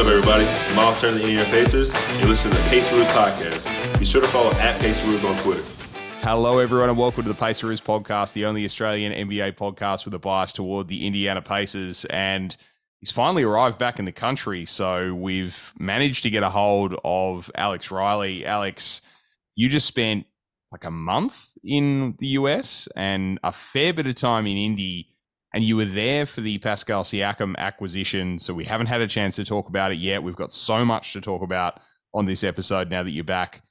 up, 0.00 0.06
everybody? 0.06 0.44
It's 0.44 0.74
Miles 0.74 0.98
Turner, 0.98 1.18
the 1.18 1.24
Indiana 1.24 1.44
Pacers. 1.50 1.92
You're 2.16 2.28
listening 2.28 2.56
to 2.56 2.62
the 2.62 2.68
Paceroos 2.70 3.06
Podcast. 3.08 3.98
Be 3.98 4.06
sure 4.06 4.22
to 4.22 4.28
follow 4.28 4.50
at 4.52 4.80
Paceroos 4.80 5.24
on 5.24 5.36
Twitter. 5.36 5.62
Hello, 6.22 6.58
everyone, 6.58 6.88
and 6.88 6.96
welcome 6.96 7.22
to 7.24 7.28
the 7.28 7.34
Paceroos 7.34 7.82
podcast, 7.82 8.32
the 8.32 8.46
only 8.46 8.64
Australian 8.64 9.12
NBA 9.12 9.56
podcast 9.56 10.06
with 10.06 10.14
a 10.14 10.18
bias 10.18 10.54
toward 10.54 10.88
the 10.88 11.06
Indiana 11.06 11.42
Pacers. 11.42 12.06
And 12.06 12.56
he's 13.00 13.10
finally 13.10 13.42
arrived 13.42 13.78
back 13.78 13.98
in 13.98 14.06
the 14.06 14.12
country. 14.12 14.64
So 14.64 15.12
we've 15.12 15.74
managed 15.78 16.22
to 16.22 16.30
get 16.30 16.42
a 16.42 16.48
hold 16.48 16.98
of 17.04 17.50
Alex 17.54 17.90
Riley. 17.90 18.46
Alex, 18.46 19.02
you 19.54 19.68
just 19.68 19.86
spent 19.86 20.24
like 20.72 20.84
a 20.84 20.90
month 20.90 21.58
in 21.62 22.16
the 22.20 22.28
US 22.28 22.88
and 22.96 23.38
a 23.44 23.52
fair 23.52 23.92
bit 23.92 24.06
of 24.06 24.14
time 24.14 24.46
in 24.46 24.56
Indy 24.56 25.08
and 25.52 25.64
you 25.64 25.76
were 25.76 25.84
there 25.84 26.26
for 26.26 26.40
the 26.40 26.58
Pascal 26.58 27.02
Siakam 27.02 27.56
acquisition. 27.56 28.38
So 28.38 28.54
we 28.54 28.64
haven't 28.64 28.86
had 28.86 29.00
a 29.00 29.08
chance 29.08 29.36
to 29.36 29.44
talk 29.44 29.68
about 29.68 29.92
it 29.92 29.98
yet. 29.98 30.22
We've 30.22 30.36
got 30.36 30.52
so 30.52 30.84
much 30.84 31.12
to 31.14 31.20
talk 31.20 31.42
about 31.42 31.80
on 32.14 32.26
this 32.26 32.44
episode 32.44 32.90
now 32.90 33.02
that 33.02 33.10
you're 33.10 33.24
back 33.24 33.62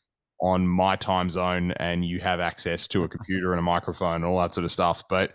on 0.41 0.67
my 0.67 0.95
time 0.95 1.29
zone 1.29 1.71
and 1.73 2.05
you 2.05 2.19
have 2.19 2.39
access 2.39 2.87
to 2.87 3.03
a 3.03 3.09
computer 3.09 3.51
and 3.51 3.59
a 3.59 3.63
microphone 3.63 4.15
and 4.15 4.25
all 4.25 4.39
that 4.39 4.53
sort 4.53 4.65
of 4.65 4.71
stuff. 4.71 5.03
But 5.09 5.33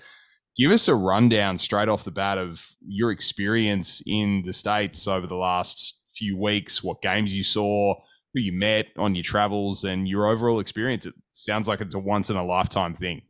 give 0.57 0.71
us 0.71 0.89
a 0.89 0.95
rundown 0.95 1.59
straight 1.59 1.89
off 1.89 2.05
the 2.05 2.11
bat 2.11 2.39
of 2.39 2.67
your 2.87 3.11
experience 3.11 4.03
in 4.07 4.43
the 4.45 4.53
States 4.53 5.07
over 5.07 5.27
the 5.27 5.37
last 5.37 6.01
few 6.15 6.39
weeks, 6.39 6.83
what 6.83 7.03
games 7.03 7.35
you 7.35 7.45
saw, 7.45 7.95
who 8.33 8.41
you 8.41 8.53
met 8.53 8.87
on 8.97 9.15
your 9.15 9.25
travels, 9.25 9.85
and 9.85 10.09
your 10.09 10.27
overall 10.27 10.61
experience. 10.61 11.07
It 11.07 11.15
sounds 11.31 11.69
like 11.69 11.81
it's 11.81 11.95
a 11.95 11.99
once 11.99 12.31
in 12.31 12.37
a 12.37 12.45
lifetime 12.45 12.95
thing. 12.95 13.23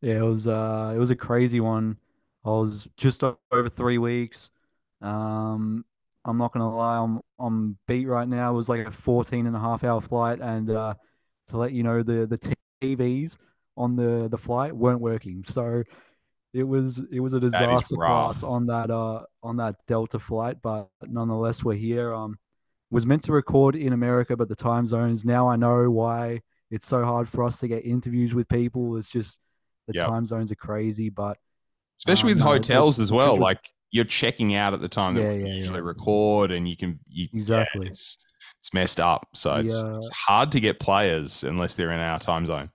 Yeah, 0.00 0.18
it 0.18 0.22
was 0.22 0.46
uh 0.46 0.92
it 0.94 0.98
was 0.98 1.10
a 1.10 1.16
crazy 1.16 1.60
one. 1.60 1.96
I 2.48 2.60
was 2.60 2.88
just 2.96 3.22
over 3.22 3.68
three 3.68 3.98
weeks. 3.98 4.50
Um, 5.02 5.84
I'm 6.24 6.38
not 6.38 6.52
gonna 6.52 6.74
lie, 6.74 6.96
I'm 6.96 7.20
I'm 7.38 7.78
beat 7.86 8.06
right 8.06 8.26
now. 8.26 8.52
It 8.52 8.56
was 8.56 8.68
like 8.68 8.86
a 8.86 8.90
14 8.90 9.46
and 9.46 9.54
a 9.54 9.60
half 9.60 9.84
hour 9.84 10.00
flight, 10.00 10.40
and 10.40 10.70
uh, 10.70 10.94
to 11.48 11.56
let 11.56 11.72
you 11.72 11.82
know, 11.82 12.02
the 12.02 12.26
the 12.26 12.56
TVs 12.82 13.36
on 13.76 13.96
the 13.96 14.28
the 14.30 14.38
flight 14.38 14.74
weren't 14.74 15.00
working. 15.00 15.44
So 15.46 15.82
it 16.54 16.62
was 16.62 17.00
it 17.12 17.20
was 17.20 17.34
a 17.34 17.40
disaster 17.40 17.96
class 17.96 18.42
on 18.42 18.66
that 18.66 18.90
uh 18.90 19.22
on 19.42 19.56
that 19.58 19.76
Delta 19.86 20.18
flight, 20.18 20.58
but 20.62 20.88
nonetheless, 21.02 21.62
we're 21.62 21.74
here. 21.74 22.14
Um, 22.14 22.38
was 22.90 23.04
meant 23.04 23.24
to 23.24 23.32
record 23.32 23.76
in 23.76 23.92
America, 23.92 24.36
but 24.36 24.48
the 24.48 24.56
time 24.56 24.86
zones. 24.86 25.22
Now 25.22 25.48
I 25.48 25.56
know 25.56 25.90
why 25.90 26.40
it's 26.70 26.86
so 26.86 27.04
hard 27.04 27.28
for 27.28 27.44
us 27.44 27.58
to 27.58 27.68
get 27.68 27.84
interviews 27.84 28.34
with 28.34 28.48
people. 28.48 28.96
It's 28.96 29.10
just 29.10 29.40
the 29.86 29.94
yep. 29.94 30.06
time 30.06 30.24
zones 30.24 30.50
are 30.50 30.56
crazy, 30.56 31.10
but 31.10 31.36
especially 31.98 32.32
um, 32.32 32.38
with 32.38 32.44
hotels 32.44 32.98
as 32.98 33.12
well. 33.12 33.36
Like 33.36 33.60
you're 33.90 34.04
checking 34.04 34.54
out 34.54 34.72
at 34.72 34.80
the 34.80 34.88
time 34.88 35.14
that 35.14 35.22
we 35.22 35.40
yeah, 35.40 35.54
usually 35.54 35.78
yeah. 35.78 35.84
record, 35.84 36.50
and 36.50 36.66
you 36.68 36.76
can 36.76 36.98
you, 37.08 37.28
exactly. 37.32 37.88
it's, 37.88 38.18
it's 38.60 38.72
messed 38.72 39.00
up, 39.00 39.28
so 39.34 39.56
it's, 39.56 39.74
it's, 39.74 40.08
hard 40.12 40.52
to 40.52 40.60
get 40.60 40.80
players 40.80 41.44
unless 41.44 41.74
they're 41.74 41.92
in 41.92 42.00
our 42.00 42.18
time 42.18 42.46
zone. 42.46 42.70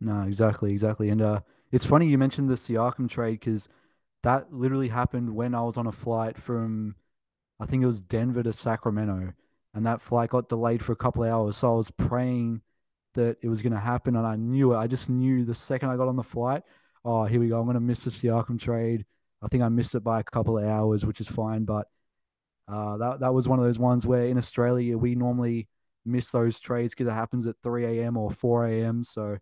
No, 0.00 0.22
exactly, 0.22 0.70
exactly, 0.70 1.10
and 1.10 1.22
uh, 1.22 1.40
it's 1.70 1.84
funny 1.84 2.06
you 2.06 2.18
mentioned 2.18 2.48
the 2.48 2.54
Siakam 2.54 3.08
trade 3.08 3.40
because 3.40 3.68
that 4.22 4.52
literally 4.52 4.88
happened 4.88 5.34
when 5.34 5.54
I 5.54 5.62
was 5.62 5.76
on 5.76 5.86
a 5.86 5.92
flight 5.92 6.38
from, 6.38 6.94
I 7.58 7.66
think 7.66 7.82
it 7.82 7.86
was 7.86 8.00
Denver 8.00 8.42
to 8.42 8.52
Sacramento, 8.52 9.32
and 9.74 9.86
that 9.86 10.00
flight 10.00 10.30
got 10.30 10.48
delayed 10.48 10.82
for 10.82 10.92
a 10.92 10.96
couple 10.96 11.24
of 11.24 11.30
hours. 11.30 11.56
So 11.56 11.72
I 11.72 11.76
was 11.76 11.90
praying 11.90 12.62
that 13.14 13.36
it 13.42 13.48
was 13.48 13.62
going 13.62 13.72
to 13.72 13.80
happen, 13.80 14.16
and 14.16 14.26
I 14.26 14.36
knew 14.36 14.72
it. 14.72 14.78
I 14.78 14.86
just 14.86 15.10
knew 15.10 15.44
the 15.44 15.54
second 15.54 15.90
I 15.90 15.96
got 15.96 16.08
on 16.08 16.16
the 16.16 16.22
flight, 16.22 16.62
oh, 17.04 17.24
here 17.24 17.40
we 17.40 17.48
go. 17.48 17.58
I'm 17.58 17.64
going 17.64 17.74
to 17.74 17.80
miss 17.80 18.00
the 18.00 18.10
Siakam 18.10 18.60
trade. 18.60 19.04
I 19.42 19.48
think 19.48 19.62
I 19.62 19.68
missed 19.68 19.94
it 19.94 20.04
by 20.04 20.20
a 20.20 20.24
couple 20.24 20.58
of 20.58 20.64
hours, 20.64 21.04
which 21.04 21.20
is 21.20 21.28
fine. 21.28 21.64
But 21.64 21.88
uh, 22.68 22.96
that 22.98 23.20
that 23.20 23.34
was 23.34 23.48
one 23.48 23.58
of 23.58 23.64
those 23.64 23.78
ones 23.78 24.06
where 24.06 24.26
in 24.26 24.38
Australia 24.38 24.96
we 24.96 25.14
normally 25.14 25.68
miss 26.04 26.30
those 26.30 26.60
trades 26.60 26.94
because 26.94 27.08
it 27.08 27.14
happens 27.14 27.46
at 27.46 27.56
3 27.62 27.98
a.m. 27.98 28.16
or 28.16 28.30
4 28.30 28.66
a.m. 28.66 29.04
So 29.04 29.38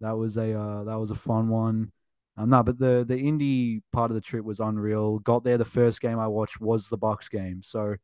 that 0.00 0.16
was 0.16 0.36
a 0.36 0.58
uh, 0.58 0.84
that 0.84 0.98
was 0.98 1.10
a 1.10 1.14
fun 1.14 1.48
one. 1.48 1.92
Um, 2.36 2.50
no, 2.50 2.62
but 2.62 2.78
the 2.78 3.04
the 3.06 3.16
Indy 3.16 3.82
part 3.92 4.10
of 4.10 4.14
the 4.14 4.20
trip 4.20 4.44
was 4.44 4.60
unreal. 4.60 5.18
Got 5.20 5.44
there, 5.44 5.58
the 5.58 5.64
first 5.64 6.00
game 6.00 6.18
I 6.18 6.26
watched 6.28 6.60
was 6.60 6.88
the 6.88 6.96
Bucks 6.96 7.28
game. 7.28 7.62
So 7.62 7.96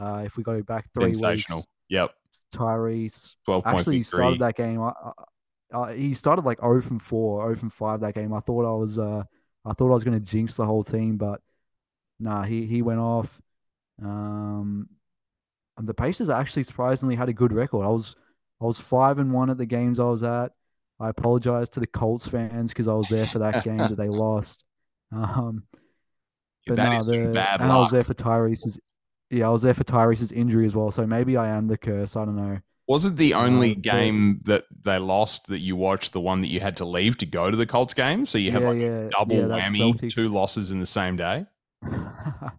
uh, 0.00 0.22
if 0.24 0.36
we 0.36 0.42
go 0.42 0.62
back 0.62 0.86
three 0.92 1.12
weeks, 1.18 1.44
yep. 1.88 2.12
Tyrese 2.54 3.36
actually 3.64 4.02
started 4.02 4.40
that 4.40 4.56
game. 4.56 4.80
I, 4.80 4.92
uh, 5.72 5.88
he 5.88 6.14
started 6.14 6.44
like 6.44 6.60
0 6.60 6.80
from 6.82 6.98
4, 6.98 7.46
0 7.46 7.56
from 7.56 7.70
5 7.70 8.00
that 8.00 8.14
game. 8.14 8.32
I 8.32 8.40
thought 8.40 8.64
I 8.64 8.76
was 8.76 8.98
uh 8.98 9.24
I 9.64 9.72
thought 9.72 9.90
I 9.90 9.94
was 9.94 10.04
going 10.04 10.18
to 10.18 10.24
jinx 10.24 10.54
the 10.54 10.64
whole 10.64 10.84
team, 10.84 11.16
but 11.16 11.40
nah, 12.20 12.42
he 12.42 12.66
he 12.66 12.82
went 12.82 13.00
off. 13.00 13.40
Um, 14.02 14.88
and 15.76 15.86
the 15.86 15.94
Pacers 15.94 16.30
actually 16.30 16.62
surprisingly 16.62 17.16
had 17.16 17.28
a 17.28 17.34
good 17.34 17.52
record. 17.52 17.84
I 17.84 17.88
was 17.88 18.14
I 18.60 18.64
was 18.64 18.78
five 18.78 19.18
and 19.18 19.32
one 19.32 19.50
at 19.50 19.58
the 19.58 19.66
games 19.66 20.00
I 20.00 20.04
was 20.04 20.22
at. 20.22 20.52
I 20.98 21.10
apologize 21.10 21.68
to 21.70 21.80
the 21.80 21.86
Colts 21.86 22.26
fans 22.26 22.70
because 22.70 22.88
I 22.88 22.94
was 22.94 23.08
there 23.08 23.26
for 23.26 23.40
that 23.40 23.64
game 23.64 23.78
that 23.78 23.96
they 23.96 24.08
lost. 24.08 24.64
Um, 25.12 25.64
but 26.66 26.78
no, 26.78 27.02
the, 27.02 27.14
and 27.14 27.34
luck. 27.34 27.60
I 27.60 27.76
was 27.76 27.90
there 27.90 28.04
for 28.04 28.14
Tyrese's. 28.14 28.78
Yeah, 29.30 29.46
I 29.46 29.50
was 29.50 29.62
there 29.62 29.74
for 29.74 29.84
Tyrese's 29.84 30.32
injury 30.32 30.66
as 30.66 30.74
well. 30.74 30.90
So 30.90 31.06
maybe 31.06 31.36
I 31.36 31.48
am 31.48 31.66
the 31.66 31.76
curse. 31.76 32.16
I 32.16 32.24
don't 32.24 32.36
know. 32.36 32.58
Wasn't 32.88 33.16
the 33.16 33.34
only 33.34 33.74
game 33.74 34.40
that 34.44 34.64
they 34.84 34.98
lost 34.98 35.48
that 35.48 35.58
you 35.58 35.74
watched 35.74 36.12
the 36.12 36.20
one 36.20 36.40
that 36.42 36.48
you 36.48 36.60
had 36.60 36.76
to 36.76 36.84
leave 36.84 37.18
to 37.18 37.26
go 37.26 37.50
to 37.50 37.56
the 37.56 37.66
Colts 37.66 37.94
game? 37.94 38.24
So 38.24 38.38
you 38.38 38.52
had 38.52 38.62
yeah, 38.62 38.68
like 38.68 38.80
yeah, 38.80 39.08
double 39.10 39.36
yeah, 39.36 39.68
whammy, 39.68 40.14
two 40.14 40.28
losses 40.28 40.70
in 40.70 40.78
the 40.78 40.86
same 40.86 41.16
day. 41.16 41.46
that, 41.82 42.52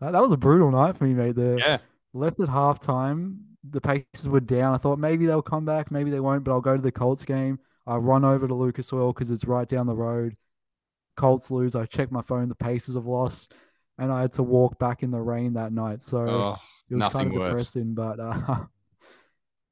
that 0.00 0.22
was 0.22 0.32
a 0.32 0.38
brutal 0.38 0.70
night 0.70 0.96
for 0.96 1.04
me, 1.04 1.12
mate. 1.12 1.34
The 1.34 1.58
yeah. 1.58 1.78
left 2.14 2.40
at 2.40 2.48
halftime, 2.48 3.36
the 3.68 3.82
Pacers 3.82 4.28
were 4.28 4.40
down. 4.40 4.74
I 4.74 4.78
thought 4.78 4.98
maybe 4.98 5.26
they'll 5.26 5.42
come 5.42 5.66
back, 5.66 5.90
maybe 5.90 6.10
they 6.10 6.20
won't, 6.20 6.42
but 6.42 6.52
I'll 6.52 6.62
go 6.62 6.76
to 6.76 6.82
the 6.82 6.92
Colts 6.92 7.24
game. 7.24 7.58
I 7.86 7.96
run 7.96 8.24
over 8.24 8.48
to 8.48 8.54
Lucas 8.54 8.90
Oil 8.94 9.12
because 9.12 9.30
it's 9.30 9.44
right 9.44 9.68
down 9.68 9.86
the 9.86 9.94
road. 9.94 10.36
Colts 11.18 11.50
lose. 11.50 11.76
I 11.76 11.84
check 11.84 12.10
my 12.10 12.22
phone. 12.22 12.48
The 12.48 12.54
Pacers 12.54 12.94
have 12.94 13.06
lost, 13.06 13.52
and 13.98 14.10
I 14.10 14.22
had 14.22 14.32
to 14.34 14.42
walk 14.42 14.78
back 14.78 15.02
in 15.02 15.10
the 15.10 15.20
rain 15.20 15.52
that 15.54 15.70
night. 15.70 16.02
So 16.02 16.18
oh, 16.18 16.56
it 16.88 16.94
was 16.94 17.12
kind 17.12 17.28
of 17.28 17.38
worse. 17.38 17.50
depressing, 17.50 17.92
but. 17.92 18.18
Uh, 18.18 18.64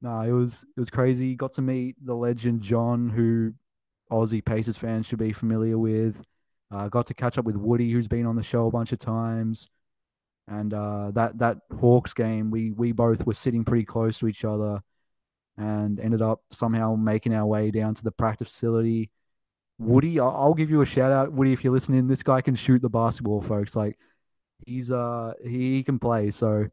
no, 0.01 0.21
it 0.21 0.31
was 0.31 0.63
it 0.63 0.79
was 0.79 0.89
crazy. 0.89 1.35
Got 1.35 1.53
to 1.53 1.61
meet 1.61 1.95
the 2.03 2.15
legend 2.15 2.61
John, 2.61 3.09
who 3.09 3.53
Aussie 4.11 4.43
Pacers 4.43 4.77
fans 4.77 5.05
should 5.05 5.19
be 5.19 5.33
familiar 5.33 5.77
with. 5.77 6.21
Uh, 6.71 6.87
got 6.87 7.07
to 7.07 7.13
catch 7.13 7.37
up 7.37 7.45
with 7.45 7.55
Woody, 7.55 7.91
who's 7.91 8.07
been 8.07 8.25
on 8.25 8.35
the 8.35 8.43
show 8.43 8.67
a 8.67 8.71
bunch 8.71 8.91
of 8.91 8.99
times. 8.99 9.69
And 10.47 10.73
uh, 10.73 11.11
that 11.11 11.37
that 11.39 11.57
Hawks 11.79 12.13
game, 12.13 12.49
we 12.49 12.71
we 12.71 12.91
both 12.91 13.25
were 13.25 13.33
sitting 13.33 13.63
pretty 13.63 13.85
close 13.85 14.19
to 14.19 14.27
each 14.27 14.45
other, 14.45 14.81
and 15.57 15.99
ended 15.99 16.21
up 16.21 16.41
somehow 16.49 16.95
making 16.95 17.33
our 17.33 17.45
way 17.45 17.69
down 17.71 17.93
to 17.95 18.03
the 18.03 18.11
practice 18.11 18.49
facility. 18.49 19.11
Woody, 19.77 20.19
I'll 20.19 20.53
give 20.53 20.69
you 20.69 20.81
a 20.81 20.85
shout 20.85 21.11
out, 21.11 21.31
Woody, 21.31 21.53
if 21.53 21.63
you're 21.63 21.73
listening. 21.73 22.07
This 22.07 22.23
guy 22.23 22.41
can 22.41 22.55
shoot 22.55 22.81
the 22.81 22.89
basketball, 22.89 23.41
folks. 23.41 23.75
Like 23.75 23.97
he's 24.65 24.91
uh 24.91 25.33
he 25.45 25.83
can 25.83 25.99
play. 25.99 26.31
So 26.31 26.67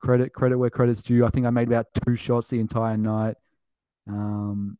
credit 0.00 0.32
credit 0.32 0.58
where 0.58 0.70
credit's 0.70 1.02
due. 1.02 1.24
I 1.24 1.30
think 1.30 1.46
I 1.46 1.50
made 1.50 1.68
about 1.68 1.86
two 2.04 2.16
shots 2.16 2.48
the 2.48 2.60
entire 2.60 2.96
night. 2.96 3.36
Um, 4.08 4.78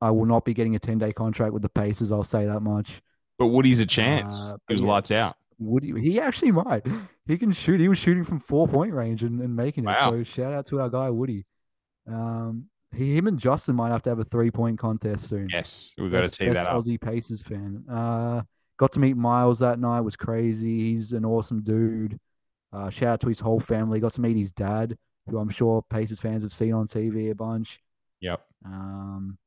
I 0.00 0.10
will 0.10 0.26
not 0.26 0.44
be 0.44 0.54
getting 0.54 0.74
a 0.74 0.78
ten 0.78 0.98
day 0.98 1.12
contract 1.12 1.52
with 1.52 1.62
the 1.62 1.68
Pacers. 1.68 2.12
I'll 2.12 2.24
say 2.24 2.46
that 2.46 2.60
much. 2.60 3.02
But 3.38 3.46
Woody's 3.46 3.80
a 3.80 3.86
chance. 3.86 4.40
Uh, 4.40 4.56
he 4.68 4.74
was 4.74 4.82
yeah, 4.82 4.88
lights 4.88 5.10
out. 5.10 5.36
Woody, 5.58 5.98
he 6.00 6.20
actually 6.20 6.52
might. 6.52 6.86
He 7.26 7.38
can 7.38 7.52
shoot. 7.52 7.80
He 7.80 7.88
was 7.88 7.98
shooting 7.98 8.24
from 8.24 8.40
four 8.40 8.68
point 8.68 8.92
range 8.92 9.22
and, 9.22 9.40
and 9.40 9.56
making 9.56 9.84
it. 9.84 9.88
Wow. 9.88 10.10
So 10.10 10.22
shout 10.22 10.52
out 10.52 10.66
to 10.66 10.80
our 10.80 10.88
guy 10.88 11.10
Woody. 11.10 11.44
Um, 12.06 12.66
he, 12.94 13.16
him 13.16 13.26
and 13.26 13.38
Justin 13.38 13.74
might 13.74 13.90
have 13.90 14.02
to 14.02 14.10
have 14.10 14.18
a 14.18 14.24
three 14.24 14.50
point 14.50 14.78
contest 14.78 15.28
soon. 15.28 15.48
Yes, 15.52 15.94
we've 15.98 16.12
got 16.12 16.24
to 16.24 16.30
tee 16.30 16.50
that 16.50 16.68
up. 16.68 16.76
Aussie 16.76 17.00
Pacers 17.00 17.42
fan. 17.42 17.84
Uh, 17.90 18.42
got 18.78 18.92
to 18.92 19.00
meet 19.00 19.16
Miles 19.16 19.58
that 19.58 19.78
night. 19.78 20.00
Was 20.00 20.16
crazy. 20.16 20.90
He's 20.90 21.12
an 21.12 21.24
awesome 21.24 21.62
dude. 21.62 22.18
Uh, 22.72 22.90
shout 22.90 23.08
out 23.08 23.20
to 23.20 23.28
his 23.28 23.40
whole 23.40 23.60
family. 23.60 24.00
Got 24.00 24.12
to 24.12 24.20
meet 24.20 24.36
his 24.36 24.52
dad, 24.52 24.96
who 25.28 25.38
I'm 25.38 25.48
sure 25.48 25.82
Pacers 25.88 26.20
fans 26.20 26.42
have 26.42 26.52
seen 26.52 26.72
on 26.72 26.86
TV 26.86 27.30
a 27.30 27.34
bunch. 27.34 27.80
Yep. 28.20 28.44
Um, 28.64 29.38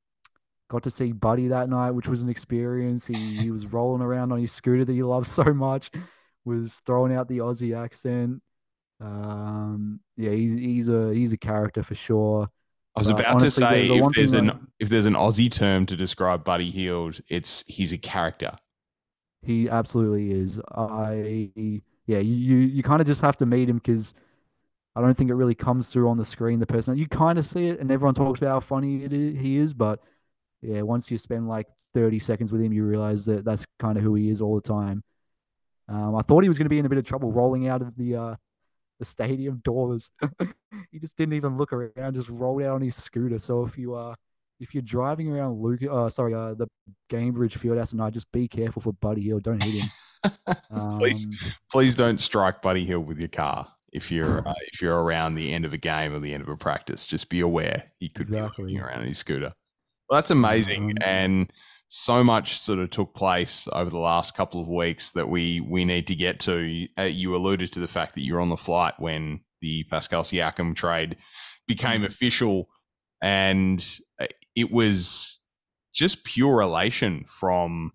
got 0.69 0.83
to 0.83 0.91
see 0.91 1.11
Buddy 1.11 1.47
that 1.49 1.69
night, 1.69 1.91
which 1.91 2.07
was 2.07 2.21
an 2.21 2.29
experience. 2.29 3.07
He, 3.07 3.37
he 3.37 3.51
was 3.51 3.65
rolling 3.65 4.01
around 4.01 4.31
on 4.31 4.39
his 4.39 4.51
scooter 4.51 4.85
that 4.85 4.93
he 4.93 5.03
loves 5.03 5.29
so 5.31 5.45
much, 5.45 5.91
was 6.45 6.81
throwing 6.85 7.13
out 7.13 7.27
the 7.27 7.39
Aussie 7.39 7.77
accent. 7.77 8.41
Um, 9.01 10.01
yeah, 10.17 10.31
he's 10.31 10.53
he's 10.53 10.89
a 10.89 11.13
he's 11.13 11.31
a 11.31 11.37
character 11.37 11.83
for 11.83 11.95
sure. 11.95 12.49
I 12.95 12.99
was 12.99 13.09
about 13.09 13.27
honestly, 13.27 13.63
to 13.63 13.69
say 13.69 13.87
the, 13.87 13.93
the 13.93 14.03
if 14.03 14.15
there's 14.15 14.33
an 14.33 14.47
that, 14.47 14.59
if 14.79 14.89
there's 14.89 15.05
an 15.05 15.13
Aussie 15.13 15.51
term 15.51 15.85
to 15.85 15.95
describe 15.95 16.43
Buddy 16.43 16.69
Hield, 16.69 17.21
it's 17.29 17.63
he's 17.67 17.93
a 17.93 17.97
character. 17.97 18.55
He 19.41 19.69
absolutely 19.69 20.31
is. 20.31 20.59
I 20.69 21.51
yeah, 22.09 22.17
you 22.17 22.33
you, 22.33 22.57
you 22.57 22.81
kind 22.81 23.01
of 23.01 23.05
just 23.05 23.21
have 23.21 23.37
to 23.37 23.45
meet 23.45 23.69
him 23.69 23.77
because 23.77 24.15
I 24.95 25.01
don't 25.01 25.13
think 25.13 25.29
it 25.29 25.35
really 25.35 25.53
comes 25.53 25.93
through 25.93 26.09
on 26.09 26.17
the 26.17 26.25
screen. 26.25 26.59
The 26.59 26.65
person 26.65 26.97
you 26.97 27.07
kind 27.07 27.37
of 27.37 27.45
see 27.45 27.67
it, 27.67 27.79
and 27.79 27.91
everyone 27.91 28.15
talks 28.15 28.39
about 28.39 28.49
how 28.49 28.59
funny 28.61 29.07
he 29.37 29.57
is, 29.57 29.75
but 29.75 29.99
yeah, 30.63 30.81
once 30.81 31.11
you 31.11 31.19
spend 31.19 31.47
like 31.47 31.67
thirty 31.93 32.17
seconds 32.17 32.51
with 32.51 32.63
him, 32.63 32.73
you 32.73 32.83
realize 32.83 33.27
that 33.27 33.45
that's 33.45 33.63
kind 33.77 33.95
of 33.95 34.03
who 34.03 34.15
he 34.15 34.31
is 34.31 34.41
all 34.41 34.55
the 34.55 34.67
time. 34.67 35.03
Um, 35.87 36.15
I 36.15 36.23
thought 36.23 36.41
he 36.41 36.47
was 36.47 36.57
going 36.57 36.65
to 36.65 36.69
be 36.69 36.79
in 36.79 36.87
a 36.87 36.89
bit 36.89 36.97
of 36.97 37.05
trouble 37.05 37.31
rolling 37.31 37.67
out 37.67 37.83
of 37.83 37.95
the 37.95 38.15
uh, 38.15 38.35
the 38.97 39.05
stadium 39.05 39.61
doors. 39.63 40.09
he 40.91 40.97
just 40.97 41.15
didn't 41.15 41.35
even 41.35 41.57
look 41.57 41.71
around, 41.71 42.15
just 42.15 42.29
rolled 42.29 42.63
out 42.63 42.73
on 42.73 42.81
his 42.81 42.95
scooter. 42.95 43.37
So 43.37 43.65
if 43.65 43.77
you 43.77 43.93
are 43.93 44.13
uh, 44.13 44.15
if 44.59 44.73
you're 44.73 44.83
driving 44.83 45.31
around 45.31 45.61
Luke, 45.61 45.81
uh, 45.89 46.09
sorry, 46.09 46.33
uh, 46.33 46.53
the 46.53 46.67
Gainbridge 47.11 47.57
Fieldhouse 47.57 47.91
tonight, 47.91 48.13
just 48.13 48.31
be 48.31 48.47
careful 48.47 48.81
for 48.81 48.93
Buddy 48.93 49.21
Hield. 49.21 49.43
Don't 49.43 49.63
hit 49.63 49.83
him. 49.83 49.89
um, 50.71 50.99
please, 50.99 51.27
please 51.71 51.95
don't 51.95 52.19
strike 52.19 52.61
Buddy 52.61 52.83
Hield 52.85 53.07
with 53.07 53.19
your 53.19 53.29
car 53.29 53.67
if 53.91 54.11
you're 54.11 54.47
uh, 54.47 54.53
if 54.71 54.81
you're 54.81 55.01
around 55.01 55.35
the 55.35 55.53
end 55.53 55.65
of 55.65 55.73
a 55.73 55.77
game 55.77 56.13
or 56.13 56.19
the 56.19 56.33
end 56.33 56.43
of 56.43 56.49
a 56.49 56.57
practice. 56.57 57.07
Just 57.07 57.29
be 57.29 57.39
aware 57.39 57.91
he 57.99 58.09
could 58.09 58.27
exactly. 58.27 58.73
be 58.73 58.79
around 58.79 59.05
his 59.05 59.17
scooter. 59.17 59.53
Well, 60.09 60.17
that's 60.17 60.31
amazing, 60.31 60.91
um, 60.91 60.97
and 61.01 61.53
so 61.87 62.23
much 62.23 62.59
sort 62.59 62.79
of 62.79 62.89
took 62.89 63.13
place 63.13 63.67
over 63.73 63.89
the 63.89 63.97
last 63.97 64.35
couple 64.35 64.61
of 64.61 64.67
weeks 64.67 65.11
that 65.11 65.29
we 65.29 65.61
we 65.61 65.85
need 65.85 66.07
to 66.07 66.15
get 66.15 66.39
to. 66.41 66.87
Uh, 66.97 67.03
you 67.03 67.35
alluded 67.35 67.71
to 67.73 67.79
the 67.79 67.87
fact 67.87 68.15
that 68.15 68.21
you're 68.21 68.41
on 68.41 68.49
the 68.49 68.57
flight 68.57 68.95
when 68.97 69.41
the 69.61 69.83
Pascal 69.85 70.23
Siakam 70.23 70.75
trade 70.75 71.17
became 71.67 72.01
mm. 72.01 72.07
official, 72.07 72.67
and 73.21 73.99
it 74.55 74.71
was 74.71 75.41
just 75.93 76.23
pure 76.23 76.61
elation 76.61 77.25
from 77.27 77.91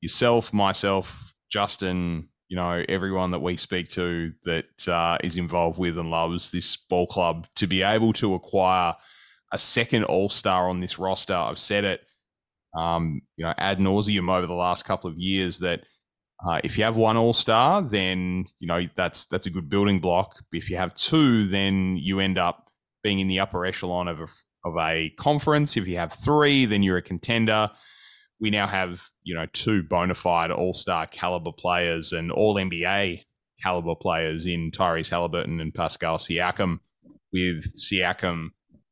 yourself, 0.00 0.52
myself, 0.52 1.34
Justin, 1.50 2.28
you 2.48 2.56
know, 2.56 2.84
everyone 2.88 3.30
that 3.30 3.40
we 3.40 3.56
speak 3.56 3.88
to 3.90 4.32
that 4.44 4.88
uh, 4.88 5.16
is 5.24 5.36
involved 5.36 5.78
with 5.78 5.96
and 5.96 6.10
loves 6.10 6.50
this 6.50 6.76
ball 6.76 7.06
club 7.06 7.46
to 7.56 7.66
be 7.66 7.82
able 7.82 8.12
to 8.12 8.34
acquire 8.34 8.94
a 9.52 9.58
second 9.58 10.04
All 10.04 10.28
Star 10.28 10.68
on 10.68 10.80
this 10.80 10.98
roster. 10.98 11.34
I've 11.34 11.58
said 11.58 11.84
it, 11.84 12.02
um, 12.76 13.22
you 13.36 13.44
know, 13.44 13.54
ad 13.56 13.78
nauseum 13.78 14.30
over 14.30 14.46
the 14.46 14.54
last 14.54 14.84
couple 14.84 15.08
of 15.08 15.16
years 15.16 15.58
that 15.60 15.84
uh, 16.46 16.60
if 16.64 16.76
you 16.76 16.84
have 16.84 16.96
one 16.96 17.16
All 17.16 17.32
Star, 17.32 17.80
then 17.80 18.44
you 18.58 18.66
know 18.66 18.86
that's 18.96 19.26
that's 19.26 19.46
a 19.46 19.50
good 19.50 19.68
building 19.68 20.00
block. 20.00 20.42
If 20.52 20.68
you 20.68 20.76
have 20.76 20.94
two, 20.94 21.46
then 21.46 21.96
you 21.96 22.20
end 22.20 22.36
up 22.36 22.70
being 23.02 23.20
in 23.20 23.28
the 23.28 23.40
upper 23.40 23.64
echelon 23.64 24.08
of 24.08 24.20
a, 24.20 24.26
of 24.64 24.76
a 24.78 25.10
conference. 25.18 25.76
If 25.76 25.86
you 25.86 25.96
have 25.96 26.12
three, 26.12 26.64
then 26.64 26.82
you're 26.82 26.96
a 26.96 27.02
contender. 27.02 27.70
We 28.40 28.50
now 28.50 28.66
have, 28.66 29.08
you 29.22 29.34
know, 29.34 29.46
two 29.52 29.82
bona 29.82 30.14
fide 30.14 30.50
all 30.50 30.74
star 30.74 31.06
caliber 31.06 31.52
players 31.52 32.12
and 32.12 32.30
all 32.32 32.54
NBA 32.54 33.22
caliber 33.62 33.94
players 33.94 34.46
in 34.46 34.70
Tyrese 34.70 35.10
Halliburton 35.10 35.60
and 35.60 35.72
Pascal 35.72 36.18
Siakam. 36.18 36.80
With 37.32 37.64
Siakam 37.78 38.48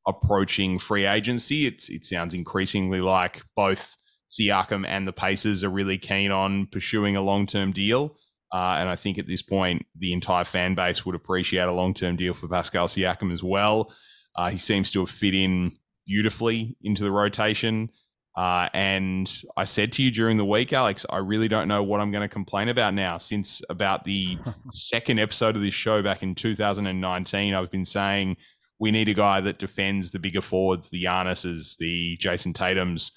approaching 0.06 0.78
free 0.78 1.04
agency, 1.04 1.66
it's 1.66 1.90
it 1.90 2.06
sounds 2.06 2.32
increasingly 2.32 3.00
like 3.00 3.42
both 3.54 3.96
Siakam 4.30 4.86
and 4.86 5.06
the 5.06 5.12
Pacers 5.12 5.64
are 5.64 5.70
really 5.70 5.98
keen 5.98 6.30
on 6.30 6.66
pursuing 6.66 7.16
a 7.16 7.22
long 7.22 7.46
term 7.46 7.72
deal. 7.72 8.16
Uh, 8.52 8.76
and 8.78 8.88
I 8.88 8.96
think 8.96 9.18
at 9.18 9.26
this 9.26 9.42
point, 9.42 9.86
the 9.96 10.12
entire 10.12 10.44
fan 10.44 10.74
base 10.74 11.06
would 11.06 11.14
appreciate 11.14 11.68
a 11.68 11.72
long 11.72 11.94
term 11.94 12.16
deal 12.16 12.34
for 12.34 12.48
Pascal 12.48 12.86
Siakam 12.86 13.32
as 13.32 13.44
well. 13.44 13.92
Uh, 14.36 14.50
he 14.50 14.58
seems 14.58 14.90
to 14.92 15.00
have 15.00 15.10
fit 15.10 15.34
in 15.34 15.72
beautifully 16.06 16.76
into 16.82 17.02
the 17.02 17.10
rotation. 17.10 17.90
Uh, 18.36 18.68
and 18.72 19.42
I 19.56 19.64
said 19.64 19.92
to 19.92 20.02
you 20.02 20.10
during 20.10 20.36
the 20.36 20.44
week, 20.44 20.72
Alex, 20.72 21.04
I 21.10 21.18
really 21.18 21.48
don't 21.48 21.68
know 21.68 21.82
what 21.82 22.00
I'm 22.00 22.10
going 22.10 22.22
to 22.22 22.32
complain 22.32 22.68
about 22.68 22.94
now. 22.94 23.18
Since 23.18 23.60
about 23.68 24.04
the 24.04 24.38
second 24.72 25.18
episode 25.18 25.56
of 25.56 25.62
this 25.62 25.74
show 25.74 26.02
back 26.02 26.22
in 26.22 26.34
2019, 26.34 27.54
I've 27.54 27.70
been 27.70 27.84
saying 27.84 28.36
we 28.78 28.90
need 28.90 29.08
a 29.08 29.14
guy 29.14 29.40
that 29.42 29.58
defends 29.58 30.10
the 30.10 30.18
bigger 30.18 30.40
forwards, 30.40 30.88
the 30.88 31.04
Giannis's, 31.04 31.76
the 31.76 32.16
Jayson 32.18 32.54
Tatum's, 32.54 33.12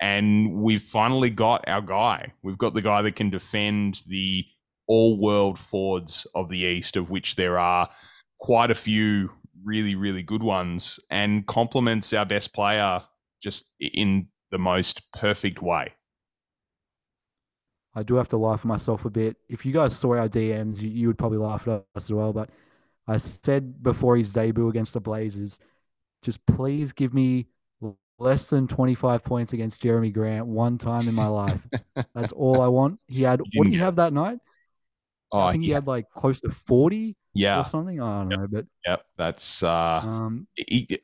and 0.00 0.52
we've 0.52 0.82
finally 0.82 1.30
got 1.30 1.66
our 1.66 1.80
guy. 1.80 2.34
We've 2.42 2.58
got 2.58 2.74
the 2.74 2.82
guy 2.82 3.02
that 3.02 3.16
can 3.16 3.30
defend 3.30 4.02
the 4.08 4.44
all-world 4.86 5.58
forwards 5.58 6.26
of 6.34 6.48
the 6.48 6.58
East, 6.58 6.96
of 6.96 7.08
which 7.08 7.36
there 7.36 7.58
are 7.58 7.88
quite 8.40 8.70
a 8.70 8.74
few 8.74 9.30
really, 9.66 9.96
really 9.96 10.22
good 10.22 10.42
ones, 10.42 10.98
and 11.10 11.46
complements 11.46 12.12
our 12.14 12.24
best 12.24 12.54
player 12.54 13.02
just 13.42 13.66
in 13.80 14.28
the 14.50 14.58
most 14.58 15.12
perfect 15.12 15.60
way. 15.60 15.92
I 17.94 18.02
do 18.02 18.14
have 18.14 18.28
to 18.28 18.36
laugh 18.36 18.60
at 18.60 18.66
myself 18.66 19.04
a 19.04 19.10
bit. 19.10 19.36
If 19.48 19.66
you 19.66 19.72
guys 19.72 19.96
saw 19.96 20.14
our 20.14 20.28
DMs, 20.28 20.80
you, 20.80 20.88
you 20.88 21.06
would 21.08 21.18
probably 21.18 21.38
laugh 21.38 21.66
at 21.66 21.70
us 21.70 21.84
as 21.96 22.12
well. 22.12 22.32
But 22.32 22.50
I 23.08 23.16
said 23.16 23.82
before 23.82 24.16
his 24.16 24.32
debut 24.32 24.68
against 24.68 24.92
the 24.94 25.00
Blazers, 25.00 25.58
just 26.22 26.44
please 26.46 26.92
give 26.92 27.12
me 27.12 27.46
less 28.18 28.44
than 28.44 28.68
25 28.68 29.24
points 29.24 29.52
against 29.52 29.82
Jerami 29.82 30.12
Grant 30.12 30.46
one 30.46 30.78
time 30.78 31.08
in 31.08 31.14
my 31.14 31.26
life. 31.26 31.60
That's 32.14 32.32
all 32.32 32.60
I 32.60 32.68
want. 32.68 33.00
He 33.08 33.22
had, 33.22 33.40
what 33.40 33.64
did 33.64 33.72
he 33.72 33.80
have 33.80 33.96
that 33.96 34.12
night? 34.12 34.38
Oh, 35.32 35.40
I 35.40 35.52
think 35.52 35.64
he 35.64 35.70
had 35.70 35.86
like 35.86 36.10
close 36.10 36.40
to 36.42 36.50
40 36.50 37.16
yeah. 37.36 37.60
or 37.60 37.64
something. 37.64 38.00
I 38.00 38.22
don't 38.22 38.30
yep. 38.30 38.40
know, 38.40 38.46
but 38.48 38.66
yep, 38.84 39.04
that's 39.16 39.62
uh, 39.62 40.02
um, 40.04 40.46
he, 40.54 40.98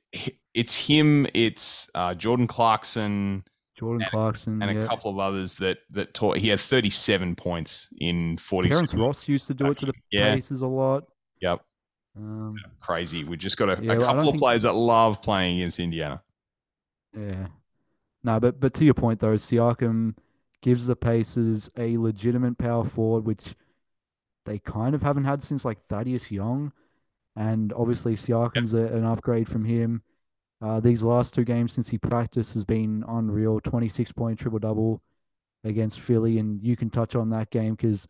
it's 0.55 0.87
him. 0.87 1.27
It's 1.35 1.91
uh, 1.95 2.15
Jordan 2.15 2.47
Clarkson, 2.47 3.45
Jordan 3.79 4.03
and, 4.03 4.11
Clarkson, 4.11 4.63
and 4.63 4.77
yeah. 4.77 4.85
a 4.85 4.87
couple 4.89 5.11
of 5.11 5.19
others 5.19 5.55
that 5.57 5.79
that 5.91 6.15
taught. 6.15 6.39
He 6.39 6.49
had 6.49 6.61
thirty 6.61 6.91
seven 6.91 7.35
points 7.35 7.89
in 7.99 8.37
forty. 8.39 8.69
Terrence 8.69 8.95
Ross 8.95 9.29
used 9.29 9.47
to 9.47 9.55
do 9.55 9.71
it 9.71 9.79
to 9.79 9.87
the 9.87 9.93
yeah. 10.11 10.35
Pacers 10.35 10.63
a 10.63 10.67
lot. 10.67 11.05
Yep. 11.41 11.61
Um, 12.17 12.55
Crazy. 12.81 13.25
We 13.25 13.37
just 13.37 13.57
got 13.57 13.79
a, 13.79 13.83
yeah, 13.83 13.95
a 13.95 13.99
couple 13.99 14.29
of 14.29 14.37
players 14.37 14.63
that 14.65 14.75
love 14.75 15.23
playing 15.23 15.57
against 15.57 15.81
Indiana. 15.81 16.23
Yeah. 17.17 17.47
No, 18.23 18.39
but 18.39 18.61
but 18.61 18.75
to 18.75 18.85
your 18.85 18.95
point 18.95 19.21
though, 19.21 19.35
Siakam 19.35 20.15
gives 20.61 20.87
the 20.87 20.95
Pacers 20.95 21.71
a 21.77 21.97
legitimate 21.97 22.59
power 22.59 22.85
forward, 22.85 23.25
which 23.25 23.55
they 24.45 24.59
kind 24.59 24.95
of 24.95 25.03
haven't 25.03 25.25
had 25.25 25.43
since 25.43 25.65
like 25.65 25.79
Thaddeus 25.89 26.31
Young. 26.31 26.73
And 27.37 27.73
obviously, 27.73 28.15
Siakam's 28.15 28.75
a, 28.75 28.87
an 28.87 29.05
upgrade 29.05 29.49
from 29.49 29.65
him. 29.65 30.03
Uh, 30.61 30.81
these 30.81 31.03
last 31.03 31.35
two 31.35 31.45
games 31.45 31.73
since 31.73 31.89
he 31.89 31.99
practiced 31.99 32.55
has 32.55 32.65
been 32.65 33.05
unreal 33.09 33.61
26 33.61 34.13
point 34.13 34.39
triple 34.39 34.59
double 34.59 35.03
against 35.65 36.01
Philly. 36.01 36.39
And 36.39 36.63
you 36.63 36.77
can 36.77 36.91
touch 36.91 37.17
on 37.17 37.31
that 37.31 37.51
game 37.51 37.75
because 37.75 38.07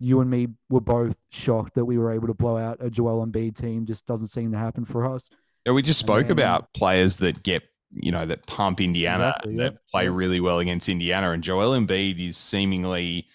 you 0.00 0.20
and 0.20 0.30
me 0.30 0.48
were 0.70 0.80
both 0.80 1.16
shocked 1.30 1.74
that 1.74 1.84
we 1.84 1.98
were 1.98 2.12
able 2.12 2.26
to 2.28 2.34
blow 2.34 2.56
out 2.56 2.78
a 2.80 2.90
Joel 2.90 3.24
Embiid 3.26 3.56
team. 3.56 3.86
Just 3.86 4.06
doesn't 4.06 4.28
seem 4.28 4.52
to 4.52 4.58
happen 4.58 4.84
for 4.84 5.12
us. 5.12 5.30
Yeah, 5.66 5.72
we 5.72 5.82
just 5.82 6.00
spoke 6.00 6.28
then, 6.28 6.32
about 6.32 6.72
players 6.72 7.16
that 7.16 7.42
get, 7.42 7.62
you 7.90 8.12
know, 8.12 8.24
that 8.26 8.46
pump 8.46 8.80
Indiana, 8.80 9.34
exactly, 9.36 9.56
that 9.58 9.86
play 9.90 10.08
really 10.08 10.40
well 10.40 10.60
against 10.60 10.88
Indiana. 10.88 11.32
And 11.32 11.42
Joel 11.42 11.78
Embiid 11.78 12.26
is 12.26 12.36
seemingly 12.36 13.26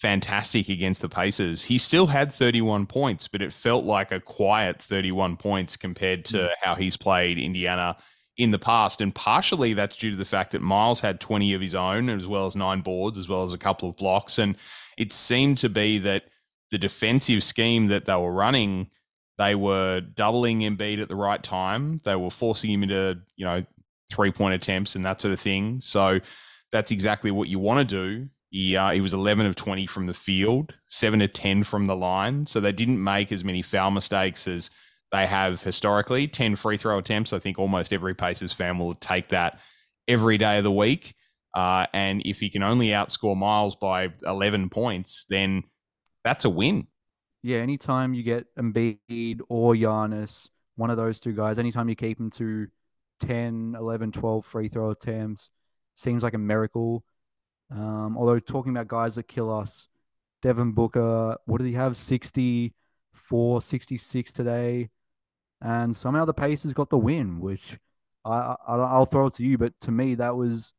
fantastic 0.00 0.70
against 0.70 1.02
the 1.02 1.08
Pacers. 1.10 1.62
He 1.62 1.76
still 1.76 2.06
had 2.06 2.32
31 2.32 2.86
points, 2.86 3.28
but 3.28 3.42
it 3.42 3.52
felt 3.52 3.84
like 3.84 4.10
a 4.10 4.18
quiet 4.18 4.80
31 4.80 5.36
points 5.36 5.76
compared 5.76 6.24
to 6.26 6.38
mm. 6.38 6.50
how 6.62 6.74
he's 6.74 6.96
played 6.96 7.36
Indiana 7.36 7.98
in 8.38 8.50
the 8.50 8.58
past. 8.58 9.02
And 9.02 9.14
partially 9.14 9.74
that's 9.74 9.96
due 9.96 10.10
to 10.10 10.16
the 10.16 10.24
fact 10.24 10.52
that 10.52 10.62
Miles 10.62 11.02
had 11.02 11.20
20 11.20 11.52
of 11.52 11.60
his 11.60 11.74
own, 11.74 12.08
as 12.08 12.26
well 12.26 12.46
as 12.46 12.56
nine 12.56 12.80
boards, 12.80 13.18
as 13.18 13.28
well 13.28 13.44
as 13.44 13.52
a 13.52 13.58
couple 13.58 13.90
of 13.90 13.96
blocks. 13.96 14.38
And 14.38 14.56
it 14.96 15.12
seemed 15.12 15.58
to 15.58 15.68
be 15.68 15.98
that 15.98 16.24
the 16.70 16.78
defensive 16.78 17.44
scheme 17.44 17.88
that 17.88 18.06
they 18.06 18.16
were 18.16 18.32
running, 18.32 18.88
they 19.36 19.54
were 19.54 20.00
doubling 20.00 20.60
Embiid 20.60 21.02
at 21.02 21.10
the 21.10 21.16
right 21.16 21.42
time. 21.42 21.98
They 22.04 22.16
were 22.16 22.30
forcing 22.30 22.70
him 22.70 22.84
into, 22.84 23.20
you 23.36 23.44
know, 23.44 23.66
three 24.10 24.30
point 24.30 24.54
attempts 24.54 24.94
and 24.94 25.04
that 25.04 25.20
sort 25.20 25.34
of 25.34 25.40
thing. 25.40 25.82
So 25.82 26.20
that's 26.72 26.90
exactly 26.90 27.30
what 27.30 27.48
you 27.48 27.58
want 27.58 27.86
to 27.86 27.94
do 27.94 28.30
he, 28.50 28.76
uh, 28.76 28.90
he 28.90 29.00
was 29.00 29.14
11 29.14 29.46
of 29.46 29.56
20 29.56 29.86
from 29.86 30.06
the 30.06 30.14
field, 30.14 30.74
7 30.88 31.20
of 31.22 31.32
10 31.32 31.62
from 31.62 31.86
the 31.86 31.96
line. 31.96 32.46
So 32.46 32.60
they 32.60 32.72
didn't 32.72 33.02
make 33.02 33.32
as 33.32 33.44
many 33.44 33.62
foul 33.62 33.90
mistakes 33.90 34.46
as 34.48 34.70
they 35.12 35.26
have 35.26 35.62
historically. 35.62 36.26
10 36.26 36.56
free 36.56 36.76
throw 36.76 36.98
attempts. 36.98 37.32
I 37.32 37.38
think 37.38 37.58
almost 37.58 37.92
every 37.92 38.14
Pacers 38.14 38.52
fan 38.52 38.78
will 38.78 38.94
take 38.94 39.28
that 39.28 39.60
every 40.08 40.36
day 40.36 40.58
of 40.58 40.64
the 40.64 40.72
week. 40.72 41.14
Uh, 41.54 41.86
and 41.92 42.22
if 42.24 42.40
he 42.40 42.48
can 42.48 42.62
only 42.62 42.88
outscore 42.88 43.36
Miles 43.36 43.76
by 43.76 44.08
11 44.24 44.68
points, 44.68 45.26
then 45.28 45.64
that's 46.24 46.44
a 46.44 46.50
win. 46.50 46.86
Yeah, 47.42 47.58
anytime 47.58 48.14
you 48.14 48.22
get 48.22 48.46
Embiid 48.56 49.40
or 49.48 49.74
Giannis, 49.74 50.48
one 50.76 50.90
of 50.90 50.96
those 50.96 51.18
two 51.18 51.32
guys, 51.32 51.58
anytime 51.58 51.88
you 51.88 51.96
keep 51.96 52.18
them 52.18 52.30
to 52.32 52.68
10, 53.20 53.76
11, 53.78 54.12
12 54.12 54.44
free 54.44 54.68
throw 54.68 54.90
attempts, 54.90 55.50
seems 55.94 56.22
like 56.22 56.34
a 56.34 56.38
miracle. 56.38 57.04
Um, 57.70 58.16
although 58.18 58.38
talking 58.38 58.72
about 58.72 58.88
guys 58.88 59.14
that 59.14 59.28
kill 59.28 59.52
us, 59.52 59.88
Devin 60.42 60.72
Booker, 60.72 61.36
what 61.46 61.58
did 61.58 61.66
he 61.66 61.74
have? 61.74 61.96
64, 61.96 63.62
66 63.62 64.32
today. 64.32 64.90
And 65.62 65.94
somehow 65.94 66.24
the 66.24 66.34
Pacers 66.34 66.72
got 66.72 66.90
the 66.90 66.98
win, 66.98 67.40
which 67.40 67.78
I, 68.24 68.56
I, 68.66 68.76
I'll 68.76 69.06
throw 69.06 69.26
it 69.26 69.34
to 69.34 69.44
you. 69.44 69.58
But 69.58 69.78
to 69.82 69.90
me, 69.90 70.14
that 70.16 70.34
was 70.34 70.72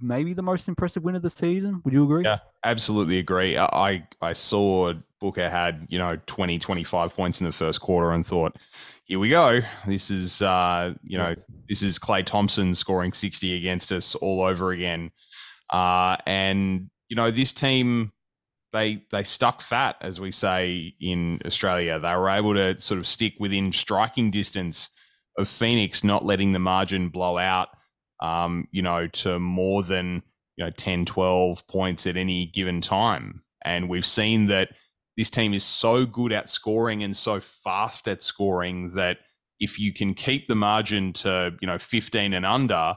maybe 0.00 0.34
the 0.34 0.42
most 0.42 0.68
impressive 0.68 1.02
win 1.02 1.16
of 1.16 1.22
the 1.22 1.30
season. 1.30 1.80
Would 1.84 1.94
you 1.94 2.04
agree? 2.04 2.24
Yeah, 2.24 2.38
absolutely 2.64 3.18
agree. 3.18 3.56
I, 3.58 4.06
I 4.20 4.32
saw 4.34 4.92
Booker 5.20 5.48
had, 5.48 5.86
you 5.88 5.98
know, 5.98 6.18
20, 6.26 6.58
25 6.58 7.14
points 7.14 7.40
in 7.40 7.46
the 7.46 7.52
first 7.52 7.80
quarter 7.80 8.12
and 8.12 8.26
thought, 8.26 8.56
here 9.04 9.18
we 9.18 9.30
go. 9.30 9.60
This 9.86 10.10
is, 10.10 10.42
uh, 10.42 10.94
you 11.02 11.18
know, 11.18 11.34
this 11.68 11.82
is 11.82 11.98
Klay 11.98 12.24
Thompson 12.24 12.74
scoring 12.74 13.12
60 13.12 13.56
against 13.56 13.92
us 13.92 14.14
all 14.14 14.42
over 14.42 14.72
again. 14.72 15.10
Uh, 15.72 16.16
and, 16.26 16.90
you 17.08 17.16
know, 17.16 17.30
this 17.30 17.52
team 17.52 18.12
they 18.72 19.04
they 19.12 19.22
stuck 19.22 19.60
fat, 19.60 19.96
as 20.00 20.20
we 20.20 20.32
say 20.32 20.94
in 21.00 21.40
Australia. 21.44 21.98
They 21.98 22.14
were 22.14 22.30
able 22.30 22.54
to 22.54 22.78
sort 22.80 22.98
of 22.98 23.06
stick 23.06 23.34
within 23.38 23.72
striking 23.72 24.30
distance 24.30 24.88
of 25.38 25.48
Phoenix, 25.48 26.02
not 26.02 26.24
letting 26.24 26.52
the 26.52 26.58
margin 26.58 27.08
blow 27.08 27.38
out, 27.38 27.68
um, 28.20 28.66
you 28.72 28.82
know, 28.82 29.06
to 29.08 29.38
more 29.38 29.82
than 29.82 30.22
you 30.56 30.64
know 30.64 30.70
10, 30.70 31.04
12 31.04 31.66
points 31.68 32.06
at 32.06 32.16
any 32.16 32.46
given 32.46 32.80
time. 32.80 33.42
And 33.64 33.88
we've 33.88 34.06
seen 34.06 34.46
that 34.46 34.70
this 35.16 35.30
team 35.30 35.54
is 35.54 35.64
so 35.64 36.06
good 36.06 36.32
at 36.32 36.48
scoring 36.48 37.02
and 37.02 37.16
so 37.16 37.40
fast 37.40 38.08
at 38.08 38.22
scoring 38.22 38.94
that 38.94 39.18
if 39.60 39.78
you 39.78 39.92
can 39.92 40.14
keep 40.14 40.46
the 40.46 40.54
margin 40.54 41.12
to 41.12 41.54
you 41.60 41.66
know 41.66 41.78
15 41.78 42.32
and 42.32 42.46
under 42.46 42.96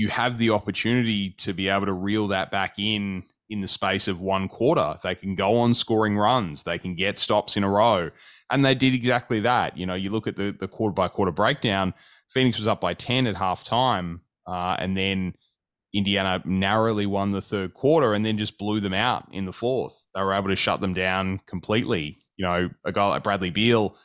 you 0.00 0.08
have 0.08 0.38
the 0.38 0.48
opportunity 0.48 1.28
to 1.28 1.52
be 1.52 1.68
able 1.68 1.84
to 1.84 1.92
reel 1.92 2.28
that 2.28 2.50
back 2.50 2.78
in 2.78 3.22
in 3.50 3.60
the 3.60 3.66
space 3.66 4.08
of 4.08 4.18
one 4.18 4.48
quarter 4.48 4.96
they 5.02 5.14
can 5.14 5.34
go 5.34 5.58
on 5.58 5.74
scoring 5.74 6.16
runs 6.16 6.62
they 6.62 6.78
can 6.78 6.94
get 6.94 7.18
stops 7.18 7.54
in 7.54 7.62
a 7.64 7.68
row 7.68 8.10
and 8.50 8.64
they 8.64 8.74
did 8.74 8.94
exactly 8.94 9.40
that 9.40 9.76
you 9.76 9.84
know 9.84 9.94
you 9.94 10.08
look 10.08 10.26
at 10.26 10.36
the, 10.36 10.56
the 10.58 10.66
quarter 10.66 10.94
by 10.94 11.06
quarter 11.06 11.30
breakdown 11.30 11.92
phoenix 12.30 12.58
was 12.58 12.66
up 12.66 12.80
by 12.80 12.94
10 12.94 13.26
at 13.26 13.34
halftime. 13.34 14.20
uh, 14.46 14.74
and 14.78 14.96
then 14.96 15.34
Indiana 15.92 16.40
narrowly 16.46 17.04
won 17.04 17.32
the 17.32 17.42
third 17.42 17.74
quarter 17.74 18.14
and 18.14 18.24
then 18.24 18.38
just 18.38 18.56
blew 18.56 18.78
them 18.78 18.94
out 18.94 19.26
in 19.32 19.44
the 19.44 19.52
fourth. 19.52 20.06
They 20.14 20.22
were 20.22 20.32
able 20.32 20.48
to 20.50 20.54
shut 20.54 20.80
them 20.80 20.94
down 20.94 21.40
completely. 21.46 22.18
You 22.36 22.46
know, 22.46 22.70
a 22.84 22.92
guy 22.92 23.08
like 23.08 23.24
Bradley 23.24 23.50
Beal 23.50 23.96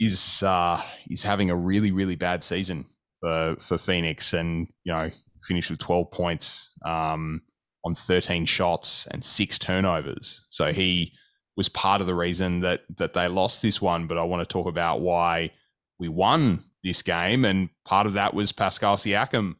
is 0.00 0.42
uh, 0.42 0.82
is 1.08 1.22
having 1.22 1.48
a 1.48 1.54
really 1.54 1.92
really 1.92 2.16
bad 2.16 2.42
season 2.42 2.86
for 3.26 3.56
for 3.58 3.76
Phoenix, 3.76 4.32
and 4.32 4.68
you 4.84 4.92
know 4.92 5.10
finished 5.42 5.70
with 5.70 5.78
12 5.80 6.10
points 6.10 6.72
um, 6.84 7.42
on 7.84 7.94
13 7.94 8.46
shots 8.46 9.06
and 9.10 9.24
six 9.24 9.58
turnovers. 9.58 10.44
So 10.48 10.72
he 10.72 11.12
was 11.56 11.68
part 11.68 12.00
of 12.00 12.06
the 12.06 12.14
reason 12.14 12.60
that 12.60 12.82
that 12.96 13.14
they 13.14 13.26
lost 13.26 13.62
this 13.62 13.82
one. 13.82 14.06
But 14.06 14.18
I 14.18 14.22
want 14.22 14.48
to 14.48 14.52
talk 14.52 14.68
about 14.68 15.00
why 15.00 15.50
we 15.98 16.08
won 16.08 16.62
this 16.84 17.02
game, 17.02 17.44
and 17.44 17.68
part 17.84 18.06
of 18.06 18.12
that 18.12 18.32
was 18.32 18.52
Pascal 18.52 18.96
Siakam. 18.96 19.56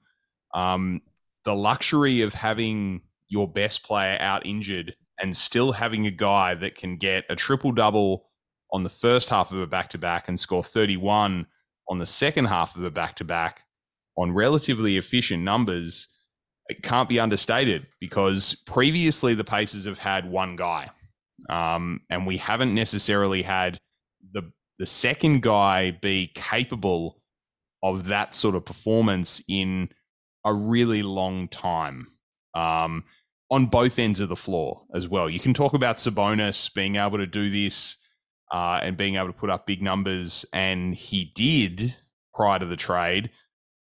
Um, 0.54 1.02
the 1.44 1.54
luxury 1.54 2.22
of 2.22 2.34
having 2.34 3.02
your 3.28 3.48
best 3.48 3.82
player 3.82 4.16
out 4.20 4.46
injured 4.46 4.94
and 5.20 5.36
still 5.36 5.72
having 5.72 6.06
a 6.06 6.10
guy 6.10 6.54
that 6.54 6.76
can 6.76 6.96
get 6.96 7.24
a 7.28 7.34
triple 7.34 7.72
double 7.72 8.28
on 8.72 8.84
the 8.84 8.90
first 8.90 9.28
half 9.30 9.50
of 9.50 9.58
a 9.58 9.66
back 9.66 9.88
to 9.88 9.98
back 9.98 10.28
and 10.28 10.38
score 10.38 10.62
31 10.62 11.46
on 11.88 11.98
the 11.98 12.06
second 12.06 12.46
half 12.46 12.76
of 12.76 12.84
a 12.84 12.90
back 12.90 13.14
to 13.16 13.24
back 13.24 13.64
on 14.16 14.32
relatively 14.32 14.96
efficient 14.96 15.42
numbers, 15.42 16.08
it 16.68 16.82
can't 16.82 17.08
be 17.08 17.20
understated 17.20 17.86
because 18.00 18.62
previously 18.66 19.34
the 19.34 19.44
Pacers 19.44 19.84
have 19.84 19.98
had 19.98 20.28
one 20.28 20.56
guy. 20.56 20.90
Um, 21.48 22.00
and 22.10 22.26
we 22.26 22.38
haven't 22.38 22.74
necessarily 22.74 23.42
had 23.42 23.78
the 24.32 24.50
the 24.78 24.86
second 24.86 25.42
guy 25.42 25.90
be 25.90 26.30
capable 26.34 27.22
of 27.82 28.06
that 28.06 28.34
sort 28.34 28.54
of 28.54 28.64
performance 28.64 29.42
in 29.48 29.88
a 30.44 30.52
really 30.52 31.02
long 31.02 31.48
time. 31.48 32.08
Um, 32.54 33.04
on 33.50 33.66
both 33.66 33.98
ends 33.98 34.20
of 34.20 34.28
the 34.28 34.36
floor 34.36 34.82
as 34.94 35.08
well. 35.08 35.30
You 35.30 35.38
can 35.38 35.54
talk 35.54 35.74
about 35.74 35.96
Sabonis 35.96 36.72
being 36.72 36.96
able 36.96 37.18
to 37.18 37.26
do 37.26 37.50
this 37.50 37.96
uh, 38.52 38.80
and 38.82 38.96
being 38.96 39.16
able 39.16 39.26
to 39.28 39.32
put 39.32 39.50
up 39.50 39.66
big 39.66 39.82
numbers, 39.82 40.44
and 40.52 40.94
he 40.94 41.32
did 41.34 41.96
prior 42.34 42.58
to 42.58 42.66
the 42.66 42.76
trade, 42.76 43.30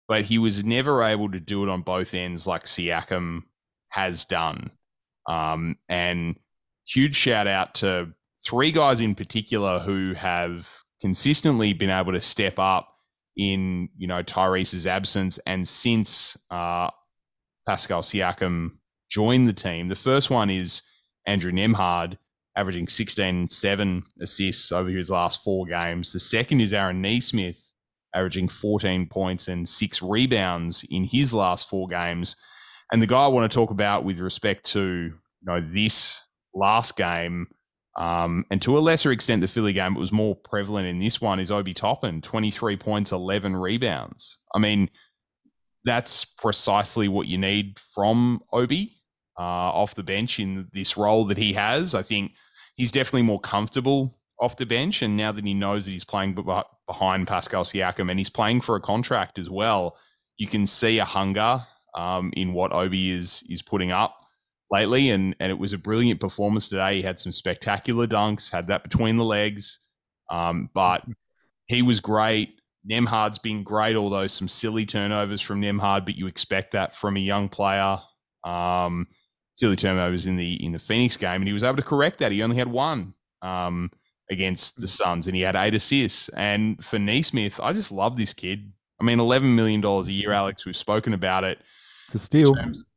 but 0.06 0.24
he 0.24 0.38
was 0.38 0.64
never 0.64 1.02
able 1.02 1.30
to 1.30 1.40
do 1.40 1.62
it 1.62 1.68
on 1.68 1.82
both 1.82 2.14
ends 2.14 2.46
like 2.46 2.64
Siakam 2.64 3.42
has 3.88 4.24
done. 4.24 4.70
Um, 5.28 5.76
and 5.88 6.36
huge 6.86 7.16
shout 7.16 7.46
out 7.46 7.74
to 7.76 8.12
three 8.46 8.70
guys 8.70 9.00
in 9.00 9.14
particular 9.14 9.78
who 9.78 10.12
have 10.12 10.68
consistently 11.00 11.72
been 11.72 11.90
able 11.90 12.12
to 12.12 12.20
step 12.20 12.58
up 12.58 12.88
in 13.36 13.88
you 13.96 14.06
know 14.06 14.22
Tyrese's 14.22 14.86
absence 14.86 15.38
and 15.46 15.66
since 15.66 16.36
uh, 16.50 16.90
Pascal 17.66 18.02
Siakam 18.02 18.72
joined 19.10 19.48
the 19.48 19.52
team. 19.52 19.88
The 19.88 19.94
first 19.94 20.30
one 20.30 20.50
is 20.50 20.82
Andrew 21.26 21.52
Nembhard, 21.52 22.18
averaging 22.56 22.86
16, 22.86 23.48
7 23.48 24.02
assists 24.20 24.70
over 24.72 24.88
his 24.88 25.10
last 25.10 25.42
four 25.42 25.66
games. 25.66 26.12
The 26.12 26.20
second 26.20 26.60
is 26.60 26.72
Aaron 26.72 27.00
Nesmith, 27.02 27.72
averaging 28.14 28.48
14 28.48 29.06
points 29.06 29.48
and 29.48 29.68
six 29.68 30.00
rebounds 30.00 30.84
in 30.90 31.04
his 31.04 31.34
last 31.34 31.68
four 31.68 31.88
games. 31.88 32.36
And 32.92 33.02
the 33.02 33.06
guy 33.06 33.24
I 33.24 33.28
want 33.28 33.50
to 33.50 33.54
talk 33.54 33.70
about 33.70 34.04
with 34.04 34.20
respect 34.20 34.66
to 34.72 34.80
you 34.80 35.12
know 35.42 35.60
this 35.60 36.22
last 36.54 36.96
game, 36.96 37.48
um, 37.96 38.44
and 38.50 38.62
to 38.62 38.78
a 38.78 38.80
lesser 38.80 39.10
extent 39.10 39.40
the 39.40 39.48
Philly 39.48 39.72
game, 39.72 39.96
it 39.96 40.00
was 40.00 40.12
more 40.12 40.36
prevalent 40.36 40.86
in 40.86 41.00
this 41.00 41.20
one, 41.20 41.40
is 41.40 41.50
Obi 41.50 41.74
Toppin, 41.74 42.20
23 42.20 42.76
points, 42.76 43.12
11 43.12 43.56
rebounds. 43.56 44.38
I 44.54 44.58
mean, 44.58 44.90
that's 45.84 46.24
precisely 46.24 47.08
what 47.08 47.26
you 47.26 47.38
need 47.38 47.78
from 47.78 48.40
Obi 48.52 48.96
uh, 49.38 49.42
off 49.42 49.94
the 49.94 50.02
bench 50.02 50.38
in 50.38 50.68
this 50.72 50.96
role 50.96 51.24
that 51.26 51.38
he 51.38 51.52
has. 51.54 51.94
I 51.94 52.02
think 52.02 52.32
he's 52.74 52.92
definitely 52.92 53.22
more 53.22 53.40
comfortable 53.40 54.18
off 54.40 54.56
the 54.56 54.66
bench, 54.66 55.02
and 55.02 55.16
now 55.16 55.32
that 55.32 55.44
he 55.44 55.54
knows 55.54 55.86
that 55.86 55.92
he's 55.92 56.04
playing 56.04 56.34
behind 56.86 57.26
Pascal 57.26 57.64
Siakam 57.64 58.10
and 58.10 58.18
he's 58.18 58.30
playing 58.30 58.60
for 58.60 58.76
a 58.76 58.80
contract 58.80 59.38
as 59.38 59.48
well, 59.48 59.96
you 60.36 60.46
can 60.46 60.66
see 60.66 60.98
a 60.98 61.04
hunger 61.04 61.64
um, 61.94 62.32
in 62.36 62.52
what 62.52 62.72
Obi 62.72 63.10
is 63.10 63.44
is 63.48 63.62
putting 63.62 63.92
up 63.92 64.16
lately, 64.70 65.10
and 65.10 65.36
and 65.40 65.50
it 65.50 65.58
was 65.58 65.72
a 65.72 65.78
brilliant 65.78 66.20
performance 66.20 66.68
today. 66.68 66.96
He 66.96 67.02
had 67.02 67.18
some 67.18 67.32
spectacular 67.32 68.06
dunks, 68.06 68.50
had 68.50 68.66
that 68.68 68.82
between 68.82 69.16
the 69.16 69.24
legs, 69.24 69.78
um, 70.30 70.70
but 70.74 71.04
he 71.66 71.82
was 71.82 72.00
great. 72.00 72.60
Nembhard's 72.88 73.38
been 73.38 73.62
great, 73.62 73.96
although 73.96 74.26
some 74.26 74.48
silly 74.48 74.84
turnovers 74.84 75.40
from 75.40 75.62
Nembhard, 75.62 76.04
but 76.04 76.16
you 76.16 76.26
expect 76.26 76.72
that 76.72 76.94
from 76.94 77.16
a 77.16 77.20
young 77.20 77.48
player. 77.48 77.98
Um, 78.44 79.06
silly 79.54 79.76
turnovers 79.76 80.26
in 80.26 80.36
the 80.36 80.64
in 80.64 80.72
the 80.72 80.78
Phoenix 80.78 81.16
game, 81.16 81.40
and 81.40 81.46
he 81.46 81.52
was 81.52 81.62
able 81.62 81.76
to 81.76 81.82
correct 81.82 82.18
that. 82.18 82.32
He 82.32 82.42
only 82.42 82.56
had 82.56 82.68
one 82.68 83.14
um, 83.42 83.90
against 84.30 84.80
the 84.80 84.88
Suns, 84.88 85.26
and 85.26 85.34
he 85.34 85.42
had 85.42 85.56
eight 85.56 85.74
assists. 85.74 86.28
And 86.30 86.82
for 86.84 86.98
Nesmith, 86.98 87.60
I 87.60 87.72
just 87.72 87.92
love 87.92 88.16
this 88.16 88.34
kid. 88.34 88.72
I 89.00 89.04
mean, 89.04 89.20
eleven 89.20 89.54
million 89.54 89.80
dollars 89.80 90.08
a 90.08 90.12
year, 90.12 90.32
Alex. 90.32 90.66
We've 90.66 90.76
spoken 90.76 91.14
about 91.14 91.44
it. 91.44 91.58
It's 92.06 92.16
a 92.16 92.18
steal. 92.18 92.54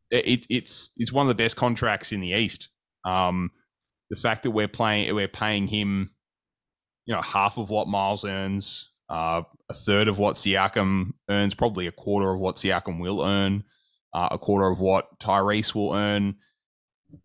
It, 0.09 0.45
it's 0.49 0.91
it's 0.97 1.13
one 1.13 1.25
of 1.25 1.29
the 1.29 1.41
best 1.41 1.55
contracts 1.55 2.11
in 2.11 2.21
the 2.21 2.29
East. 2.29 2.69
Um, 3.05 3.51
the 4.09 4.15
fact 4.15 4.43
that 4.43 4.51
we're 4.51 4.67
playing, 4.67 5.13
we're 5.13 5.27
paying 5.27 5.67
him, 5.67 6.11
you 7.05 7.13
know, 7.13 7.21
half 7.21 7.57
of 7.57 7.69
what 7.69 7.87
Miles 7.87 8.23
earns, 8.23 8.89
uh, 9.09 9.41
a 9.69 9.73
third 9.73 10.07
of 10.07 10.17
what 10.17 10.35
Siakam 10.35 11.11
earns, 11.29 11.53
probably 11.53 11.87
a 11.87 11.91
quarter 11.91 12.31
of 12.31 12.39
what 12.39 12.55
Siakam 12.55 12.99
will 13.01 13.21
earn, 13.21 13.63
uh, 14.13 14.29
a 14.31 14.37
quarter 14.37 14.67
of 14.67 14.79
what 14.79 15.19
Tyrese 15.19 15.75
will 15.75 15.93
earn 15.93 16.35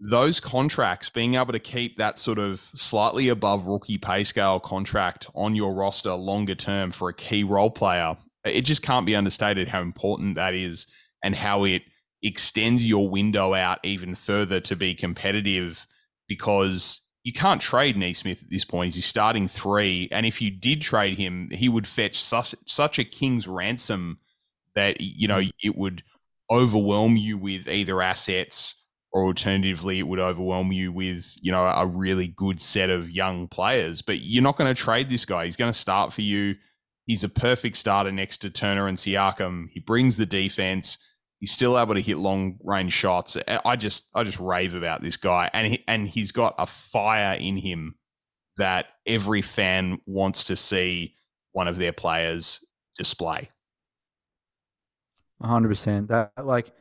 those 0.00 0.40
contracts, 0.40 1.08
being 1.08 1.34
able 1.34 1.52
to 1.52 1.58
keep 1.58 1.96
that 1.96 2.18
sort 2.18 2.38
of 2.38 2.60
slightly 2.74 3.28
above 3.28 3.66
rookie 3.66 3.98
pay 3.98 4.24
scale 4.24 4.60
contract 4.60 5.26
on 5.34 5.56
your 5.56 5.74
roster 5.74 6.14
longer 6.14 6.54
term 6.54 6.90
for 6.90 7.08
a 7.08 7.14
key 7.14 7.44
role 7.44 7.70
player, 7.70 8.16
it 8.44 8.62
just 8.62 8.82
can't 8.82 9.06
be 9.06 9.16
understated 9.16 9.68
how 9.68 9.80
important 9.80 10.34
that 10.36 10.54
is 10.54 10.86
and 11.22 11.34
how 11.34 11.64
it 11.64 11.82
extends 12.22 12.86
your 12.86 13.08
window 13.08 13.54
out 13.54 13.78
even 13.82 14.14
further 14.14 14.60
to 14.60 14.76
be 14.76 14.94
competitive 14.94 15.86
because 16.28 17.00
you 17.24 17.32
can't 17.32 17.60
trade 17.60 17.96
Nesmith 17.96 18.42
at 18.42 18.50
this 18.50 18.64
point. 18.64 18.94
He's 18.94 19.06
starting 19.06 19.46
three. 19.46 20.08
And 20.10 20.26
if 20.26 20.40
you 20.40 20.50
did 20.50 20.80
trade 20.80 21.16
him, 21.16 21.48
he 21.52 21.68
would 21.68 21.86
fetch 21.86 22.18
such, 22.18 22.54
such 22.66 22.98
a 22.98 23.04
king's 23.04 23.46
ransom 23.46 24.18
that, 24.74 25.00
you 25.00 25.28
know, 25.28 25.40
mm. 25.40 25.52
it 25.62 25.76
would 25.76 26.02
overwhelm 26.50 27.16
you 27.16 27.38
with 27.38 27.68
either 27.68 28.02
assets 28.02 28.74
or 29.12 29.24
alternatively 29.24 29.98
it 29.98 30.06
would 30.06 30.18
overwhelm 30.18 30.72
you 30.72 30.90
with 30.90 31.36
you 31.42 31.52
know 31.52 31.64
a 31.64 31.86
really 31.86 32.28
good 32.28 32.60
set 32.60 32.90
of 32.90 33.10
young 33.10 33.46
players. 33.48 34.02
But 34.02 34.20
you're 34.20 34.42
not 34.42 34.56
going 34.56 34.74
to 34.74 34.80
trade 34.80 35.08
this 35.08 35.24
guy. 35.24 35.44
He's 35.44 35.56
going 35.56 35.72
to 35.72 35.78
start 35.78 36.12
for 36.12 36.22
you. 36.22 36.56
He's 37.06 37.24
a 37.24 37.28
perfect 37.28 37.76
starter 37.76 38.12
next 38.12 38.38
to 38.38 38.50
Turner 38.50 38.86
and 38.86 38.96
Siakam. 38.96 39.68
He 39.70 39.80
brings 39.80 40.16
the 40.16 40.26
defense. 40.26 40.98
He's 41.40 41.50
still 41.50 41.78
able 41.78 41.94
to 41.94 42.00
hit 42.00 42.18
long 42.18 42.58
range 42.62 42.92
shots. 42.92 43.36
I 43.64 43.76
just 43.76 44.08
i 44.14 44.22
just 44.22 44.38
rave 44.38 44.74
about 44.74 45.02
this 45.02 45.16
guy. 45.16 45.50
And 45.52 45.72
he, 45.72 45.84
and 45.88 46.06
he's 46.08 46.32
got 46.32 46.54
a 46.56 46.66
fire 46.66 47.34
in 47.34 47.56
him 47.56 47.96
that 48.56 48.86
every 49.06 49.42
fan 49.42 49.98
wants 50.06 50.44
to 50.44 50.56
see 50.56 51.16
one 51.50 51.68
of 51.68 51.76
their 51.76 51.92
players 51.92 52.64
display. 52.96 53.50
100% 55.42 56.06
that 56.08 56.30
like 56.44 56.72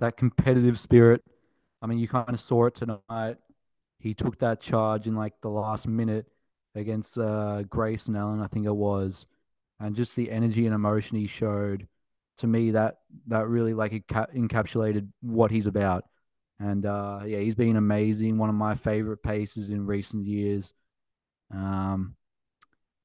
that 0.00 0.16
competitive 0.16 0.78
spirit 0.78 1.22
I 1.82 1.86
mean, 1.86 1.98
you 1.98 2.08
kind 2.08 2.30
of 2.30 2.40
saw 2.40 2.66
it 2.66 2.76
tonight. 2.76 3.36
He 3.98 4.14
took 4.14 4.38
that 4.38 4.60
charge 4.60 5.06
in 5.06 5.14
like 5.16 5.34
the 5.42 5.50
last 5.50 5.86
minute 5.86 6.26
against 6.74 7.18
uh, 7.18 7.62
and 7.76 8.16
Allen, 8.16 8.40
I 8.40 8.46
think 8.46 8.66
it 8.66 8.74
was, 8.74 9.26
and 9.78 9.94
just 9.94 10.16
the 10.16 10.30
energy 10.30 10.64
and 10.66 10.74
emotion 10.74 11.18
he 11.18 11.26
showed 11.26 11.86
to 12.38 12.46
me 12.46 12.70
that 12.70 12.98
that 13.26 13.46
really 13.46 13.74
like 13.74 13.92
encapsulated 13.92 15.08
what 15.20 15.50
he's 15.50 15.66
about. 15.66 16.04
And 16.58 16.86
uh, 16.86 17.20
yeah, 17.26 17.38
he's 17.38 17.56
been 17.56 17.76
amazing. 17.76 18.38
One 18.38 18.48
of 18.48 18.54
my 18.54 18.74
favorite 18.74 19.22
paces 19.22 19.70
in 19.70 19.84
recent 19.84 20.26
years. 20.26 20.74
Um, 21.52 22.16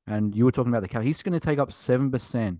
and 0.05 0.35
you 0.35 0.45
were 0.45 0.51
talking 0.51 0.71
about 0.71 0.83
the 0.83 0.87
cap. 0.87 1.01
He's 1.01 1.21
going 1.21 1.37
to 1.37 1.45
take 1.45 1.59
up 1.59 1.73
seven 1.73 2.11
percent 2.11 2.59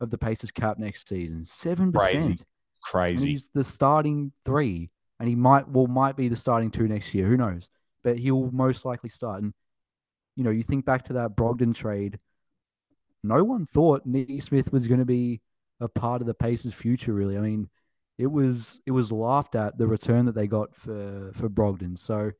of 0.00 0.10
the 0.10 0.18
Pacers 0.18 0.50
cap 0.50 0.78
next 0.78 1.08
season. 1.08 1.44
Seven 1.44 1.92
percent. 1.92 2.44
Crazy. 2.82 3.30
he's 3.30 3.48
the 3.54 3.64
starting 3.64 4.32
three, 4.44 4.90
and 5.20 5.28
he 5.28 5.34
might 5.34 5.68
well 5.68 5.86
might 5.86 6.16
be 6.16 6.28
the 6.28 6.36
starting 6.36 6.70
two 6.70 6.88
next 6.88 7.14
year. 7.14 7.26
Who 7.26 7.36
knows? 7.36 7.70
But 8.04 8.18
he'll 8.18 8.50
most 8.50 8.84
likely 8.84 9.10
start. 9.10 9.42
And 9.42 9.52
you 10.36 10.44
know, 10.44 10.50
you 10.50 10.62
think 10.62 10.84
back 10.84 11.04
to 11.06 11.14
that 11.14 11.36
Brogdon 11.36 11.74
trade. 11.74 12.18
No 13.24 13.42
one 13.42 13.66
thought 13.66 14.06
Nesmith 14.06 14.72
was 14.72 14.86
going 14.86 15.00
to 15.00 15.06
be 15.06 15.40
a 15.80 15.88
part 15.88 16.20
of 16.20 16.26
the 16.26 16.34
Pacers' 16.34 16.74
future. 16.74 17.12
Really, 17.12 17.36
I 17.36 17.40
mean, 17.40 17.68
it 18.16 18.28
was 18.28 18.80
it 18.86 18.92
was 18.92 19.10
laughed 19.12 19.54
at 19.54 19.76
the 19.78 19.86
return 19.86 20.26
that 20.26 20.34
they 20.34 20.46
got 20.46 20.74
for 20.76 21.32
for 21.34 21.48
Brogdon. 21.48 21.98
So 21.98 22.30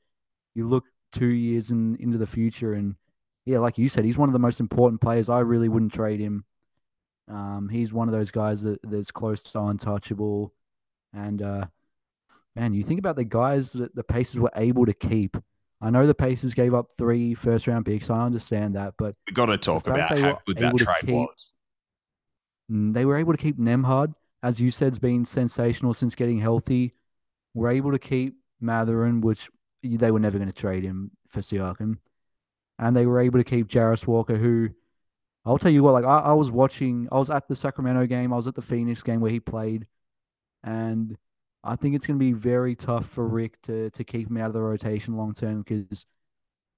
you 0.54 0.68
look 0.68 0.84
two 1.12 1.26
years 1.26 1.70
in, 1.70 1.96
into 1.96 2.18
the 2.18 2.26
future, 2.26 2.74
and 2.74 2.94
yeah, 3.44 3.58
like 3.58 3.78
you 3.78 3.88
said, 3.88 4.04
he's 4.04 4.18
one 4.18 4.28
of 4.28 4.32
the 4.34 4.38
most 4.38 4.60
important 4.60 5.00
players. 5.00 5.28
I 5.28 5.40
really 5.40 5.68
wouldn't 5.68 5.92
trade 5.92 6.20
him. 6.20 6.44
Um, 7.28 7.68
he's 7.70 7.92
one 7.92 8.08
of 8.08 8.14
those 8.14 8.30
guys 8.30 8.62
that, 8.62 8.80
that's 8.82 9.10
close 9.10 9.42
to 9.42 9.60
untouchable. 9.60 10.52
And 11.12 11.42
uh, 11.42 11.66
man, 12.58 12.74
you 12.74 12.82
think 12.82 12.98
about 12.98 13.16
the 13.16 13.24
guys 13.24 13.72
that 13.72 13.94
the 13.94 14.02
Pacers 14.02 14.40
were 14.40 14.50
able 14.56 14.86
to 14.86 14.92
keep. 14.92 15.36
I 15.80 15.90
know 15.90 16.06
the 16.06 16.14
Pacers 16.14 16.54
gave 16.54 16.74
up 16.74 16.90
three 16.98 17.34
first 17.34 17.66
round 17.66 17.86
picks. 17.86 18.10
I 18.10 18.24
understand 18.24 18.74
that, 18.74 18.94
but 18.98 19.14
we 19.26 19.32
got 19.32 19.46
to 19.46 19.58
talk 19.58 19.86
about 19.86 20.18
how 20.18 20.40
good 20.46 20.58
that 20.58 20.76
trade 20.76 20.96
keep, 21.00 21.10
was. 21.10 21.50
Mm, 22.70 22.92
they 22.92 23.04
were 23.04 23.16
able 23.16 23.32
to 23.32 23.38
keep 23.38 23.58
Nembhard, 23.58 24.12
as 24.42 24.60
you 24.60 24.70
said, 24.70 24.90
has 24.90 24.98
been 24.98 25.24
sensational 25.24 25.94
since 25.94 26.14
getting 26.14 26.40
healthy. 26.40 26.92
We're 27.54 27.70
able 27.70 27.92
to 27.92 27.98
keep 27.98 28.34
Mathurin, 28.60 29.20
which 29.20 29.48
they 29.82 30.10
were 30.10 30.20
never 30.20 30.38
going 30.38 30.50
to 30.50 30.54
trade 30.54 30.82
him 30.82 31.12
for 31.28 31.40
Siakam. 31.40 31.98
And 32.80 32.96
they 32.96 33.06
were 33.06 33.20
able 33.20 33.38
to 33.38 33.44
keep 33.44 33.68
Jarace 33.68 34.06
Walker, 34.06 34.36
who 34.36 34.70
I'll 35.44 35.58
tell 35.58 35.72
you 35.72 35.82
what, 35.82 35.94
like 35.94 36.04
I, 36.04 36.18
I 36.18 36.32
was 36.32 36.50
watching, 36.50 37.08
I 37.10 37.18
was 37.18 37.30
at 37.30 37.48
the 37.48 37.56
Sacramento 37.56 38.06
game, 38.06 38.32
I 38.32 38.36
was 38.36 38.48
at 38.48 38.54
the 38.54 38.62
Phoenix 38.62 39.02
game 39.02 39.20
where 39.20 39.30
he 39.30 39.40
played, 39.40 39.86
and 40.62 41.16
I 41.64 41.76
think 41.76 41.94
it's 41.94 42.06
going 42.06 42.18
to 42.18 42.24
be 42.24 42.32
very 42.32 42.74
tough 42.74 43.08
for 43.08 43.26
Rick 43.26 43.60
to 43.62 43.90
to 43.90 44.04
keep 44.04 44.30
him 44.30 44.36
out 44.36 44.46
of 44.46 44.52
the 44.52 44.62
rotation 44.62 45.16
long 45.16 45.34
term 45.34 45.62
because 45.62 46.06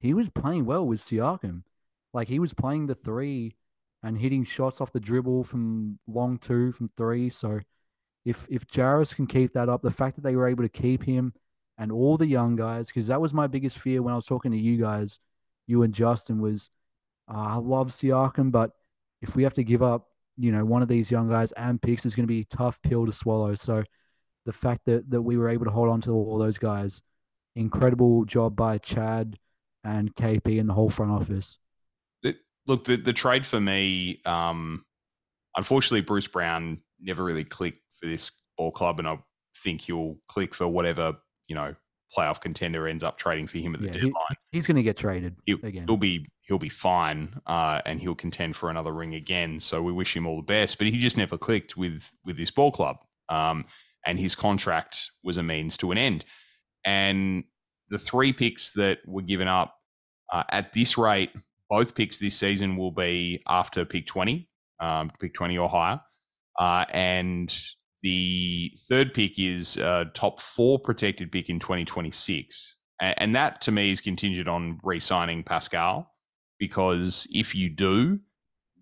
he 0.00 0.14
was 0.14 0.28
playing 0.28 0.64
well 0.64 0.87
with 0.87 1.00
Siakam. 1.00 1.62
Like 2.12 2.28
he 2.28 2.38
was 2.38 2.52
playing 2.52 2.87
the 2.87 2.94
three 2.94 3.56
and 4.02 4.18
hitting 4.18 4.44
shots 4.44 4.80
off 4.80 4.92
the 4.92 5.00
dribble 5.00 5.44
from 5.44 5.99
long 6.06 6.38
two, 6.38 6.72
from 6.72 6.90
three. 6.96 7.30
So 7.30 7.60
if 8.25 8.46
if 8.50 8.66
Jarace 8.66 9.14
can 9.14 9.26
keep 9.26 9.52
that 9.52 9.68
up, 9.68 9.82
the 9.82 9.90
fact 9.90 10.16
that 10.16 10.22
they 10.22 10.37
were 10.37 10.49
able 10.49 10.64
to 10.64 10.68
keep 10.68 11.02
him 11.04 11.34
and 11.78 11.92
all 11.92 12.16
the 12.16 12.26
young 12.26 12.56
guys, 12.56 12.88
because 12.88 13.06
that 13.06 13.20
was 13.20 13.34
my 13.34 13.46
biggest 13.46 13.78
fear 13.78 14.02
when 14.02 14.12
I 14.12 14.16
was 14.16 14.26
talking 14.26 14.52
to 14.52 14.58
you 14.58 14.76
guys, 14.78 15.18
you 15.66 15.82
and 15.82 15.94
Justin, 15.94 16.40
was 16.40 16.70
uh, 17.32 17.37
I 17.38 17.54
love 17.56 17.88
Siakam, 17.88 18.50
but 18.50 18.72
if 19.22 19.37
we 19.37 19.42
have 19.44 19.54
to 19.54 19.64
give 19.64 19.82
up, 19.82 20.08
you 20.37 20.52
know, 20.52 20.64
one 20.64 20.82
of 20.82 20.88
these 20.88 21.10
young 21.10 21.28
guys 21.28 21.52
and 21.52 21.80
picks, 21.80 22.04
is 22.06 22.14
going 22.14 22.25
to 22.25 22.32
be 22.32 22.40
a 22.40 22.56
tough 22.56 22.80
pill 22.82 23.06
to 23.06 23.12
swallow. 23.12 23.54
So 23.54 23.84
the 24.47 24.52
fact 24.52 24.82
that 24.87 25.11
that 25.11 25.23
we 25.23 25.37
were 25.37 25.49
able 25.49 25.64
to 25.64 25.70
hold 25.70 25.88
on 25.88 26.00
to 26.02 26.12
all 26.12 26.38
those 26.38 26.59
guys, 26.59 27.02
incredible 27.56 28.25
job 28.25 28.56
by 28.56 28.78
Chad 28.78 29.38
and 29.85 30.14
KP 30.14 30.61
and 30.61 30.68
the 30.68 30.75
whole 30.75 30.90
front 30.90 31.12
office. 31.12 31.59
look, 32.66 32.85
the 32.85 32.97
the 32.97 33.12
trade 33.12 33.47
for 33.47 33.61
me, 33.61 34.20
um, 34.25 34.85
unfortunately, 35.56 36.02
Bruce 36.02 36.28
Brown 36.28 36.80
never 37.00 37.25
really 37.25 37.44
clicked 37.44 37.82
for 37.99 38.06
this 38.06 38.32
ball 38.56 38.70
club, 38.70 38.99
and 38.99 39.09
I 39.09 39.18
think 39.56 39.82
he'll 39.82 40.16
click 40.28 40.54
for 40.54 40.68
whatever 40.68 41.16
you 41.49 41.54
know 41.54 41.75
playoff 42.16 42.40
contender 42.40 42.88
ends 42.88 43.04
up 43.04 43.16
trading 43.18 43.47
for 43.47 43.59
him 43.59 43.75
at 43.75 43.80
the 43.80 43.87
yeah, 43.87 43.92
deadline. 43.92 44.37
He, 44.50 44.59
he's 44.59 44.66
going 44.66 44.76
to 44.76 44.82
get 44.82 44.97
traded 44.97 45.37
he, 45.47 45.52
again. 45.52 45.85
He'll 45.87 45.96
be 45.96 46.26
he'll 46.42 46.59
be 46.59 46.68
fine, 46.68 47.40
uh, 47.46 47.81
and 47.87 48.00
he'll 48.00 48.14
contend 48.14 48.57
for 48.57 48.70
another 48.70 48.92
ring 48.92 49.14
again. 49.14 49.61
So 49.61 49.83
we 49.83 49.92
wish 49.92 50.14
him 50.14 50.26
all 50.26 50.37
the 50.37 50.42
best. 50.42 50.79
But 50.79 50.88
he 50.88 50.98
just 50.98 51.16
never 51.16 51.38
clicked 51.38 51.76
with 51.76 52.11
with 52.24 52.37
this 52.37 52.50
ball 52.50 52.70
club, 52.70 52.98
um, 53.29 53.64
and 54.06 54.18
his 54.18 54.34
contract 54.34 55.10
was 55.22 55.36
a 55.36 55.42
means 55.42 55.76
to 55.78 55.90
an 55.90 55.98
end. 55.98 56.24
And 56.84 57.44
the 57.88 57.98
three 57.98 58.32
picks 58.32 58.72
that 58.72 59.00
were 59.06 59.22
given 59.22 59.48
up 59.48 59.74
uh, 60.32 60.44
at 60.50 60.72
this 60.72 60.96
rate, 60.96 61.30
both 61.68 61.94
picks 61.94 62.18
this 62.18 62.36
season 62.36 62.76
will 62.76 62.92
be 62.92 63.42
after 63.48 63.84
pick 63.84 64.06
twenty, 64.06 64.48
um, 64.80 65.10
pick 65.20 65.34
twenty 65.34 65.58
or 65.58 65.68
higher, 65.68 66.00
uh, 66.58 66.84
and 66.90 67.56
the 68.02 68.72
third 68.88 69.12
pick 69.12 69.38
is 69.38 69.76
a 69.76 70.10
top 70.14 70.40
four 70.40 70.78
protected 70.78 71.30
pick 71.30 71.48
in 71.50 71.58
2026. 71.58 72.76
And 73.00 73.34
that 73.34 73.62
to 73.62 73.72
me 73.72 73.90
is 73.90 74.00
contingent 74.00 74.46
on 74.46 74.78
re 74.82 75.00
signing 75.00 75.42
Pascal, 75.42 76.12
because 76.58 77.26
if 77.30 77.54
you 77.54 77.70
do, 77.70 78.20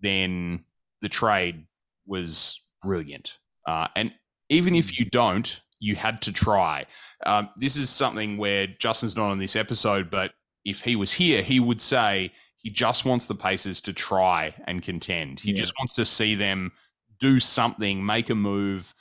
then 0.01 0.65
the 1.01 1.09
trade 1.09 1.65
was 2.05 2.61
brilliant. 2.81 3.39
Uh, 3.65 3.87
and 3.95 4.13
even 4.49 4.75
if 4.75 4.99
you 4.99 5.05
don't, 5.05 5.61
you 5.79 5.95
had 5.95 6.21
to 6.23 6.33
try. 6.33 6.85
Um, 7.25 7.49
this 7.55 7.75
is 7.75 7.89
something 7.89 8.37
where 8.37 8.67
Justin's 8.67 9.15
not 9.15 9.29
on 9.29 9.39
this 9.39 9.55
episode, 9.55 10.09
but 10.09 10.33
if 10.65 10.81
he 10.81 10.95
was 10.95 11.13
here, 11.13 11.41
he 11.41 11.59
would 11.59 11.81
say 11.81 12.31
he 12.57 12.69
just 12.69 13.05
wants 13.05 13.27
the 13.27 13.35
Pacers 13.35 13.79
to 13.81 13.93
try 13.93 14.53
and 14.65 14.81
contend. 14.81 15.39
He 15.39 15.51
yeah. 15.51 15.61
just 15.61 15.73
wants 15.79 15.93
to 15.93 16.05
see 16.05 16.35
them 16.35 16.73
do 17.19 17.39
something, 17.39 18.05
make 18.05 18.29
a 18.29 18.35
move, 18.35 18.93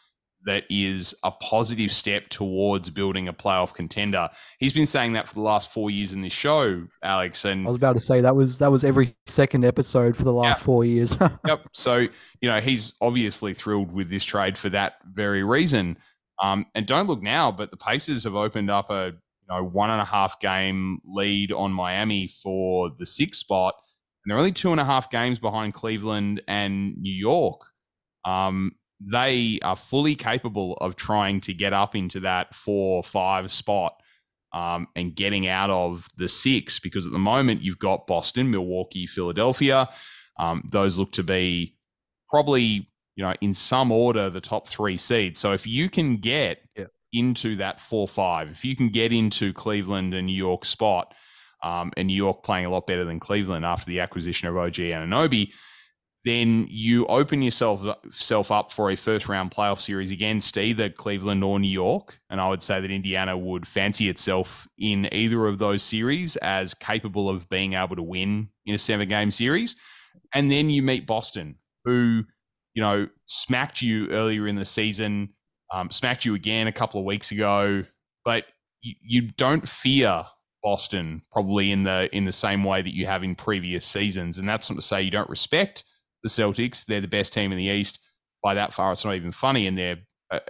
that 0.48 0.64
is 0.70 1.14
a 1.22 1.30
positive 1.30 1.90
step 1.90 2.30
towards 2.30 2.88
building 2.88 3.28
a 3.28 3.34
playoff 3.34 3.74
contender. 3.74 4.30
He's 4.58 4.72
been 4.72 4.86
saying 4.86 5.12
that 5.12 5.28
for 5.28 5.34
the 5.34 5.42
last 5.42 5.70
four 5.70 5.90
years 5.90 6.14
in 6.14 6.22
this 6.22 6.32
show, 6.32 6.86
Alex. 7.02 7.44
And 7.44 7.66
I 7.66 7.68
was 7.68 7.76
about 7.76 7.92
to 7.92 8.00
say 8.00 8.22
that 8.22 8.34
was 8.34 8.58
that 8.58 8.72
was 8.72 8.82
every 8.82 9.14
second 9.26 9.66
episode 9.66 10.16
for 10.16 10.24
the 10.24 10.32
last 10.32 10.60
yeah. 10.60 10.64
four 10.64 10.86
years. 10.86 11.18
yep. 11.46 11.66
So 11.74 11.98
you 11.98 12.48
know 12.48 12.60
he's 12.60 12.94
obviously 13.02 13.52
thrilled 13.52 13.92
with 13.92 14.08
this 14.08 14.24
trade 14.24 14.56
for 14.56 14.70
that 14.70 14.94
very 15.04 15.44
reason. 15.44 15.98
Um, 16.42 16.64
and 16.74 16.86
don't 16.86 17.08
look 17.08 17.22
now, 17.22 17.52
but 17.52 17.70
the 17.70 17.76
Pacers 17.76 18.24
have 18.24 18.34
opened 18.34 18.70
up 18.70 18.88
a 18.88 19.08
you 19.08 19.54
know 19.54 19.62
one 19.62 19.90
and 19.90 20.00
a 20.00 20.06
half 20.06 20.40
game 20.40 21.00
lead 21.04 21.52
on 21.52 21.72
Miami 21.72 22.26
for 22.26 22.90
the 22.98 23.04
sixth 23.04 23.40
spot, 23.40 23.74
and 24.24 24.30
they're 24.30 24.38
only 24.38 24.52
two 24.52 24.70
and 24.70 24.80
a 24.80 24.84
half 24.86 25.10
games 25.10 25.38
behind 25.38 25.74
Cleveland 25.74 26.40
and 26.48 26.96
New 26.96 27.14
York. 27.14 27.66
Um, 28.24 28.72
they 29.00 29.58
are 29.62 29.76
fully 29.76 30.14
capable 30.14 30.74
of 30.74 30.96
trying 30.96 31.40
to 31.42 31.54
get 31.54 31.72
up 31.72 31.94
into 31.94 32.20
that 32.20 32.54
four 32.54 33.02
five 33.02 33.50
spot 33.50 34.00
um, 34.52 34.88
and 34.96 35.14
getting 35.14 35.46
out 35.46 35.70
of 35.70 36.08
the 36.16 36.28
six 36.28 36.78
because 36.78 37.06
at 37.06 37.12
the 37.12 37.18
moment 37.18 37.62
you've 37.62 37.78
got 37.78 38.06
Boston, 38.06 38.50
Milwaukee, 38.50 39.06
Philadelphia. 39.06 39.88
Um, 40.38 40.62
those 40.70 40.98
look 40.98 41.12
to 41.12 41.22
be 41.22 41.76
probably 42.28 42.88
you 43.16 43.24
know 43.24 43.34
in 43.40 43.54
some 43.54 43.92
order 43.92 44.30
the 44.30 44.40
top 44.40 44.66
three 44.66 44.96
seeds. 44.96 45.38
So 45.38 45.52
if 45.52 45.66
you 45.66 45.88
can 45.88 46.16
get 46.16 46.62
yeah. 46.76 46.86
into 47.12 47.56
that 47.56 47.80
four 47.80 48.08
five, 48.08 48.50
if 48.50 48.64
you 48.64 48.74
can 48.74 48.88
get 48.88 49.12
into 49.12 49.52
Cleveland 49.52 50.14
and 50.14 50.26
New 50.26 50.32
York 50.36 50.64
spot, 50.64 51.14
um, 51.62 51.92
and 51.96 52.08
New 52.08 52.14
York 52.14 52.42
playing 52.42 52.66
a 52.66 52.70
lot 52.70 52.86
better 52.86 53.04
than 53.04 53.20
Cleveland 53.20 53.64
after 53.64 53.86
the 53.86 54.00
acquisition 54.00 54.48
of 54.48 54.56
OG 54.56 54.74
Anunoby, 54.74 55.52
then 56.28 56.66
you 56.68 57.06
open 57.06 57.40
yourself 57.40 57.82
self 58.10 58.50
up 58.50 58.70
for 58.70 58.90
a 58.90 58.96
first 58.96 59.28
round 59.28 59.50
playoff 59.50 59.80
series 59.80 60.10
against 60.10 60.58
either 60.58 60.90
Cleveland 60.90 61.42
or 61.42 61.58
New 61.58 61.70
York. 61.70 62.20
And 62.28 62.38
I 62.38 62.48
would 62.48 62.60
say 62.60 62.80
that 62.80 62.90
Indiana 62.90 63.36
would 63.36 63.66
fancy 63.66 64.10
itself 64.10 64.68
in 64.78 65.08
either 65.12 65.46
of 65.46 65.58
those 65.58 65.82
series 65.82 66.36
as 66.36 66.74
capable 66.74 67.30
of 67.30 67.48
being 67.48 67.72
able 67.72 67.96
to 67.96 68.02
win 68.02 68.50
in 68.66 68.74
a 68.74 68.78
seven 68.78 69.08
game 69.08 69.30
series. 69.30 69.76
And 70.34 70.50
then 70.50 70.68
you 70.68 70.82
meet 70.82 71.06
Boston, 71.06 71.56
who, 71.84 72.24
you 72.74 72.82
know, 72.82 73.08
smacked 73.24 73.80
you 73.80 74.10
earlier 74.10 74.46
in 74.46 74.56
the 74.56 74.66
season, 74.66 75.30
um, 75.72 75.90
smacked 75.90 76.26
you 76.26 76.34
again 76.34 76.66
a 76.66 76.72
couple 76.72 77.00
of 77.00 77.06
weeks 77.06 77.32
ago, 77.32 77.84
but 78.26 78.44
you, 78.82 78.94
you 79.00 79.22
don't 79.38 79.66
fear 79.66 80.26
Boston 80.62 81.22
probably 81.32 81.72
in 81.72 81.84
the 81.84 82.14
in 82.14 82.24
the 82.24 82.32
same 82.32 82.64
way 82.64 82.82
that 82.82 82.94
you 82.94 83.06
have 83.06 83.24
in 83.24 83.34
previous 83.34 83.86
seasons. 83.86 84.36
And 84.36 84.46
that's 84.46 84.68
not 84.68 84.76
to 84.76 84.82
say 84.82 85.00
you 85.00 85.10
don't 85.10 85.30
respect 85.30 85.84
the 86.22 86.28
Celtics. 86.28 86.84
They're 86.84 87.00
the 87.00 87.08
best 87.08 87.32
team 87.32 87.52
in 87.52 87.58
the 87.58 87.64
East 87.64 88.00
by 88.42 88.54
that 88.54 88.72
far. 88.72 88.92
It's 88.92 89.04
not 89.04 89.14
even 89.14 89.32
funny, 89.32 89.66
and 89.66 89.76
they're 89.76 89.98
uh, 90.30 90.40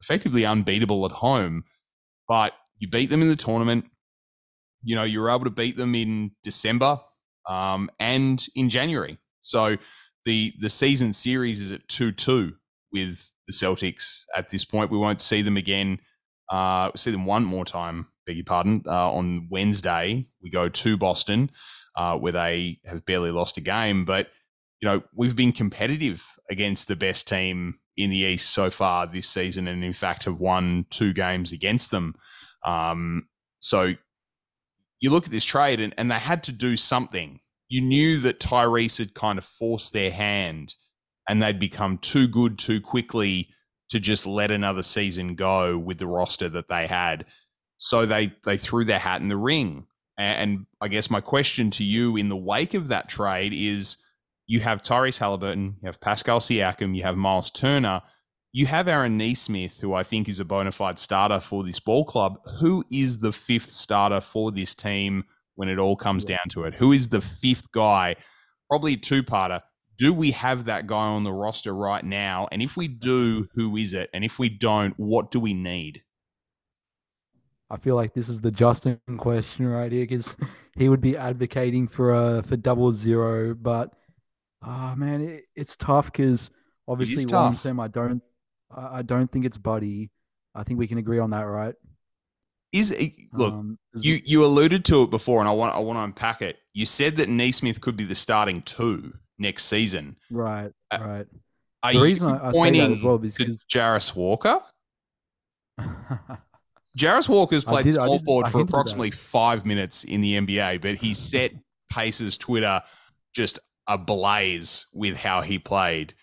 effectively 0.00 0.44
unbeatable 0.44 1.04
at 1.06 1.12
home. 1.12 1.64
But 2.26 2.52
you 2.78 2.88
beat 2.88 3.10
them 3.10 3.22
in 3.22 3.28
the 3.28 3.36
tournament. 3.36 3.86
You 4.82 4.96
know, 4.96 5.04
you 5.04 5.20
were 5.20 5.30
able 5.30 5.44
to 5.44 5.50
beat 5.50 5.76
them 5.76 5.94
in 5.94 6.32
December 6.44 6.98
um, 7.48 7.90
and 7.98 8.44
in 8.54 8.70
January. 8.70 9.18
So 9.42 9.76
the 10.24 10.52
the 10.60 10.70
season 10.70 11.12
series 11.12 11.60
is 11.60 11.72
at 11.72 11.88
two 11.88 12.12
two 12.12 12.54
with 12.92 13.32
the 13.46 13.52
Celtics 13.52 14.22
at 14.36 14.48
this 14.48 14.64
point. 14.64 14.90
We 14.90 14.98
won't 14.98 15.20
see 15.20 15.42
them 15.42 15.56
again. 15.56 15.98
Uh, 16.50 16.90
see 16.96 17.10
them 17.10 17.26
one 17.26 17.44
more 17.44 17.64
time. 17.64 18.06
Beg 18.26 18.36
your 18.36 18.44
pardon. 18.44 18.82
Uh, 18.86 19.12
on 19.12 19.48
Wednesday, 19.50 20.26
we 20.42 20.50
go 20.50 20.68
to 20.68 20.96
Boston, 20.96 21.50
uh, 21.96 22.16
where 22.16 22.32
they 22.32 22.78
have 22.84 23.04
barely 23.06 23.30
lost 23.30 23.56
a 23.56 23.60
game, 23.60 24.04
but 24.04 24.28
you 24.80 24.88
know, 24.88 25.02
we've 25.14 25.36
been 25.36 25.52
competitive 25.52 26.24
against 26.50 26.88
the 26.88 26.96
best 26.96 27.26
team 27.26 27.74
in 27.96 28.10
the 28.10 28.18
East 28.18 28.50
so 28.50 28.70
far 28.70 29.06
this 29.06 29.28
season, 29.28 29.66
and 29.66 29.82
in 29.82 29.92
fact 29.92 30.24
have 30.24 30.38
won 30.38 30.86
two 30.90 31.12
games 31.12 31.52
against 31.52 31.90
them. 31.90 32.14
Um, 32.64 33.28
so 33.60 33.94
you 35.00 35.10
look 35.10 35.26
at 35.26 35.32
this 35.32 35.44
trade, 35.44 35.80
and, 35.80 35.94
and 35.98 36.10
they 36.10 36.16
had 36.18 36.44
to 36.44 36.52
do 36.52 36.76
something. 36.76 37.40
You 37.68 37.80
knew 37.80 38.18
that 38.20 38.40
Tyrese 38.40 38.98
had 38.98 39.14
kind 39.14 39.38
of 39.38 39.44
forced 39.44 39.92
their 39.92 40.10
hand, 40.10 40.74
and 41.28 41.42
they'd 41.42 41.58
become 41.58 41.98
too 41.98 42.28
good 42.28 42.58
too 42.58 42.80
quickly 42.80 43.48
to 43.90 43.98
just 43.98 44.26
let 44.26 44.50
another 44.50 44.82
season 44.82 45.34
go 45.34 45.76
with 45.76 45.98
the 45.98 46.06
roster 46.06 46.48
that 46.48 46.68
they 46.68 46.86
had. 46.86 47.26
So 47.78 48.06
they 48.06 48.32
they 48.44 48.56
threw 48.56 48.84
their 48.84 48.98
hat 48.98 49.20
in 49.20 49.28
the 49.28 49.36
ring. 49.36 49.86
And 50.16 50.66
I 50.80 50.88
guess 50.88 51.10
my 51.10 51.20
question 51.20 51.70
to 51.72 51.84
you 51.84 52.16
in 52.16 52.28
the 52.28 52.36
wake 52.36 52.74
of 52.74 52.88
that 52.88 53.08
trade 53.08 53.52
is 53.52 53.98
you 54.48 54.60
have 54.60 54.82
Tyrese 54.82 55.18
Halliburton, 55.18 55.76
you 55.80 55.86
have 55.86 56.00
Pascal 56.00 56.40
Siakam, 56.40 56.96
you 56.96 57.02
have 57.02 57.16
Miles 57.16 57.50
Turner, 57.50 58.02
you 58.50 58.64
have 58.64 58.88
Aaron 58.88 59.18
Nesmith, 59.18 59.78
who 59.78 59.92
I 59.92 60.02
think 60.02 60.26
is 60.26 60.40
a 60.40 60.44
bona 60.44 60.72
fide 60.72 60.98
starter 60.98 61.38
for 61.38 61.62
this 61.62 61.78
ball 61.78 62.04
club. 62.04 62.38
Who 62.58 62.82
is 62.90 63.18
the 63.18 63.30
fifth 63.30 63.70
starter 63.70 64.22
for 64.22 64.50
this 64.50 64.74
team 64.74 65.24
when 65.56 65.68
it 65.68 65.78
all 65.78 65.96
comes 65.96 66.24
down 66.24 66.48
to 66.50 66.64
it? 66.64 66.74
Who 66.74 66.92
is 66.92 67.10
the 67.10 67.20
fifth 67.20 67.70
guy? 67.72 68.16
Probably 68.70 68.94
a 68.94 68.96
two 68.96 69.22
parter. 69.22 69.60
Do 69.98 70.14
we 70.14 70.30
have 70.30 70.64
that 70.64 70.86
guy 70.86 70.96
on 70.96 71.24
the 71.24 71.32
roster 71.32 71.74
right 71.74 72.04
now? 72.04 72.48
And 72.50 72.62
if 72.62 72.76
we 72.76 72.88
do, 72.88 73.48
who 73.54 73.76
is 73.76 73.92
it? 73.92 74.08
And 74.14 74.24
if 74.24 74.38
we 74.38 74.48
don't, 74.48 74.94
what 74.96 75.30
do 75.30 75.40
we 75.40 75.52
need? 75.52 76.02
I 77.68 77.76
feel 77.76 77.96
like 77.96 78.14
this 78.14 78.30
is 78.30 78.40
the 78.40 78.50
Justin 78.50 78.98
question 79.18 79.66
right 79.66 79.92
here 79.92 80.06
because 80.06 80.34
he 80.78 80.88
would 80.88 81.02
be 81.02 81.18
advocating 81.18 81.86
for 81.86 82.14
a 82.14 82.42
for 82.42 82.56
double 82.56 82.92
zero, 82.92 83.54
but 83.54 83.92
ah 84.62 84.92
oh, 84.92 84.96
man, 84.96 85.20
it, 85.20 85.44
it's 85.54 85.76
tough 85.76 86.06
because 86.06 86.50
obviously 86.86 87.24
long 87.26 87.56
term, 87.56 87.80
I 87.80 87.88
don't 87.88 88.22
I 88.74 89.02
don't 89.02 89.30
think 89.30 89.44
it's 89.44 89.58
Buddy. 89.58 90.10
I 90.54 90.64
think 90.64 90.78
we 90.78 90.86
can 90.86 90.98
agree 90.98 91.18
on 91.18 91.30
that, 91.30 91.42
right? 91.42 91.74
Is 92.72 92.94
look, 93.32 93.54
um, 93.54 93.78
you 93.94 94.20
you 94.24 94.44
alluded 94.44 94.84
to 94.86 95.04
it 95.04 95.10
before, 95.10 95.40
and 95.40 95.48
I 95.48 95.52
want 95.52 95.74
I 95.74 95.78
want 95.78 95.96
to 95.98 96.02
unpack 96.02 96.42
it. 96.42 96.58
You 96.74 96.84
said 96.84 97.16
that 97.16 97.28
Nesmith 97.28 97.80
could 97.80 97.96
be 97.96 98.04
the 98.04 98.14
starting 98.14 98.60
two 98.62 99.14
next 99.38 99.64
season, 99.64 100.16
right? 100.30 100.70
Uh, 100.90 100.98
right. 101.00 101.26
Are 101.82 101.94
the 101.94 102.00
reason 102.00 102.28
I, 102.28 102.48
I 102.48 102.52
say 102.52 102.78
that 102.78 102.90
as 102.90 103.02
well 103.02 103.22
is 103.24 103.36
because 103.36 103.66
Jarace 103.72 104.14
Walker. 104.14 104.58
Jarace 106.98 107.28
Walker's 107.28 107.64
played 107.64 107.84
did, 107.84 107.94
small 107.94 108.18
forward 108.18 108.48
for 108.48 108.60
approximately 108.60 109.12
five 109.12 109.64
minutes 109.64 110.02
in 110.04 110.20
the 110.20 110.34
NBA, 110.34 110.80
but 110.80 110.96
he 110.96 111.14
set 111.14 111.52
Pacers 111.90 112.36
Twitter 112.36 112.82
just 113.32 113.60
ablaze 113.88 114.86
with 114.92 115.16
how 115.16 115.40
he 115.40 115.58
played 115.58 116.14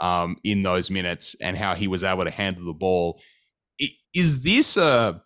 um, 0.00 0.36
in 0.44 0.62
those 0.62 0.90
minutes 0.90 1.34
and 1.40 1.56
how 1.56 1.74
he 1.74 1.88
was 1.88 2.04
able 2.04 2.24
to 2.24 2.30
handle 2.30 2.64
the 2.64 2.74
ball. 2.74 3.20
Is 4.14 4.42
this 4.42 4.76
a 4.76 5.22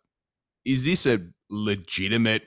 is 0.64 0.84
this 0.84 1.06
a 1.06 1.20
legitimate 1.50 2.44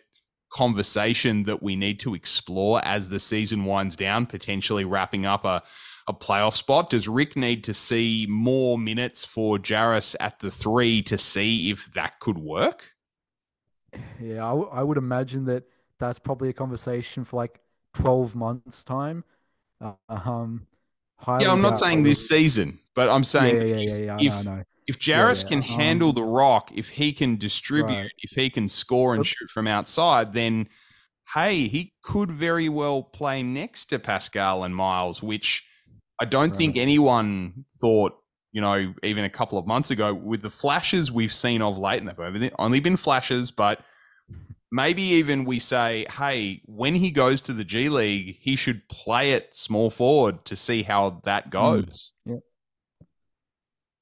conversation 0.52 1.44
that 1.44 1.62
we 1.64 1.76
need 1.76 2.00
to 2.00 2.14
explore 2.14 2.82
as 2.84 3.10
the 3.10 3.20
season 3.20 3.66
winds 3.66 3.96
down, 3.96 4.26
potentially 4.26 4.86
wrapping 4.86 5.26
up 5.26 5.46
a 5.46 5.62
a 6.08 6.14
playoff 6.14 6.56
spot? 6.56 6.90
Does 6.90 7.08
Rick 7.08 7.36
need 7.36 7.64
to 7.66 7.74
see 7.74 8.26
more 8.30 8.78
minutes 8.78 9.24
for 9.24 9.58
Jarace 9.58 10.16
at 10.20 10.40
the 10.40 10.52
three 10.52 11.02
to 11.04 11.18
see 11.18 11.70
if 11.70 11.94
that 11.94 12.20
could 12.20 12.38
work? 12.38 12.94
Yeah, 14.20 14.46
I, 14.46 14.50
w- 14.50 14.70
I 14.72 14.84
would 14.84 14.98
imagine 14.98 15.46
that 15.46 15.64
that's 16.00 16.20
probably 16.20 16.50
a 16.50 16.54
conversation 16.54 17.24
for 17.24 17.38
like 17.38 17.60
12 17.94 18.36
months' 18.36 18.84
time. 18.84 19.24
Uh, 19.82 19.94
um, 20.10 20.68
yeah, 21.40 21.52
I'm 21.52 21.62
not 21.62 21.78
saying 21.78 22.04
this 22.04 22.28
season, 22.28 22.80
but 22.96 23.10
I'm 23.10 23.24
saying 23.24 23.56
yeah, 23.56 23.78
yeah, 23.78 23.98
yeah, 23.98 24.18
if, 24.20 24.46
know, 24.46 24.64
if 24.88 25.00
Jarace 25.00 25.48
can 25.48 25.60
um, 25.60 25.64
handle 25.64 26.14
the 26.14 26.24
rock, 26.24 26.72
if 26.74 26.90
he 26.90 27.14
can 27.14 27.38
distribute, 27.38 27.96
right. 27.96 28.12
if 28.20 28.32
he 28.32 28.50
can 28.50 28.68
score 28.68 29.14
and 29.14 29.26
shoot 29.26 29.50
from 29.50 29.68
outside, 29.68 30.34
then 30.34 30.68
hey, 31.34 31.68
he 31.68 31.94
could 32.04 32.32
very 32.32 32.70
well 32.70 33.04
play 33.04 33.42
next 33.44 33.86
to 33.86 34.00
Pascal 34.00 34.64
and 34.64 34.76
Miles, 34.76 35.24
which 35.24 35.64
I 36.20 36.26
don't 36.26 36.50
right. 36.50 36.58
think 36.58 36.78
anyone 36.78 37.66
thought, 37.80 38.14
you 38.52 38.62
know, 38.62 38.94
even 39.04 39.24
a 39.24 39.30
couple 39.30 39.58
of 39.58 39.66
months 39.66 39.92
ago, 39.92 40.14
with 40.14 40.42
the 40.42 40.50
flashes 40.50 41.12
we've 41.12 41.34
seen 41.34 41.62
of 41.62 41.78
late, 41.78 42.02
and 42.02 42.10
they've 42.10 42.54
only 42.60 42.80
been 42.80 42.98
flashes, 42.98 43.52
but 43.52 43.82
maybe 44.72 45.02
even 45.02 45.46
we 45.46 45.60
say, 45.60 46.06
hey, 46.18 46.62
when 46.66 46.96
he 46.96 47.12
goes 47.12 47.42
to 47.44 47.54
the 47.54 47.64
G 47.64 47.90
League, 47.90 48.38
he 48.40 48.56
should 48.56 48.88
play 48.88 49.34
it 49.34 49.54
small 49.54 49.90
forward 49.90 50.46
to 50.46 50.56
see 50.56 50.84
how 50.84 51.22
that 51.26 51.48
mm. 51.48 51.52
goes. 51.52 52.14
Yeah. 52.26 52.38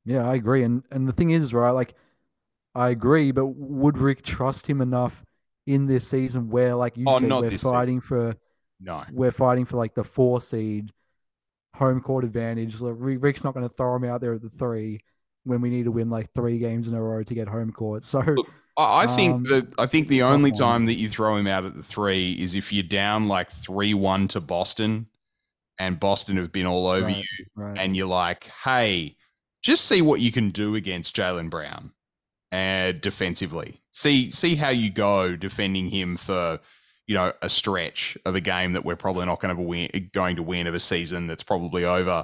Yeah, 0.06 0.28
I 0.28 0.36
agree. 0.36 0.64
And 0.64 0.84
and 0.92 1.08
the 1.08 1.14
thing 1.14 1.32
is, 1.32 1.54
right, 1.54 1.72
like 1.72 1.94
I 2.74 2.90
agree, 2.90 3.32
but 3.32 3.46
would 3.46 3.98
Rick 3.98 4.24
trust 4.24 4.66
him 4.66 4.82
enough 4.82 5.24
in 5.68 5.86
this 5.86 6.08
season 6.08 6.50
where, 6.50 6.76
like 6.76 6.98
you 6.98 7.06
oh, 7.08 7.20
said, 7.20 7.30
we're 7.30 7.52
fighting 7.52 8.02
season. 8.02 8.08
for 8.08 8.36
no, 8.80 9.04
we're 9.12 9.32
fighting 9.32 9.66
for 9.66 9.78
like 9.78 9.94
the 9.94 10.04
four 10.04 10.42
seed 10.42 10.92
home 11.76 12.02
court 12.02 12.24
advantage. 12.24 12.80
Like, 12.82 12.96
Rick's 12.98 13.44
not 13.44 13.54
going 13.54 13.68
to 13.68 13.74
throw 13.74 13.96
him 13.96 14.06
out 14.06 14.22
there 14.22 14.34
at 14.34 14.42
the 14.42 14.50
three 14.50 15.00
when 15.44 15.62
we 15.62 15.70
need 15.70 15.84
to 15.84 15.92
win 15.92 16.10
like 16.10 16.34
three 16.34 16.58
games 16.58 16.88
in 16.88 16.96
a 16.96 17.02
row 17.02 17.22
to 17.22 17.34
get 17.34 17.48
home 17.48 17.72
court. 17.72 18.04
So 18.04 18.22
Look, 18.22 18.50
I 18.82 19.08
think 19.08 19.36
um, 19.36 19.44
that 19.44 19.74
I 19.78 19.86
think 19.86 20.08
the 20.08 20.24
only 20.24 20.52
time 20.52 20.86
that 20.86 20.94
you 20.94 21.10
throw 21.10 21.36
him 21.36 21.48
out 21.48 21.66
at 21.66 21.76
the 21.76 21.84
three 21.84 22.34
is 22.34 22.56
if 22.56 22.72
you're 22.72 22.84
down 22.84 23.28
like 23.28 23.50
three 23.50 23.94
one 23.94 24.28
to 24.30 24.40
Boston, 24.40 25.08
and 25.78 26.00
Boston 26.00 26.38
have 26.38 26.52
been 26.52 26.66
all 26.66 26.88
over 26.88 27.08
right, 27.08 27.18
you, 27.18 27.46
right. 27.56 27.78
and 27.78 27.98
you're 27.98 28.08
like, 28.08 28.46
hey, 28.64 29.18
just 29.62 29.86
see 29.86 30.02
what 30.02 30.22
you 30.22 30.32
can 30.32 30.50
do 30.50 30.76
against 30.76 31.16
Jaylen 31.16 31.50
Brown, 31.50 31.92
and 32.52 32.96
uh, 32.96 33.00
defensively, 33.00 33.82
see 33.92 34.32
see 34.32 34.56
how 34.56 34.70
you 34.70 34.90
go 34.90 35.36
defending 35.36 35.90
him 35.90 36.16
for 36.16 36.60
you 37.10 37.16
know, 37.16 37.34
a 37.42 37.50
stretch 37.50 38.16
of 38.24 38.36
a 38.36 38.40
game 38.40 38.74
that 38.74 38.86
we're 38.86 38.96
probably 38.96 39.26
not 39.26 39.40
going 39.40 39.56
to 39.56 39.60
win, 39.60 39.90
going 40.14 40.36
to 40.36 40.44
win 40.44 40.68
of 40.68 40.76
a 40.76 40.80
season 40.80 41.26
that's 41.26 41.42
probably 41.42 41.84
over, 41.84 42.24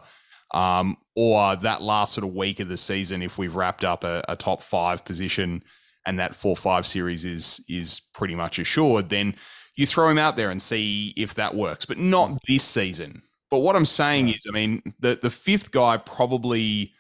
um, 0.53 0.95
or 1.15 1.55
that 1.55 1.81
last 1.81 2.13
sort 2.13 2.23
of 2.23 2.35
week 2.35 2.59
of 2.59 2.69
the 2.69 2.77
season 2.77 3.23
if 3.23 3.39
we've 3.39 3.55
wrapped 3.55 3.83
up 3.83 4.03
a, 4.03 4.23
a 4.29 4.35
top 4.35 4.61
five 4.61 5.03
position 5.03 5.63
and 6.05 6.19
that 6.19 6.35
four 6.35 6.55
five 6.55 6.85
series 6.85 7.25
is 7.25 7.63
is 7.67 8.01
pretty 8.13 8.35
much 8.35 8.59
assured, 8.59 9.09
then 9.09 9.35
you 9.75 9.85
throw 9.85 10.09
him 10.09 10.17
out 10.17 10.37
there 10.37 10.51
and 10.51 10.61
see 10.61 11.13
if 11.17 11.35
that 11.35 11.55
works. 11.55 11.85
But 11.85 11.97
not 11.97 12.29
mm. 12.29 12.37
this 12.47 12.63
season. 12.63 13.21
But 13.51 13.59
what 13.59 13.75
I'm 13.75 13.85
saying 13.85 14.29
is, 14.29 14.45
I 14.47 14.51
mean, 14.51 14.81
the 14.99 15.19
the 15.21 15.29
fifth 15.29 15.71
guy 15.71 15.97
probably 15.97 16.93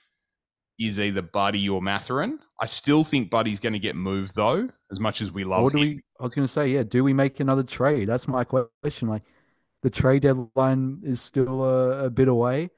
is 0.79 0.99
either 0.99 1.21
Buddy 1.21 1.67
or 1.69 1.81
Mathurin. 1.81 2.39
I 2.61 2.65
still 2.65 3.03
think 3.03 3.29
Buddy's 3.29 3.59
going 3.59 3.73
to 3.73 3.79
get 3.79 3.95
moved 3.95 4.35
though, 4.35 4.69
as 4.91 4.99
much 4.99 5.21
as 5.21 5.31
we 5.31 5.43
love 5.43 5.63
what 5.63 5.73
do 5.73 5.79
him. 5.79 5.83
We, 5.87 6.01
I 6.19 6.23
was 6.23 6.33
going 6.33 6.47
to 6.47 6.51
say, 6.51 6.69
yeah, 6.69 6.83
do 6.83 7.03
we 7.03 7.13
make 7.13 7.39
another 7.39 7.63
trade? 7.63 8.07
That's 8.07 8.27
my 8.27 8.43
question. 8.43 9.07
Like, 9.07 9.23
the 9.83 9.89
trade 9.89 10.21
deadline 10.23 11.01
is 11.03 11.21
still 11.21 11.63
a, 11.63 12.05
a 12.05 12.09
bit 12.09 12.27
away. 12.27 12.69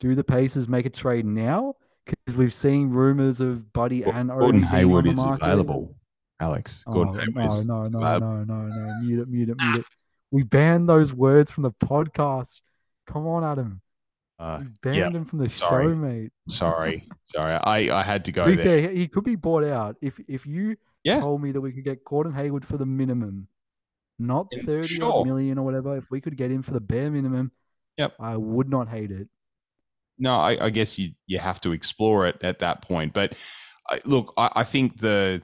Do 0.00 0.14
the 0.14 0.24
Pacers 0.24 0.68
make 0.68 0.86
a 0.86 0.90
trade 0.90 1.24
now? 1.26 1.76
Because 2.06 2.36
we've 2.36 2.52
seen 2.52 2.90
rumors 2.90 3.40
of 3.40 3.72
Buddy 3.72 4.02
well, 4.02 4.14
and 4.14 4.28
Gordon 4.28 4.62
Hayward 4.62 5.06
is 5.06 5.14
available. 5.18 5.94
Alex, 6.40 6.82
Gordon 6.90 7.16
oh, 7.16 7.20
Hayward 7.20 7.66
no, 7.66 7.82
no, 7.84 7.98
no, 7.98 8.18
no, 8.18 8.44
no, 8.44 8.54
no, 8.66 9.00
mute 9.00 9.20
it, 9.20 9.28
mute 9.28 9.48
it, 9.48 9.56
mute 9.58 9.78
it. 9.78 9.84
We 10.30 10.42
banned 10.42 10.88
those 10.88 11.12
words 11.12 11.50
from 11.50 11.62
the 11.62 11.70
podcast. 11.70 12.60
Come 13.06 13.26
on, 13.26 13.44
Adam. 13.44 13.80
Uh, 14.38 14.62
banned 14.82 14.96
yep. 14.96 15.12
him 15.14 15.24
from 15.24 15.38
the 15.38 15.48
sorry. 15.48 15.84
show, 15.84 15.94
mate. 15.94 16.32
sorry, 16.48 17.08
sorry. 17.26 17.52
I, 17.52 18.00
I 18.00 18.02
had 18.02 18.24
to 18.24 18.32
go 18.32 18.52
there. 18.52 18.90
he 18.90 19.06
could 19.06 19.24
be 19.24 19.36
bought 19.36 19.64
out. 19.64 19.96
If 20.02 20.18
if 20.26 20.44
you 20.44 20.76
yeah. 21.04 21.20
told 21.20 21.40
me 21.40 21.52
that 21.52 21.60
we 21.60 21.72
could 21.72 21.84
get 21.84 22.04
Gordon 22.04 22.32
Hayward 22.32 22.64
for 22.66 22.76
the 22.76 22.84
minimum, 22.84 23.46
not 24.18 24.48
thirty 24.66 24.96
sure. 24.96 25.24
million 25.24 25.56
or 25.56 25.64
whatever, 25.64 25.96
if 25.96 26.10
we 26.10 26.20
could 26.20 26.36
get 26.36 26.50
him 26.50 26.62
for 26.62 26.72
the 26.72 26.80
bare 26.80 27.10
minimum, 27.10 27.52
yep, 27.96 28.14
I 28.18 28.36
would 28.36 28.68
not 28.68 28.88
hate 28.88 29.12
it. 29.12 29.28
No, 30.18 30.36
I, 30.36 30.66
I 30.66 30.70
guess 30.70 30.98
you 30.98 31.10
you 31.26 31.38
have 31.38 31.60
to 31.62 31.72
explore 31.72 32.26
it 32.26 32.42
at 32.42 32.60
that 32.60 32.82
point. 32.82 33.12
But 33.12 33.34
uh, 33.90 33.98
look, 34.04 34.32
I, 34.36 34.50
I 34.56 34.64
think 34.64 35.00
the 35.00 35.42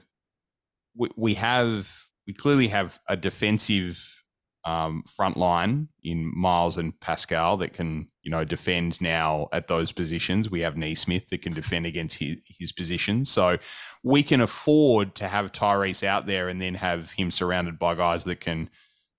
we, 0.95 1.09
we 1.15 1.33
have 1.35 1.91
we 2.27 2.33
clearly 2.33 2.67
have 2.69 2.99
a 3.07 3.17
defensive 3.17 4.21
um, 4.63 5.03
front 5.03 5.37
line 5.37 5.87
in 6.03 6.31
Miles 6.35 6.77
and 6.77 6.99
Pascal 6.99 7.57
that 7.57 7.73
can, 7.73 8.07
you 8.21 8.29
know, 8.29 8.43
defend 8.43 9.01
now 9.01 9.47
at 9.51 9.67
those 9.67 9.91
positions. 9.91 10.51
We 10.51 10.61
have 10.61 10.77
Nesmith 10.77 11.29
that 11.29 11.41
can 11.41 11.53
defend 11.53 11.85
against 11.85 12.19
his, 12.19 12.37
his 12.45 12.71
position. 12.71 13.25
So 13.25 13.57
we 14.03 14.21
can 14.21 14.39
afford 14.39 15.15
to 15.15 15.27
have 15.27 15.51
Tyrese 15.51 16.03
out 16.03 16.27
there 16.27 16.47
and 16.47 16.61
then 16.61 16.75
have 16.75 17.11
him 17.13 17.31
surrounded 17.31 17.79
by 17.79 17.95
guys 17.95 18.23
that 18.25 18.39
can 18.39 18.69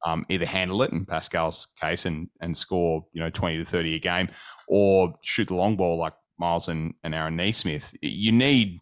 um, 0.06 0.26
either 0.28 0.46
handle 0.46 0.82
it 0.82 0.92
in 0.92 1.04
Pascal's 1.06 1.68
case 1.80 2.06
and 2.06 2.28
and 2.40 2.56
score, 2.56 3.04
you 3.12 3.20
know, 3.20 3.30
20 3.30 3.58
to 3.58 3.64
30 3.64 3.96
a 3.96 3.98
game 3.98 4.28
or 4.68 5.14
shoot 5.22 5.48
the 5.48 5.54
long 5.54 5.76
ball 5.76 5.98
like 5.98 6.14
Miles 6.38 6.68
and, 6.68 6.94
and 7.04 7.14
Aaron 7.14 7.36
Nesmith. 7.36 7.94
You 8.02 8.32
need 8.32 8.80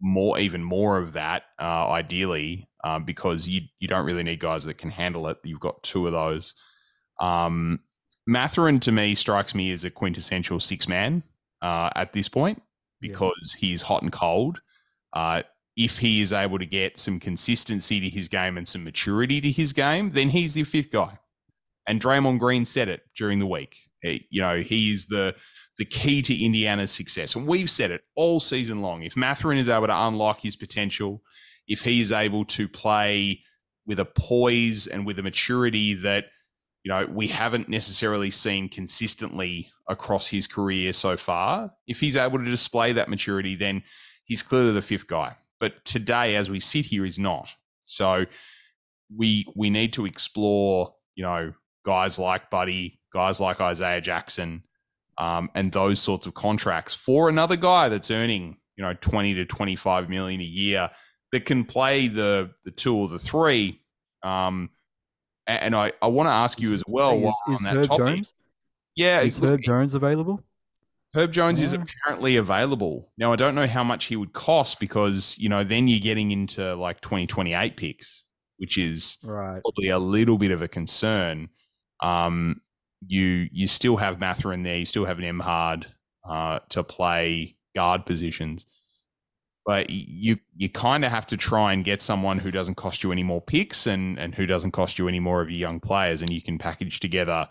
more, 0.00 0.38
even 0.38 0.64
more 0.64 0.96
of 0.98 1.12
that, 1.12 1.44
uh, 1.58 1.90
ideally, 1.90 2.68
um, 2.84 3.04
because 3.04 3.48
you 3.48 3.62
you 3.78 3.88
don't 3.88 4.06
really 4.06 4.22
need 4.22 4.40
guys 4.40 4.64
that 4.64 4.78
can 4.78 4.90
handle 4.90 5.28
it. 5.28 5.38
You've 5.44 5.60
got 5.60 5.82
two 5.82 6.06
of 6.06 6.12
those. 6.12 6.54
Um, 7.20 7.80
Mathurin 8.26 8.80
to 8.80 8.92
me 8.92 9.14
strikes 9.14 9.54
me 9.54 9.72
as 9.72 9.84
a 9.84 9.90
quintessential 9.90 10.60
six 10.60 10.88
man. 10.88 11.22
uh, 11.62 11.90
at 11.94 12.12
this 12.12 12.28
point 12.28 12.62
because 13.00 13.56
yeah. 13.56 13.68
he's 13.68 13.82
hot 13.82 14.02
and 14.02 14.12
cold. 14.12 14.60
Uh, 15.12 15.42
if 15.84 15.98
he 15.98 16.20
is 16.20 16.30
able 16.30 16.58
to 16.58 16.66
get 16.66 16.98
some 16.98 17.18
consistency 17.18 18.00
to 18.00 18.08
his 18.10 18.28
game 18.28 18.58
and 18.58 18.68
some 18.68 18.84
maturity 18.84 19.40
to 19.40 19.50
his 19.50 19.72
game, 19.72 20.10
then 20.10 20.28
he's 20.28 20.52
the 20.52 20.62
fifth 20.62 20.92
guy. 20.92 21.18
And 21.88 21.98
Draymond 21.98 22.38
Green 22.38 22.66
said 22.66 22.88
it 22.90 23.00
during 23.16 23.38
the 23.38 23.46
week. 23.46 23.88
He, 24.02 24.26
you 24.30 24.42
know, 24.42 24.60
he's 24.60 25.06
the 25.06 25.34
the 25.78 25.86
key 25.86 26.20
to 26.20 26.44
Indiana's 26.44 26.90
success. 26.90 27.34
And 27.34 27.46
we've 27.46 27.70
said 27.70 27.90
it 27.90 28.02
all 28.14 28.40
season 28.40 28.82
long. 28.82 29.02
If 29.02 29.16
Mathurin 29.16 29.56
is 29.56 29.70
able 29.70 29.86
to 29.86 29.96
unlock 29.96 30.40
his 30.40 30.54
potential, 30.54 31.22
if 31.66 31.80
he 31.80 32.02
is 32.02 32.12
able 32.12 32.44
to 32.44 32.68
play 32.68 33.40
with 33.86 33.98
a 33.98 34.04
poise 34.04 34.86
and 34.86 35.06
with 35.06 35.18
a 35.18 35.22
maturity 35.22 35.94
that 35.94 36.26
you 36.82 36.90
know 36.90 37.06
we 37.06 37.28
haven't 37.28 37.70
necessarily 37.70 38.30
seen 38.30 38.68
consistently 38.68 39.70
across 39.88 40.28
his 40.28 40.46
career 40.46 40.92
so 40.92 41.16
far 41.16 41.72
if 41.86 42.00
he's 42.00 42.16
able 42.16 42.38
to 42.38 42.44
display 42.44 42.92
that 42.92 43.08
maturity 43.08 43.54
then 43.56 43.82
he's 44.24 44.42
clearly 44.42 44.72
the 44.72 44.82
fifth 44.82 45.06
guy 45.06 45.34
but 45.60 45.84
today 45.84 46.36
as 46.36 46.50
we 46.50 46.58
sit 46.58 46.86
here, 46.86 47.04
is 47.04 47.18
not 47.18 47.54
so 47.82 48.26
we 49.14 49.46
we 49.54 49.70
need 49.70 49.92
to 49.92 50.06
explore 50.06 50.94
you 51.14 51.22
know 51.22 51.52
guys 51.84 52.18
like 52.18 52.50
buddy 52.50 53.00
guys 53.12 53.40
like 53.40 53.60
isaiah 53.60 54.00
jackson 54.00 54.62
um, 55.18 55.50
and 55.54 55.72
those 55.72 56.00
sorts 56.00 56.26
of 56.26 56.34
contracts 56.34 56.94
for 56.94 57.28
another 57.28 57.56
guy 57.56 57.88
that's 57.88 58.10
earning 58.10 58.56
you 58.76 58.84
know 58.84 58.94
20 58.94 59.34
to 59.34 59.44
25 59.44 60.08
million 60.08 60.40
a 60.40 60.44
year 60.44 60.90
that 61.32 61.44
can 61.44 61.64
play 61.64 62.08
the 62.08 62.50
the 62.64 62.70
two 62.70 62.96
or 62.96 63.08
the 63.08 63.18
three. 63.18 63.80
Um, 64.22 64.70
and 65.46 65.74
I, 65.74 65.92
I 66.00 66.06
want 66.06 66.28
to 66.28 66.32
ask 66.32 66.60
you 66.60 66.72
as 66.74 66.84
well. 66.86 67.34
Is, 67.48 67.60
is 67.60 67.66
Herb 67.66 67.88
topic, 67.88 68.06
Jones? 68.06 68.34
Yeah, 68.94 69.20
is 69.20 69.38
Herb 69.38 69.62
Jones 69.62 69.94
available? 69.94 70.42
Herb 71.14 71.32
Jones 71.32 71.58
yeah. 71.60 71.66
is 71.66 71.72
apparently 71.72 72.36
available 72.36 73.12
now. 73.18 73.32
I 73.32 73.36
don't 73.36 73.54
know 73.54 73.66
how 73.66 73.82
much 73.82 74.06
he 74.06 74.16
would 74.16 74.32
cost 74.32 74.78
because 74.78 75.36
you 75.38 75.48
know 75.48 75.64
then 75.64 75.88
you're 75.88 76.00
getting 76.00 76.30
into 76.30 76.74
like 76.76 77.00
2028 77.00 77.76
picks, 77.76 78.24
which 78.58 78.78
is 78.78 79.18
right. 79.24 79.60
probably 79.62 79.88
a 79.88 79.98
little 79.98 80.38
bit 80.38 80.50
of 80.50 80.62
a 80.62 80.68
concern. 80.68 81.48
Um, 82.00 82.60
you 83.06 83.48
you 83.52 83.66
still 83.66 83.96
have 83.96 84.20
Mathurin 84.20 84.62
there, 84.62 84.76
you 84.76 84.84
still 84.84 85.04
have 85.04 85.18
an 85.18 85.24
Nembhard 85.24 85.86
uh, 86.28 86.60
to 86.70 86.84
play 86.84 87.56
guard 87.74 88.06
positions 88.06 88.66
but 89.70 89.90
you 89.90 90.36
you 90.56 90.68
kind 90.68 91.04
of 91.04 91.10
have 91.12 91.26
to 91.26 91.36
try 91.36 91.72
and 91.72 91.84
get 91.84 92.00
someone 92.00 92.38
who 92.38 92.50
doesn't 92.50 92.76
cost 92.76 93.04
you 93.04 93.12
any 93.12 93.22
more 93.22 93.40
picks 93.40 93.86
and 93.86 94.18
and 94.18 94.34
who 94.34 94.46
doesn't 94.46 94.72
cost 94.72 94.98
you 94.98 95.06
any 95.06 95.20
more 95.20 95.42
of 95.42 95.50
your 95.50 95.58
young 95.58 95.80
players, 95.80 96.22
and 96.22 96.32
you 96.32 96.42
can 96.42 96.58
package 96.58 96.98
together. 97.00 97.48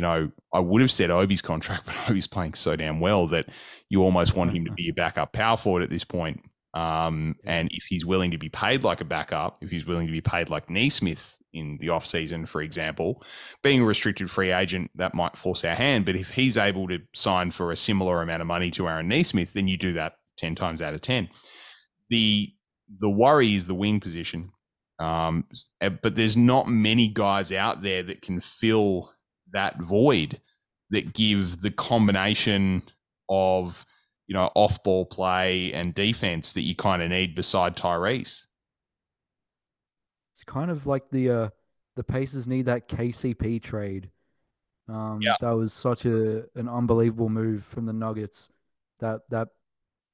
You 0.00 0.06
know, 0.06 0.32
I 0.54 0.60
would 0.60 0.80
have 0.80 0.90
said 0.90 1.10
Obi's 1.10 1.42
contract, 1.42 1.84
but 1.86 1.94
Obi's 2.08 2.26
playing 2.26 2.54
so 2.54 2.74
damn 2.74 3.00
well 3.00 3.26
that 3.26 3.50
you 3.90 4.02
almost 4.02 4.34
want 4.34 4.56
him 4.56 4.64
to 4.64 4.72
be 4.72 4.88
a 4.88 4.94
backup 4.94 5.34
power 5.34 5.58
forward 5.58 5.82
at 5.82 5.90
this 5.90 6.04
point. 6.04 6.40
Um, 6.72 7.36
and 7.44 7.68
if 7.70 7.84
he's 7.84 8.06
willing 8.06 8.30
to 8.30 8.38
be 8.38 8.48
paid 8.48 8.82
like 8.82 9.02
a 9.02 9.04
backup, 9.04 9.58
if 9.60 9.70
he's 9.70 9.84
willing 9.84 10.06
to 10.06 10.12
be 10.12 10.22
paid 10.22 10.48
like 10.48 10.70
Nesmith 10.70 11.36
in 11.52 11.76
the 11.82 11.90
off 11.90 12.06
season, 12.06 12.46
for 12.46 12.62
example, 12.62 13.22
being 13.62 13.82
a 13.82 13.84
restricted 13.84 14.30
free 14.30 14.52
agent, 14.52 14.90
that 14.94 15.14
might 15.14 15.36
force 15.36 15.66
our 15.66 15.74
hand. 15.74 16.06
But 16.06 16.16
if 16.16 16.30
he's 16.30 16.56
able 16.56 16.88
to 16.88 17.02
sign 17.12 17.50
for 17.50 17.70
a 17.70 17.76
similar 17.76 18.22
amount 18.22 18.40
of 18.40 18.46
money 18.46 18.70
to 18.70 18.88
Aaron 18.88 19.08
Nesmith, 19.08 19.52
then 19.52 19.68
you 19.68 19.76
do 19.76 19.92
that 19.92 20.14
10 20.38 20.54
times 20.54 20.80
out 20.80 20.94
of 20.94 21.02
10. 21.02 21.28
The 22.08 22.54
the 22.98 23.10
worry 23.10 23.54
is 23.54 23.66
the 23.66 23.74
wing 23.74 24.00
position. 24.00 24.50
Um, 24.98 25.44
eh, 25.82 25.90
but 25.90 26.14
there's 26.14 26.38
not 26.38 26.68
many 26.68 27.06
guys 27.08 27.52
out 27.52 27.82
there 27.82 28.02
that 28.02 28.22
can 28.22 28.40
fill 28.40 29.12
that 29.52 29.80
void 29.80 30.40
that 30.90 31.12
give 31.12 31.60
the 31.60 31.70
combination 31.70 32.82
of 33.28 33.84
you 34.26 34.34
know 34.34 34.50
off 34.54 34.82
ball 34.82 35.06
play 35.06 35.72
and 35.72 35.94
defense 35.94 36.52
that 36.52 36.62
you 36.62 36.74
kind 36.74 37.02
of 37.02 37.10
need 37.10 37.34
beside 37.34 37.76
Tyrese. 37.76 38.46
It's 40.34 40.44
kind 40.46 40.70
of 40.70 40.86
like 40.86 41.08
the 41.10 41.30
uh, 41.30 41.48
the 41.96 42.04
Pacers 42.04 42.46
need 42.46 42.66
that 42.66 42.88
KCP 42.88 43.62
trade. 43.62 44.10
Um, 44.88 45.20
yeah. 45.22 45.36
That 45.40 45.52
was 45.52 45.72
such 45.72 46.04
a 46.04 46.44
an 46.56 46.68
unbelievable 46.68 47.28
move 47.28 47.64
from 47.64 47.86
the 47.86 47.92
Nuggets. 47.92 48.48
That 49.00 49.20
that 49.30 49.48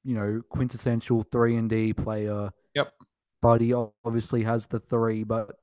you 0.07 0.15
know, 0.15 0.41
quintessential 0.49 1.25
three 1.25 1.57
and 1.57 1.69
D 1.69 1.93
player. 1.93 2.51
Yep. 2.75 2.93
Buddy 3.43 3.73
obviously 3.73 4.43
has 4.45 4.67
the 4.67 4.79
three, 4.79 5.25
but 5.25 5.57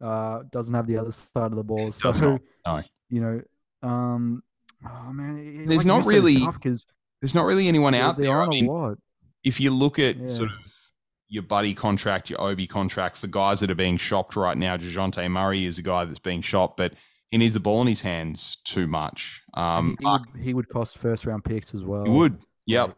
uh, 0.00 0.42
doesn't 0.50 0.74
have 0.74 0.86
the 0.86 0.96
other 0.96 1.12
side 1.12 1.52
of 1.52 1.56
the 1.56 1.62
ball. 1.62 1.92
So, 1.92 2.10
no. 2.12 2.82
You 3.08 3.20
know, 3.20 3.42
um, 3.82 4.42
oh 4.84 5.12
man, 5.12 5.66
there's 5.66 5.78
like 5.78 5.86
not 5.86 6.06
really 6.06 6.46
because 6.52 6.86
there's 7.20 7.34
not 7.34 7.44
really 7.44 7.68
anyone 7.68 7.94
out 7.94 8.16
there. 8.16 8.26
there 8.26 8.42
I 8.42 8.46
mean, 8.46 8.66
lot. 8.66 8.98
if 9.42 9.60
you 9.60 9.70
look 9.70 9.98
at 9.98 10.16
yeah. 10.16 10.26
sort 10.26 10.50
of 10.50 10.58
your 11.28 11.42
buddy 11.42 11.74
contract, 11.74 12.30
your 12.30 12.40
Obi 12.40 12.66
contract 12.66 13.16
for 13.16 13.26
guys 13.26 13.60
that 13.60 13.70
are 13.70 13.74
being 13.74 13.96
shopped 13.96 14.36
right 14.36 14.56
now, 14.56 14.76
Dejounte 14.76 15.30
Murray 15.30 15.64
is 15.64 15.78
a 15.78 15.82
guy 15.82 16.04
that's 16.04 16.18
being 16.18 16.40
shopped, 16.40 16.76
but 16.76 16.94
he 17.30 17.38
needs 17.38 17.54
the 17.54 17.60
ball 17.60 17.80
in 17.80 17.88
his 17.88 18.02
hands 18.02 18.58
too 18.64 18.86
much. 18.86 19.42
Um, 19.54 19.96
he, 19.98 20.06
he, 20.06 20.10
would, 20.10 20.44
he 20.44 20.54
would 20.54 20.68
cost 20.68 20.98
first 20.98 21.26
round 21.26 21.44
picks 21.44 21.74
as 21.74 21.82
well. 21.82 22.04
He 22.04 22.10
would. 22.10 22.38
Yep. 22.66 22.96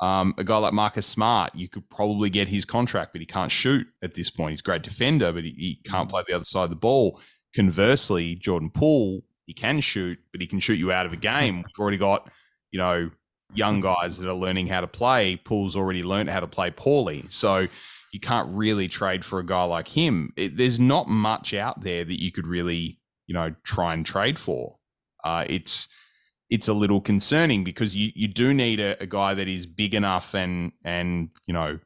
Um, 0.00 0.34
a 0.38 0.44
guy 0.44 0.58
like 0.58 0.72
Marcus 0.72 1.06
Smart, 1.06 1.54
you 1.56 1.68
could 1.68 1.88
probably 1.90 2.30
get 2.30 2.48
his 2.48 2.64
contract, 2.64 3.12
but 3.12 3.20
he 3.20 3.26
can't 3.26 3.50
shoot 3.50 3.86
at 4.02 4.14
this 4.14 4.30
point. 4.30 4.50
He's 4.50 4.60
a 4.60 4.62
great 4.62 4.82
defender, 4.82 5.32
but 5.32 5.44
he, 5.44 5.50
he 5.50 5.80
can't 5.84 6.08
mm. 6.08 6.10
play 6.10 6.22
the 6.26 6.34
other 6.34 6.44
side 6.44 6.64
of 6.64 6.70
the 6.70 6.76
ball. 6.76 7.20
Conversely, 7.54 8.34
Jordan 8.34 8.70
Poole, 8.70 9.22
he 9.46 9.54
can 9.54 9.80
shoot, 9.80 10.18
but 10.32 10.40
he 10.40 10.46
can 10.46 10.60
shoot 10.60 10.78
you 10.78 10.92
out 10.92 11.06
of 11.06 11.12
a 11.12 11.16
game. 11.16 11.56
We've 11.58 11.80
already 11.80 11.96
got, 11.96 12.30
you 12.70 12.78
know, 12.78 13.10
young 13.54 13.80
guys 13.80 14.18
that 14.18 14.28
are 14.28 14.34
learning 14.34 14.66
how 14.66 14.80
to 14.80 14.86
play. 14.86 15.36
Poole's 15.36 15.76
already 15.76 16.02
learned 16.02 16.30
how 16.30 16.40
to 16.40 16.46
play 16.46 16.70
poorly. 16.70 17.24
So 17.30 17.66
you 18.12 18.20
can't 18.20 18.48
really 18.52 18.88
trade 18.88 19.24
for 19.24 19.38
a 19.38 19.46
guy 19.46 19.64
like 19.64 19.88
him. 19.88 20.32
It, 20.36 20.56
there's 20.56 20.78
not 20.78 21.08
much 21.08 21.54
out 21.54 21.82
there 21.82 22.04
that 22.04 22.22
you 22.22 22.32
could 22.32 22.46
really, 22.46 22.98
you 23.26 23.34
know, 23.34 23.54
try 23.64 23.94
and 23.94 24.04
trade 24.04 24.38
for. 24.38 24.76
Uh, 25.24 25.44
it's 25.48 25.88
it's 26.50 26.68
a 26.68 26.72
little 26.72 27.00
concerning 27.00 27.64
because 27.64 27.94
you, 27.94 28.10
you 28.14 28.28
do 28.28 28.54
need 28.54 28.80
a, 28.80 29.00
a 29.02 29.06
guy 29.06 29.34
that 29.34 29.48
is 29.48 29.66
big 29.66 29.94
enough 29.94 30.34
and 30.34 30.72
and 30.84 31.30
you 31.46 31.52
know 31.52 31.78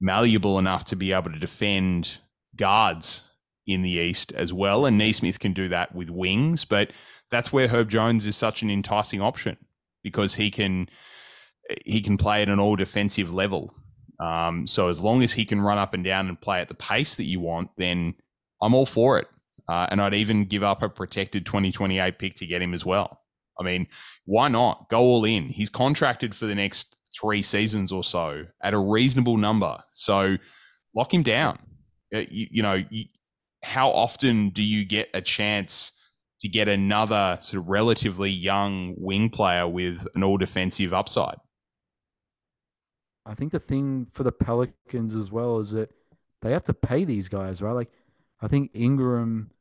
malleable 0.00 0.58
enough 0.58 0.84
to 0.84 0.96
be 0.96 1.12
able 1.12 1.32
to 1.32 1.38
defend 1.38 2.18
guards 2.56 3.30
in 3.66 3.82
the 3.82 3.90
East 3.90 4.32
as 4.32 4.52
well. 4.52 4.86
And 4.86 4.98
Nesmith 4.98 5.38
can 5.38 5.52
do 5.52 5.68
that 5.68 5.94
with 5.94 6.10
wings, 6.10 6.64
but 6.64 6.90
that's 7.30 7.52
where 7.52 7.68
Herb 7.68 7.88
Jones 7.88 8.26
is 8.26 8.36
such 8.36 8.62
an 8.62 8.70
enticing 8.70 9.20
option 9.20 9.56
because 10.02 10.34
he 10.34 10.50
can 10.50 10.88
he 11.84 12.00
can 12.00 12.16
play 12.16 12.42
at 12.42 12.48
an 12.48 12.58
all 12.58 12.76
defensive 12.76 13.32
level. 13.32 13.72
Um, 14.20 14.66
so 14.66 14.88
as 14.88 15.00
long 15.00 15.22
as 15.22 15.32
he 15.32 15.44
can 15.44 15.60
run 15.60 15.78
up 15.78 15.94
and 15.94 16.04
down 16.04 16.28
and 16.28 16.40
play 16.40 16.60
at 16.60 16.68
the 16.68 16.74
pace 16.74 17.16
that 17.16 17.24
you 17.24 17.40
want, 17.40 17.70
then 17.76 18.14
I'm 18.60 18.74
all 18.74 18.86
for 18.86 19.18
it. 19.18 19.28
Uh, 19.68 19.86
and 19.90 20.00
I'd 20.00 20.14
even 20.14 20.44
give 20.44 20.62
up 20.62 20.82
a 20.82 20.88
protected 20.88 21.46
2028 21.46 22.18
pick 22.18 22.36
to 22.36 22.46
get 22.46 22.62
him 22.62 22.74
as 22.74 22.84
well. 22.84 23.20
I 23.58 23.64
mean, 23.64 23.86
why 24.24 24.48
not 24.48 24.88
go 24.88 25.00
all 25.00 25.24
in? 25.24 25.44
He's 25.48 25.70
contracted 25.70 26.34
for 26.34 26.46
the 26.46 26.54
next 26.54 26.98
three 27.18 27.42
seasons 27.42 27.92
or 27.92 28.02
so 28.02 28.46
at 28.62 28.74
a 28.74 28.78
reasonable 28.78 29.36
number. 29.36 29.82
So 29.92 30.36
lock 30.94 31.12
him 31.12 31.22
down. 31.22 31.58
Uh, 32.14 32.24
you, 32.30 32.46
you 32.50 32.62
know, 32.62 32.82
you, 32.90 33.04
how 33.62 33.90
often 33.90 34.50
do 34.50 34.62
you 34.62 34.84
get 34.84 35.08
a 35.14 35.20
chance 35.20 35.92
to 36.40 36.48
get 36.48 36.68
another 36.68 37.38
sort 37.40 37.62
of 37.62 37.68
relatively 37.68 38.30
young 38.30 38.94
wing 38.96 39.30
player 39.30 39.68
with 39.68 40.06
an 40.14 40.24
all 40.24 40.36
defensive 40.36 40.92
upside? 40.92 41.36
I 43.24 43.34
think 43.34 43.52
the 43.52 43.60
thing 43.60 44.08
for 44.12 44.24
the 44.24 44.32
Pelicans 44.32 45.14
as 45.14 45.30
well 45.30 45.60
is 45.60 45.70
that 45.70 45.90
they 46.40 46.50
have 46.52 46.64
to 46.64 46.74
pay 46.74 47.04
these 47.04 47.28
guys, 47.28 47.62
right? 47.62 47.72
Like, 47.72 47.92
I 48.40 48.48
think 48.48 48.72
Ingram 48.74 49.52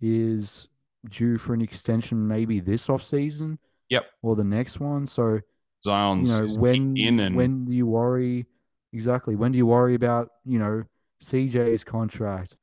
is 0.00 0.68
due 1.08 1.38
for 1.38 1.54
an 1.54 1.62
extension 1.62 2.28
maybe 2.28 2.60
this 2.60 2.90
off 2.90 3.02
season. 3.02 3.58
Yep. 3.88 4.06
Or 4.22 4.36
the 4.36 4.44
next 4.44 4.80
one. 4.80 5.06
So 5.06 5.40
Zion's 5.82 6.38
you 6.38 6.46
know, 6.46 6.60
when 6.60 6.96
in 6.98 7.20
and 7.20 7.34
when 7.36 7.64
do 7.64 7.72
you 7.72 7.86
worry 7.86 8.44
exactly? 8.92 9.34
When 9.34 9.52
do 9.52 9.58
you 9.58 9.66
worry 9.66 9.94
about, 9.94 10.28
you 10.44 10.58
know, 10.58 10.84
CJ's 11.24 11.84
contract, 11.84 12.56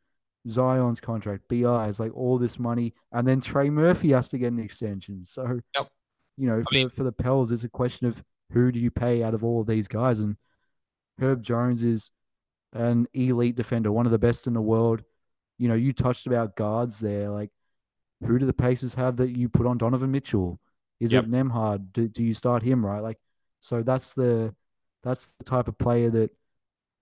Zion's 0.47 0.99
contract, 0.99 1.47
BI's 1.47 1.99
like 1.99 2.15
all 2.15 2.37
this 2.37 2.59
money, 2.59 2.93
and 3.11 3.27
then 3.27 3.41
Trey 3.41 3.69
Murphy 3.69 4.11
has 4.11 4.29
to 4.29 4.37
get 4.37 4.53
an 4.53 4.59
extension. 4.59 5.25
So 5.25 5.59
yep. 5.77 5.89
you 6.37 6.47
know, 6.47 6.61
for 6.63 6.73
mean, 6.73 6.89
for 6.89 7.03
the 7.03 7.11
Pels, 7.11 7.51
it's 7.51 7.63
a 7.63 7.69
question 7.69 8.07
of 8.07 8.23
who 8.51 8.71
do 8.71 8.79
you 8.79 8.91
pay 8.91 9.23
out 9.23 9.33
of 9.33 9.43
all 9.43 9.61
of 9.61 9.67
these 9.67 9.87
guys? 9.87 10.19
And 10.19 10.37
Herb 11.19 11.41
Jones 11.41 11.83
is 11.83 12.11
an 12.73 13.07
elite 13.13 13.55
defender, 13.55 13.91
one 13.91 14.05
of 14.05 14.11
the 14.11 14.19
best 14.19 14.47
in 14.47 14.53
the 14.53 14.61
world. 14.61 15.03
You 15.57 15.67
know, 15.67 15.75
you 15.75 15.93
touched 15.93 16.27
about 16.27 16.55
guards 16.55 16.99
there, 16.99 17.29
like 17.29 17.49
who 18.25 18.39
do 18.39 18.45
the 18.45 18.53
Pacers 18.53 18.93
have 18.95 19.17
that 19.17 19.35
you 19.37 19.49
put 19.49 19.65
on 19.65 19.77
Donovan 19.77 20.11
Mitchell? 20.11 20.59
Is 20.99 21.11
yep. 21.11 21.25
it 21.25 21.31
Nembhard? 21.31 21.91
Do, 21.91 22.07
do 22.07 22.23
you 22.23 22.33
start 22.33 22.63
him 22.63 22.85
right? 22.85 23.01
Like, 23.01 23.19
so 23.61 23.83
that's 23.83 24.13
the 24.13 24.53
that's 25.03 25.25
the 25.37 25.43
type 25.43 25.67
of 25.67 25.77
player 25.77 26.09
that 26.09 26.31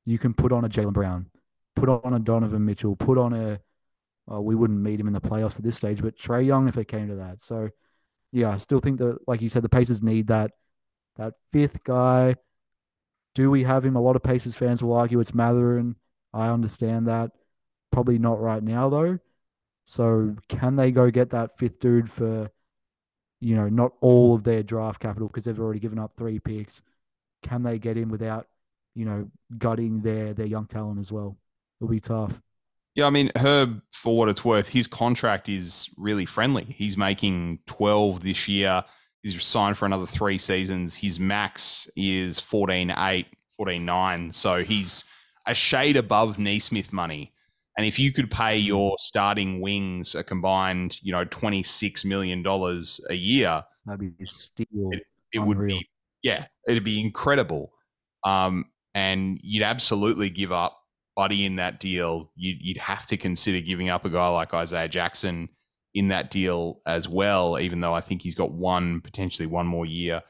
you 0.06 0.18
can 0.18 0.34
put 0.34 0.52
on 0.52 0.66
a 0.66 0.70
Jaylen 0.70 0.94
Brown, 0.94 1.30
put 1.76 1.90
on 1.90 2.14
a 2.14 2.20
Donovan 2.20 2.66
Mitchell, 2.66 2.96
put 2.96 3.18
on 3.18 3.34
a. 3.34 3.60
Uh, 4.32 4.42
we 4.42 4.56
wouldn't 4.56 4.80
meet 4.80 5.00
him 5.00 5.08
in 5.08 5.14
the 5.14 5.20
playoffs 5.20 5.58
at 5.58 5.64
this 5.64 5.76
stage, 5.76 6.02
but 6.02 6.18
Trae 6.18 6.46
Young 6.46 6.70
if 6.70 6.78
it 6.78 6.88
came 6.88 7.10
to 7.10 7.16
that. 7.16 7.42
So, 7.42 7.70
yeah, 8.32 8.52
I 8.52 8.58
still 8.58 8.80
think 8.80 9.00
that, 9.00 9.18
like 9.28 9.42
you 9.42 9.50
said, 9.50 9.64
the 9.64 9.70
Pacers 9.70 10.02
need 10.02 10.28
that 10.28 10.52
that 11.18 11.34
fifth 11.52 11.84
guy. 11.84 12.36
Do 13.36 13.50
we 13.52 13.64
have 13.64 13.86
him? 13.86 13.96
A 13.96 14.02
lot 14.02 14.16
of 14.16 14.24
Pacers 14.24 14.56
fans 14.56 14.84
will 14.84 14.94
argue 14.94 15.20
it's 15.20 15.34
Mathurin. 15.34 15.96
I 16.34 16.50
understand 16.50 17.08
that. 17.08 17.32
Probably 17.92 18.18
not 18.18 18.40
right 18.42 18.64
now 18.64 18.90
though. 18.90 19.20
So 19.86 20.36
can 20.50 20.76
they 20.76 20.92
go 20.92 21.12
get 21.12 21.32
that 21.32 21.58
fifth 21.58 21.80
dude 21.80 22.10
for, 22.10 22.50
you 23.40 23.56
know, 23.56 23.70
not 23.70 23.92
all 24.02 24.36
of 24.36 24.44
their 24.44 24.64
draft 24.64 25.00
capital 25.02 25.28
because 25.28 25.46
they've 25.46 25.60
already 25.60 25.80
given 25.80 26.00
up 26.00 26.14
three 26.14 26.40
picks? 26.40 26.82
Can 27.42 27.64
they 27.64 27.78
get 27.80 27.98
him 27.98 28.10
without, 28.10 28.48
you 28.96 29.06
know, 29.06 29.30
gutting 29.58 30.02
their 30.02 30.34
their 30.34 30.46
young 30.48 30.66
talent 30.66 31.00
as 31.00 31.12
well? 31.12 31.38
It'll 31.84 31.92
be 31.92 32.00
tough. 32.00 32.40
Yeah, 32.96 33.08
I 33.08 33.10
mean, 33.10 33.30
Herb, 33.36 33.82
for 33.92 34.16
what 34.16 34.30
it's 34.30 34.46
worth, 34.46 34.70
his 34.70 34.88
contract 34.88 35.50
is 35.50 35.90
really 35.98 36.26
friendly. 36.26 36.64
He's 36.64 36.96
making 36.96 37.60
12 37.68 38.24
this 38.24 38.48
year. 38.48 38.86
He's 39.22 39.44
signed 39.44 39.78
for 39.78 39.86
another 39.86 40.06
three 40.06 40.38
seasons. 40.38 40.96
His 40.96 41.20
max 41.20 41.90
is 41.98 42.40
14 42.40 42.94
8, 42.98 43.28
14 43.58 43.84
9. 43.84 44.32
So 44.32 44.64
he's 44.64 45.04
a 45.46 45.54
shade 45.54 45.98
above 45.98 46.40
Nesmith 46.40 46.94
money. 46.94 47.34
And 47.78 47.86
if 47.86 48.00
you 48.00 48.14
could 48.14 48.32
pay 48.32 48.58
your 48.58 48.96
starting 49.00 49.60
wings 49.60 50.16
a 50.16 50.24
combined, 50.24 50.98
you 51.02 51.12
know, 51.12 51.26
$26 51.26 52.06
million 52.06 52.46
a 53.10 53.14
year, 53.14 53.62
that'd 53.86 54.00
be 54.00 54.26
steal. 54.26 54.90
It, 54.92 55.04
it 55.34 55.40
would 55.40 55.68
be, 55.68 55.86
yeah, 56.22 56.46
it'd 56.66 56.86
be 56.86 57.02
incredible. 57.02 57.74
Um, 58.24 58.68
and 58.94 59.38
you'd 59.44 59.64
absolutely 59.64 60.30
give 60.30 60.54
up 60.54 60.80
Buddy 61.16 61.46
in 61.46 61.58
that 61.58 61.80
deal. 61.80 62.32
You'd, 62.36 62.62
you'd 62.62 62.78
have 62.78 63.06
to 63.08 63.18
consider 63.18 63.62
giving 63.62 63.90
up 63.90 64.06
a 64.06 64.10
guy 64.10 64.28
like 64.30 64.54
Isaiah 64.54 64.88
Jackson 64.88 65.50
in 65.94 66.08
that 66.08 66.32
deal 66.32 66.82
as 66.88 67.08
well, 67.08 67.60
even 67.60 67.82
though 67.82 67.94
I 67.94 68.02
think 68.02 68.22
he's 68.22 68.36
got 68.36 68.52
one, 68.52 69.02
potentially 69.02 69.46
one 69.46 69.68
more 69.68 69.86
year 69.86 70.24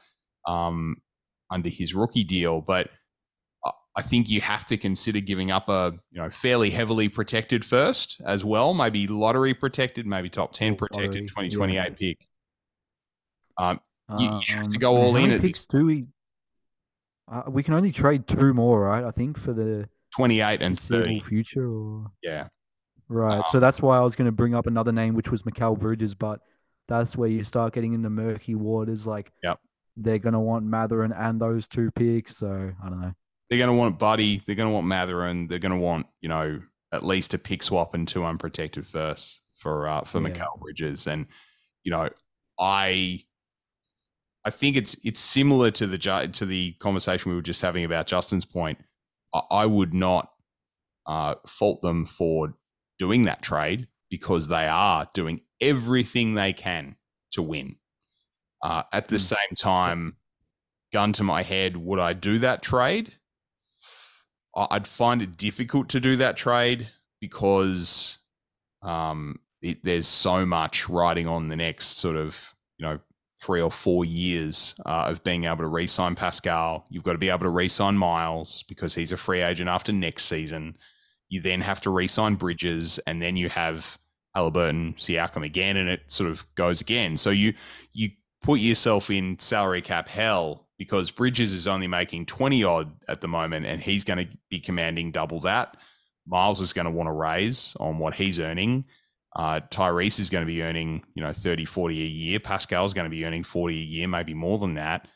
um, 0.46 0.96
under 1.50 1.68
his 1.68 1.94
rookie 1.94 2.24
deal. 2.24 2.60
But 2.60 2.90
I 3.96 4.02
think 4.02 4.28
you 4.28 4.40
have 4.40 4.66
to 4.66 4.76
consider 4.76 5.20
giving 5.20 5.50
up 5.50 5.68
a 5.68 5.94
you 6.10 6.20
know 6.20 6.28
fairly 6.28 6.70
heavily 6.70 7.08
protected 7.08 7.64
first 7.64 8.20
as 8.26 8.44
well, 8.44 8.74
maybe 8.74 9.06
lottery 9.06 9.54
protected, 9.54 10.06
maybe 10.06 10.28
top 10.28 10.52
ten 10.52 10.74
protected, 10.74 11.28
twenty 11.28 11.48
twenty 11.48 11.78
eight 11.78 11.96
pick. 11.96 12.26
Um, 13.56 13.80
you, 14.18 14.26
you, 14.26 14.54
have 14.54 14.68
to 14.68 14.76
um, 14.76 14.80
go 14.80 14.96
all 14.96 15.16
in. 15.16 15.40
Picks 15.40 15.66
do 15.66 15.86
we? 15.86 16.06
Uh, 17.30 17.42
we 17.48 17.62
can 17.62 17.74
only 17.74 17.92
trade 17.92 18.26
two 18.26 18.52
more, 18.52 18.80
right? 18.80 19.04
I 19.04 19.12
think 19.12 19.38
for 19.38 19.52
the 19.52 19.88
twenty 20.14 20.40
eight 20.40 20.62
and 20.62 20.78
thirty 20.78 21.20
future. 21.20 21.68
Or... 21.68 22.06
Yeah, 22.22 22.48
right. 23.08 23.38
Um, 23.38 23.44
so 23.50 23.60
that's 23.60 23.80
why 23.80 23.96
I 23.96 24.00
was 24.00 24.14
going 24.14 24.26
to 24.26 24.32
bring 24.32 24.54
up 24.54 24.66
another 24.66 24.92
name, 24.92 25.14
which 25.14 25.30
was 25.30 25.42
Mikal 25.42 25.78
Bridges, 25.78 26.14
but 26.14 26.40
that's 26.88 27.16
where 27.16 27.28
you 27.28 27.44
start 27.44 27.74
getting 27.74 27.94
into 27.94 28.10
murky 28.10 28.54
waters. 28.54 29.06
Like, 29.06 29.32
yep. 29.42 29.58
they're 29.96 30.18
going 30.18 30.34
to 30.34 30.40
want 30.40 30.64
Mathurin 30.64 31.12
and 31.12 31.40
those 31.40 31.66
two 31.66 31.90
picks. 31.90 32.36
So 32.36 32.72
I 32.82 32.88
don't 32.88 33.00
know 33.00 33.14
they're 33.48 33.58
going 33.58 33.68
to 33.68 33.74
want 33.74 33.98
Buddy. 33.98 34.42
They're 34.44 34.56
going 34.56 34.68
to 34.68 34.74
want 34.74 34.86
Mathurin. 34.86 35.48
They're 35.48 35.58
going 35.58 35.72
to 35.72 35.78
want 35.78 36.06
you 36.20 36.28
know 36.28 36.60
at 36.92 37.04
least 37.04 37.34
a 37.34 37.38
pick 37.38 37.62
swap 37.62 37.94
and 37.94 38.06
two 38.06 38.24
unprotected 38.24 38.86
first 38.86 39.42
for 39.54 39.86
uh, 39.86 40.02
for 40.02 40.20
yeah. 40.20 40.28
Mikal 40.28 40.60
Bridges. 40.60 41.06
And 41.06 41.26
you 41.82 41.90
know, 41.90 42.08
I 42.58 43.24
I 44.44 44.50
think 44.50 44.76
it's 44.76 44.96
it's 45.04 45.20
similar 45.20 45.70
to 45.72 45.86
the 45.86 45.98
to 46.32 46.46
the 46.46 46.72
conversation 46.80 47.30
we 47.30 47.36
were 47.36 47.42
just 47.42 47.62
having 47.62 47.84
about 47.84 48.06
Justin's 48.06 48.44
point. 48.44 48.78
I, 49.50 49.66
would 49.66 49.92
not 49.92 50.30
uh, 51.06 51.34
fault 51.46 51.82
them 51.82 52.06
for 52.06 52.54
doing 52.98 53.24
that 53.24 53.42
trade 53.42 53.88
because 54.10 54.48
they 54.48 54.68
are 54.68 55.08
doing 55.12 55.40
everything 55.60 56.34
they 56.34 56.52
can 56.52 56.96
to 57.32 57.42
win. 57.42 57.76
Uh, 58.62 58.84
at 58.92 59.08
the 59.08 59.16
mm. 59.16 59.20
same 59.20 59.56
time, 59.56 60.16
gun 60.92 61.12
to 61.14 61.24
my 61.24 61.42
head, 61.42 61.76
would 61.76 61.98
I 61.98 62.12
do 62.12 62.38
that 62.38 62.62
trade? 62.62 63.14
I'd 64.56 64.86
find 64.86 65.20
it 65.20 65.36
difficult 65.36 65.88
to 65.90 66.00
do 66.00 66.16
that 66.16 66.36
trade 66.36 66.88
because 67.20 68.18
um, 68.82 69.40
it, 69.60 69.82
there's 69.82 70.06
so 70.06 70.46
much 70.46 70.88
riding 70.88 71.26
on 71.26 71.48
the 71.48 71.56
next 71.56 71.98
sort 71.98 72.16
of 72.16 72.54
you 72.78 72.86
know 72.86 73.00
three 73.44 73.60
or 73.60 73.70
four 73.70 74.04
years 74.04 74.74
uh, 74.86 75.06
of 75.08 75.22
being 75.22 75.44
able 75.44 75.58
to 75.58 75.66
re-sign 75.66 76.14
Pascal. 76.14 76.86
You've 76.88 77.04
got 77.04 77.12
to 77.12 77.18
be 77.18 77.28
able 77.28 77.40
to 77.40 77.50
re-sign 77.50 77.98
Miles 77.98 78.62
because 78.68 78.94
he's 78.94 79.12
a 79.12 79.18
free 79.18 79.42
agent 79.42 79.68
after 79.68 79.92
next 79.92 80.24
season. 80.24 80.76
You 81.28 81.40
then 81.40 81.60
have 81.60 81.80
to 81.82 81.90
re-sign 81.90 82.36
Bridges, 82.36 82.98
and 83.06 83.20
then 83.20 83.36
you 83.36 83.50
have 83.50 83.98
Halliburton, 84.34 84.94
Siakam 84.94 85.44
again, 85.44 85.76
and 85.76 85.90
it 85.90 86.10
sort 86.10 86.30
of 86.30 86.46
goes 86.54 86.80
again. 86.80 87.16
So 87.18 87.30
you 87.30 87.52
you 87.92 88.10
put 88.42 88.60
yourself 88.60 89.10
in 89.10 89.38
salary 89.38 89.82
cap 89.82 90.08
hell 90.08 90.66
because 90.78 91.10
Bridges 91.10 91.52
is 91.52 91.68
only 91.68 91.86
making 91.86 92.26
20 92.26 92.64
odd 92.64 92.92
at 93.08 93.20
the 93.20 93.28
moment 93.28 93.64
and 93.64 93.80
he's 93.80 94.04
going 94.04 94.26
to 94.26 94.36
be 94.50 94.60
commanding 94.60 95.12
double 95.12 95.40
that. 95.40 95.76
Miles 96.26 96.60
is 96.60 96.72
going 96.72 96.84
to 96.84 96.90
want 96.90 97.06
to 97.06 97.12
raise 97.12 97.76
on 97.80 97.98
what 97.98 98.14
he's 98.14 98.38
earning. 98.38 98.84
Uh, 99.36 99.60
Tyrese 99.70 100.20
is 100.20 100.30
going 100.30 100.42
to 100.42 100.46
be 100.46 100.62
earning, 100.62 101.02
you 101.14 101.22
know, 101.22 101.32
30, 101.32 101.64
40 101.64 102.00
a 102.00 102.06
year. 102.06 102.38
Pascal's 102.38 102.94
going 102.94 103.06
to 103.06 103.10
be 103.10 103.24
earning 103.24 103.42
40 103.42 103.74
a 103.74 103.78
year, 103.78 104.08
maybe 104.08 104.34
more 104.34 104.58
than 104.58 104.74
that. 104.74 105.08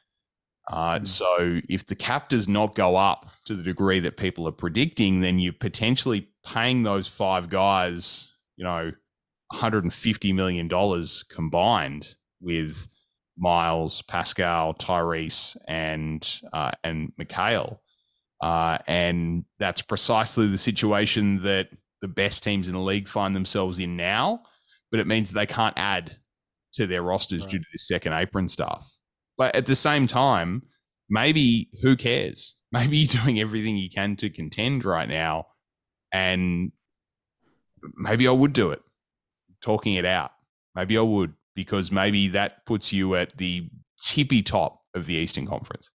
Uh, 0.71 0.99
mm. 0.99 1.07
So 1.07 1.61
if 1.69 1.87
the 1.87 1.95
cap 1.95 2.29
does 2.29 2.49
not 2.49 2.75
go 2.75 2.97
up 2.97 3.31
to 3.45 3.55
the 3.55 3.63
degree 3.63 4.01
that 4.01 4.17
people 4.17 4.49
are 4.49 4.53
predicting, 4.53 5.21
then 5.21 5.39
you're 5.39 5.53
potentially 5.53 6.29
paying 6.45 6.83
those 6.83 7.09
five 7.09 7.49
guys, 7.49 8.33
you 8.57 8.65
know, 8.65 8.93
$150 9.53 10.35
million 10.35 10.69
combined 11.31 12.15
with 12.41 12.89
Miles, 13.39 14.03
Pascal, 14.03 14.75
Tyrese, 14.75 15.57
and 15.67 16.41
uh, 16.53 16.73
and 16.85 17.13
Mikal. 17.19 17.79
Uh, 18.43 18.79
and 18.87 19.45
that's 19.59 19.83
precisely 19.83 20.47
the 20.49 20.59
situation 20.59 21.41
that 21.43 21.69
the 22.01 22.09
best 22.09 22.45
teams 22.45 22.69
in 22.69 22.75
the 22.75 22.81
league 22.81 23.09
find 23.09 23.35
themselves 23.35 23.79
in 23.79 23.97
now. 23.97 24.43
But 24.91 25.01
it 25.01 25.07
means 25.07 25.31
they 25.31 25.47
can't 25.47 25.79
add 25.79 26.17
to 26.75 26.87
their 26.87 27.03
rosters 27.03 27.43
right. 27.43 27.51
due 27.51 27.59
to 27.59 27.65
this 27.73 27.87
second 27.87 28.13
apron 28.13 28.49
stuff. 28.49 28.91
But 29.37 29.55
at 29.55 29.67
the 29.67 29.77
same 29.77 30.07
time, 30.07 30.63
maybe 31.09 31.71
who 31.83 31.97
cares? 31.97 32.57
Maybe 32.73 32.99
you're 32.99 33.23
doing 33.23 33.41
everything 33.41 33.79
you 33.79 33.89
can 33.89 34.15
to 34.17 34.29
contend 34.29 34.85
right 34.85 35.09
now. 35.09 35.47
And 36.13 36.71
maybe 37.97 38.29
I 38.29 38.31
would 38.31 38.53
do 38.53 38.73
it, 38.73 38.83
talking 39.63 39.95
it 39.95 40.05
out. 40.05 40.33
Maybe 40.75 40.99
I 40.99 41.01
would 41.01 41.33
because 41.55 41.91
maybe 41.91 42.29
that 42.29 42.67
puts 42.67 42.93
you 42.93 43.15
at 43.15 43.37
the 43.39 43.71
tippy 44.03 44.43
top 44.43 44.83
of 44.95 45.07
the 45.07 45.15
Eastern 45.15 45.47
Conference. 45.47 45.91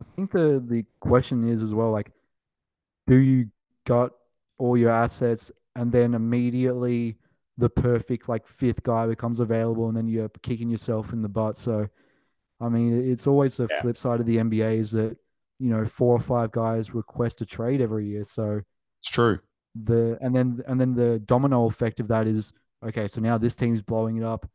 I 0.00 0.06
think 0.14 0.30
the 0.30 0.64
the 0.64 0.84
question 1.00 1.48
is 1.48 1.62
as 1.62 1.74
well 1.74 1.90
like 1.90 2.12
do 3.06 3.16
you 3.16 3.48
got 3.86 4.12
all 4.58 4.76
your 4.76 4.90
assets 4.90 5.50
and 5.76 5.92
then 5.92 6.14
immediately 6.14 7.16
the 7.56 7.70
perfect 7.70 8.28
like 8.28 8.46
fifth 8.46 8.82
guy 8.82 9.06
becomes 9.06 9.40
available 9.40 9.88
and 9.88 9.96
then 9.96 10.08
you're 10.08 10.28
kicking 10.42 10.70
yourself 10.70 11.12
in 11.12 11.22
the 11.22 11.28
butt. 11.28 11.58
So 11.58 11.88
I 12.60 12.68
mean 12.68 13.10
it's 13.10 13.26
always 13.26 13.56
the 13.56 13.68
yeah. 13.70 13.80
flip 13.80 13.96
side 13.96 14.20
of 14.20 14.26
the 14.26 14.36
NBA 14.36 14.78
is 14.78 14.90
that 14.92 15.16
you 15.58 15.70
know 15.70 15.84
four 15.84 16.14
or 16.14 16.20
five 16.20 16.52
guys 16.52 16.94
request 16.94 17.40
a 17.40 17.46
trade 17.46 17.80
every 17.80 18.06
year. 18.06 18.24
So 18.24 18.60
it's 19.00 19.10
true. 19.10 19.38
the 19.74 20.18
and 20.20 20.34
then 20.34 20.62
and 20.66 20.80
then 20.80 20.94
the 20.94 21.18
domino 21.20 21.66
effect 21.66 22.00
of 22.00 22.08
that 22.08 22.26
is 22.26 22.52
okay, 22.86 23.08
so 23.08 23.20
now 23.20 23.38
this 23.38 23.54
team's 23.56 23.82
blowing 23.82 24.16
it 24.16 24.22
up, 24.22 24.48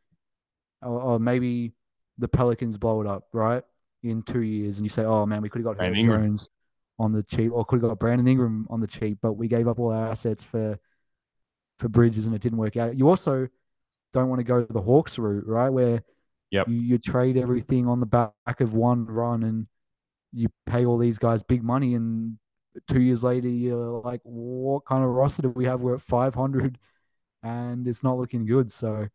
or, 0.82 1.00
or 1.00 1.18
maybe 1.18 1.72
the 2.18 2.28
Pelicans 2.28 2.78
blow 2.78 3.00
it 3.02 3.06
up, 3.06 3.28
right? 3.32 3.62
In 4.02 4.22
two 4.22 4.42
years, 4.42 4.78
and 4.78 4.86
you 4.86 4.90
say, 4.90 5.04
oh 5.04 5.26
man, 5.26 5.42
we 5.42 5.48
could 5.48 5.60
have 5.60 5.66
got 5.66 5.76
Brandon 5.76 6.06
Jones 6.06 6.48
on 6.98 7.12
the 7.12 7.22
cheap, 7.22 7.52
or 7.52 7.64
could 7.64 7.80
have 7.80 7.90
got 7.90 7.98
Brandon 7.98 8.28
Ingram 8.28 8.66
on 8.70 8.80
the 8.80 8.86
cheap, 8.86 9.18
but 9.20 9.34
we 9.34 9.48
gave 9.48 9.68
up 9.68 9.78
all 9.78 9.92
our 9.92 10.08
assets 10.08 10.44
for 10.44 10.78
for 11.78 11.88
Bridges, 11.88 12.26
and 12.26 12.34
it 12.34 12.42
didn't 12.42 12.58
work 12.58 12.76
out. 12.76 12.96
You 12.96 13.08
also 13.08 13.48
don't 14.12 14.28
want 14.28 14.38
to 14.40 14.44
go 14.44 14.62
the 14.62 14.80
Hawks 14.80 15.18
route, 15.18 15.46
right? 15.46 15.70
Where 15.70 16.02
yep. 16.50 16.68
you, 16.68 16.76
you 16.76 16.98
trade 16.98 17.36
everything 17.36 17.88
on 17.88 17.98
the 18.00 18.06
back 18.06 18.60
of 18.60 18.74
one 18.74 19.06
run, 19.06 19.42
and 19.42 19.66
you 20.32 20.48
pay 20.66 20.86
all 20.86 20.98
these 20.98 21.18
guys 21.18 21.42
big 21.42 21.64
money, 21.64 21.94
and 21.94 22.38
two 22.86 23.00
years 23.00 23.22
later, 23.24 23.48
you're 23.48 24.00
like, 24.00 24.20
what 24.24 24.84
kind 24.84 25.04
of 25.04 25.10
roster 25.10 25.42
do 25.42 25.50
we 25.50 25.64
have? 25.66 25.80
We're 25.80 25.96
at 25.96 26.02
500 26.02 26.78
and 27.42 27.86
it's 27.86 28.02
not 28.02 28.18
looking 28.18 28.46
good. 28.46 28.72
So, 28.72 29.08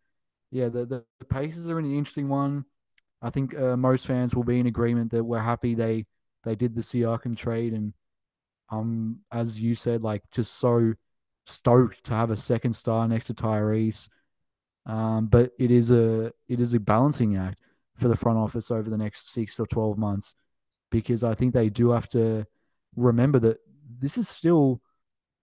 yeah, 0.52 0.70
the, 0.70 0.86
the, 0.86 1.04
the 1.20 1.26
Pacers 1.26 1.68
are 1.68 1.80
an 1.80 1.86
interesting 1.86 2.30
one. 2.30 2.66
I 3.22 3.30
think 3.30 3.58
uh, 3.58 3.76
most 3.76 4.08
fans 4.08 4.34
will 4.34 4.44
be 4.44 4.60
in 4.60 4.68
agreement 4.68 5.12
that 5.12 5.24
we're 5.24 5.40
happy 5.40 5.76
they 5.76 6.06
they 6.44 6.56
did 6.56 6.76
the 6.76 6.82
Siakam 6.82 7.36
trade, 7.36 7.74
and 7.74 7.94
um, 8.70 9.20
as 9.32 9.60
you 9.60 9.76
said, 9.76 10.04
like 10.04 10.24
just 10.32 10.58
so 10.58 10.94
stoked 11.46 12.04
to 12.06 12.14
have 12.14 12.32
a 12.32 12.38
second 12.38 12.74
star 12.74 13.08
next 13.08 13.28
to 13.28 13.34
Tyrese. 13.34 14.10
Um, 14.86 15.28
but 15.28 15.52
it 15.60 15.72
is 15.72 15.92
a 15.92 16.32
it 16.48 16.62
is 16.62 16.74
a 16.74 16.80
balancing 16.80 17.36
act 17.36 17.60
for 17.98 18.08
the 18.08 18.16
front 18.16 18.38
office 18.38 18.72
over 18.72 18.90
the 18.90 18.98
next 18.98 19.34
six 19.34 19.60
or 19.60 19.68
twelve 19.68 19.98
months, 19.98 20.36
because 20.90 21.24
I 21.24 21.36
think 21.36 21.54
they 21.54 21.70
do 21.70 21.92
have 21.92 22.10
to 22.10 22.46
remember 22.96 23.40
that 23.40 23.58
this 24.00 24.18
is 24.18 24.30
still, 24.30 24.82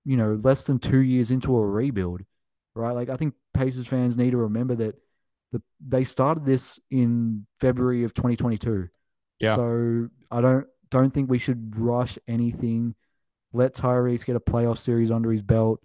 you 0.04 0.16
know, 0.16 0.40
less 0.42 0.62
than 0.62 0.78
two 0.78 1.00
years 1.00 1.30
into 1.30 1.56
a 1.56 1.66
rebuild 1.66 2.22
right? 2.76 2.92
Like 2.92 3.08
I 3.08 3.16
think 3.16 3.34
Pacers 3.54 3.86
fans 3.86 4.16
need 4.16 4.30
to 4.30 4.36
remember 4.36 4.74
that 4.76 4.94
the, 5.52 5.62
they 5.80 6.04
started 6.04 6.44
this 6.44 6.78
in 6.90 7.46
February 7.60 8.04
of 8.04 8.14
2022. 8.14 8.88
Yeah. 9.40 9.56
So 9.56 10.08
I 10.30 10.40
don't 10.40 10.66
don't 11.00 11.12
think 11.12 11.30
we 11.30 11.38
should 11.38 11.78
rush 11.78 12.18
anything. 12.28 12.94
Let 13.52 13.74
Tyrese 13.74 14.24
get 14.24 14.36
a 14.36 14.40
playoff 14.40 14.78
series 14.78 15.10
under 15.10 15.30
his 15.30 15.42
belt. 15.42 15.80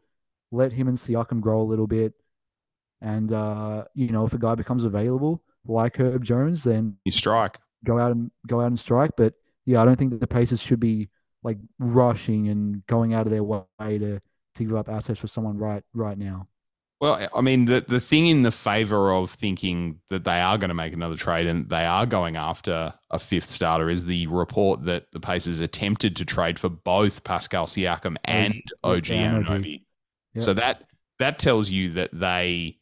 Let 0.52 0.74
him 0.74 0.88
and 0.88 0.98
Siakam 0.98 1.40
grow 1.42 1.62
a 1.62 1.64
little 1.64 1.88
bit. 1.88 2.14
And 3.02 3.32
uh, 3.32 3.86
you 3.96 4.10
know, 4.10 4.26
if 4.26 4.34
a 4.34 4.38
guy 4.38 4.56
becomes 4.56 4.84
available 4.84 5.42
like 5.66 5.98
Herb 5.98 6.24
Jones, 6.24 6.64
then 6.64 6.98
you 7.06 7.12
strike. 7.12 7.60
Go 7.84 7.98
out 7.98 8.12
and 8.12 8.30
go 8.48 8.62
out 8.62 8.68
and 8.68 8.80
strike. 8.80 9.12
But 9.18 9.34
yeah, 9.66 9.82
I 9.82 9.86
don't 9.86 9.96
think 9.96 10.12
that 10.12 10.20
the 10.20 10.28
Pacers 10.28 10.62
should 10.62 10.80
be 10.80 11.10
like 11.44 11.58
rushing 11.80 12.50
and 12.50 12.86
going 12.88 13.14
out 13.14 13.26
of 13.26 13.32
their 13.32 13.44
way 13.44 13.64
to 13.80 14.20
to 14.56 14.64
give 14.64 14.76
up 14.76 14.90
assets 14.90 15.20
for 15.20 15.28
someone 15.28 15.58
right 15.58 15.84
right 15.94 16.18
now. 16.18 16.48
Well, 17.02 17.28
I 17.36 17.42
mean, 17.42 17.66
the 17.66 17.84
the 17.86 18.00
thing 18.00 18.28
in 18.28 18.44
the 18.44 18.52
favor 18.52 19.12
of 19.12 19.32
thinking 19.32 20.00
that 20.10 20.24
they 20.24 20.40
are 20.40 20.60
going 20.60 20.70
to 20.70 20.76
make 20.76 20.94
another 20.94 21.16
trade 21.16 21.48
and 21.48 21.68
they 21.68 21.84
are 21.84 22.06
going 22.06 22.36
after 22.36 22.94
a 23.10 23.18
fifth 23.18 23.50
starter 23.50 23.90
is 23.90 24.06
the 24.06 24.28
report 24.28 24.86
that 24.86 25.12
the 25.12 25.20
Pacers 25.20 25.62
attempted 25.62 26.16
to 26.18 26.26
trade 26.26 26.60
for 26.60 26.70
both 26.70 27.24
Pascal 27.24 27.66
Siakam 27.66 28.18
and 28.24 28.62
OG 28.84 29.06
Anunoby. 29.06 29.82
Yep. 30.36 30.44
So 30.44 30.54
that 30.54 30.84
that 31.18 31.40
tells 31.40 31.72
you 31.72 31.90
that 31.94 32.12
they 32.14 32.78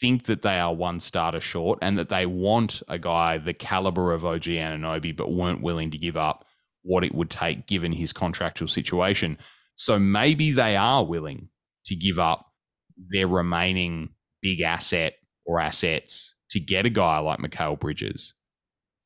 think 0.00 0.24
that 0.24 0.42
they 0.42 0.58
are 0.58 0.74
one 0.74 0.98
starter 0.98 1.40
short 1.40 1.78
and 1.80 1.96
that 1.96 2.08
they 2.08 2.26
want 2.26 2.82
a 2.88 2.98
guy 2.98 3.38
the 3.38 3.54
caliber 3.54 4.12
of 4.12 4.24
OG 4.24 4.42
Anunoby, 4.42 5.16
but 5.16 5.30
weren't 5.30 5.62
willing 5.62 5.92
to 5.92 5.98
give 5.98 6.16
up 6.16 6.44
what 6.82 7.04
it 7.04 7.14
would 7.14 7.30
take 7.30 7.68
given 7.68 7.92
his 7.92 8.12
contractual 8.12 8.66
situation. 8.66 9.38
So 9.76 9.96
maybe 9.96 10.50
they 10.50 10.74
are 10.74 11.04
willing 11.04 11.50
to 11.84 11.94
give 11.94 12.18
up 12.18 12.49
their 13.10 13.26
remaining 13.26 14.10
big 14.42 14.60
asset 14.60 15.14
or 15.44 15.60
assets 15.60 16.34
to 16.50 16.60
get 16.60 16.86
a 16.86 16.90
guy 16.90 17.18
like 17.18 17.38
Mikal 17.38 17.78
Bridges. 17.78 18.34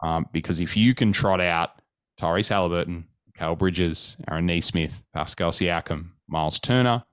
Um, 0.02 0.26
because 0.32 0.60
if 0.60 0.76
you 0.76 0.94
can 0.94 1.12
trot 1.12 1.40
out 1.40 1.80
Tyrese 2.20 2.48
Halliburton, 2.48 3.06
Mikal 3.30 3.58
Bridges, 3.58 4.16
Aaron 4.30 4.46
Nesmith, 4.46 5.04
Pascal 5.14 5.52
Siakam, 5.52 6.10
Miles 6.28 6.58
Turner, 6.58 7.04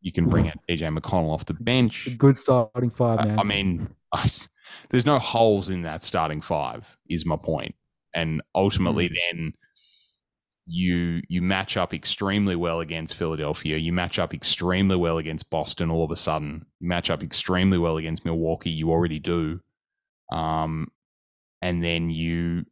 you 0.00 0.12
can 0.12 0.28
bring 0.28 0.48
out 0.48 0.58
TJ 0.68 0.96
McConnell 0.96 1.30
off 1.30 1.46
the 1.46 1.54
bench. 1.54 2.08
Good 2.18 2.36
starting 2.36 2.90
five, 2.90 3.24
man. 3.24 3.38
I, 3.38 3.42
I 3.42 3.44
mean, 3.44 3.88
I, 4.12 4.28
there's 4.90 5.06
no 5.06 5.18
holes 5.18 5.70
in 5.70 5.82
that 5.82 6.04
starting 6.04 6.40
five, 6.40 6.96
is 7.08 7.24
my 7.24 7.36
point. 7.36 7.74
And 8.14 8.42
ultimately, 8.54 9.08
mm. 9.08 9.14
then 9.30 9.52
you 10.66 11.22
you 11.28 11.42
match 11.42 11.76
up 11.76 11.92
extremely 11.92 12.56
well 12.56 12.80
against 12.80 13.16
Philadelphia. 13.16 13.76
You 13.76 13.92
match 13.92 14.18
up 14.18 14.32
extremely 14.32 14.96
well 14.96 15.18
against 15.18 15.50
Boston. 15.50 15.90
All 15.90 16.04
of 16.04 16.10
a 16.10 16.16
sudden, 16.16 16.66
you 16.80 16.88
match 16.88 17.10
up 17.10 17.22
extremely 17.22 17.78
well 17.78 17.96
against 17.96 18.24
Milwaukee. 18.24 18.70
You 18.70 18.90
already 18.90 19.18
do, 19.18 19.60
um, 20.30 20.88
and 21.60 21.82
then 21.82 22.10
you 22.10 22.64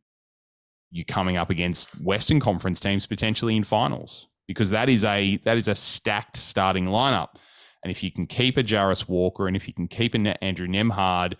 you 0.90 1.04
coming 1.04 1.36
up 1.36 1.50
against 1.50 1.90
Western 2.02 2.40
Conference 2.40 2.80
teams 2.80 3.06
potentially 3.06 3.56
in 3.56 3.64
finals 3.64 4.28
because 4.46 4.70
that 4.70 4.88
is 4.88 5.04
a 5.04 5.36
that 5.38 5.58
is 5.58 5.68
a 5.68 5.74
stacked 5.74 6.36
starting 6.36 6.86
lineup. 6.86 7.36
And 7.82 7.90
if 7.90 8.02
you 8.02 8.10
can 8.10 8.26
keep 8.26 8.56
a 8.58 8.62
Jarace 8.62 9.08
Walker 9.08 9.46
and 9.46 9.56
if 9.56 9.66
you 9.66 9.72
can 9.72 9.88
keep 9.88 10.14
an 10.14 10.26
Andrew 10.26 10.66
Nembhard, 10.66 11.34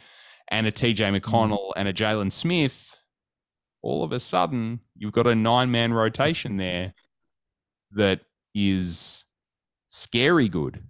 and 0.51 0.67
a 0.67 0.73
TJ 0.73 0.97
mm. 0.97 1.21
McConnell 1.21 1.73
and 1.77 1.89
a 1.89 1.93
Jalen 1.93 2.33
Smith, 2.33 2.97
all 3.83 4.05
of 4.05 4.13
a 4.13 4.21
sudden 4.21 4.81
you've 5.01 5.13
got 5.13 5.27
a 5.27 5.35
nine 5.35 5.73
man 5.73 5.93
rotation 5.93 6.55
there 6.55 6.95
that 7.93 8.21
is 8.55 9.25
scary 9.89 10.49
good. 10.49 10.81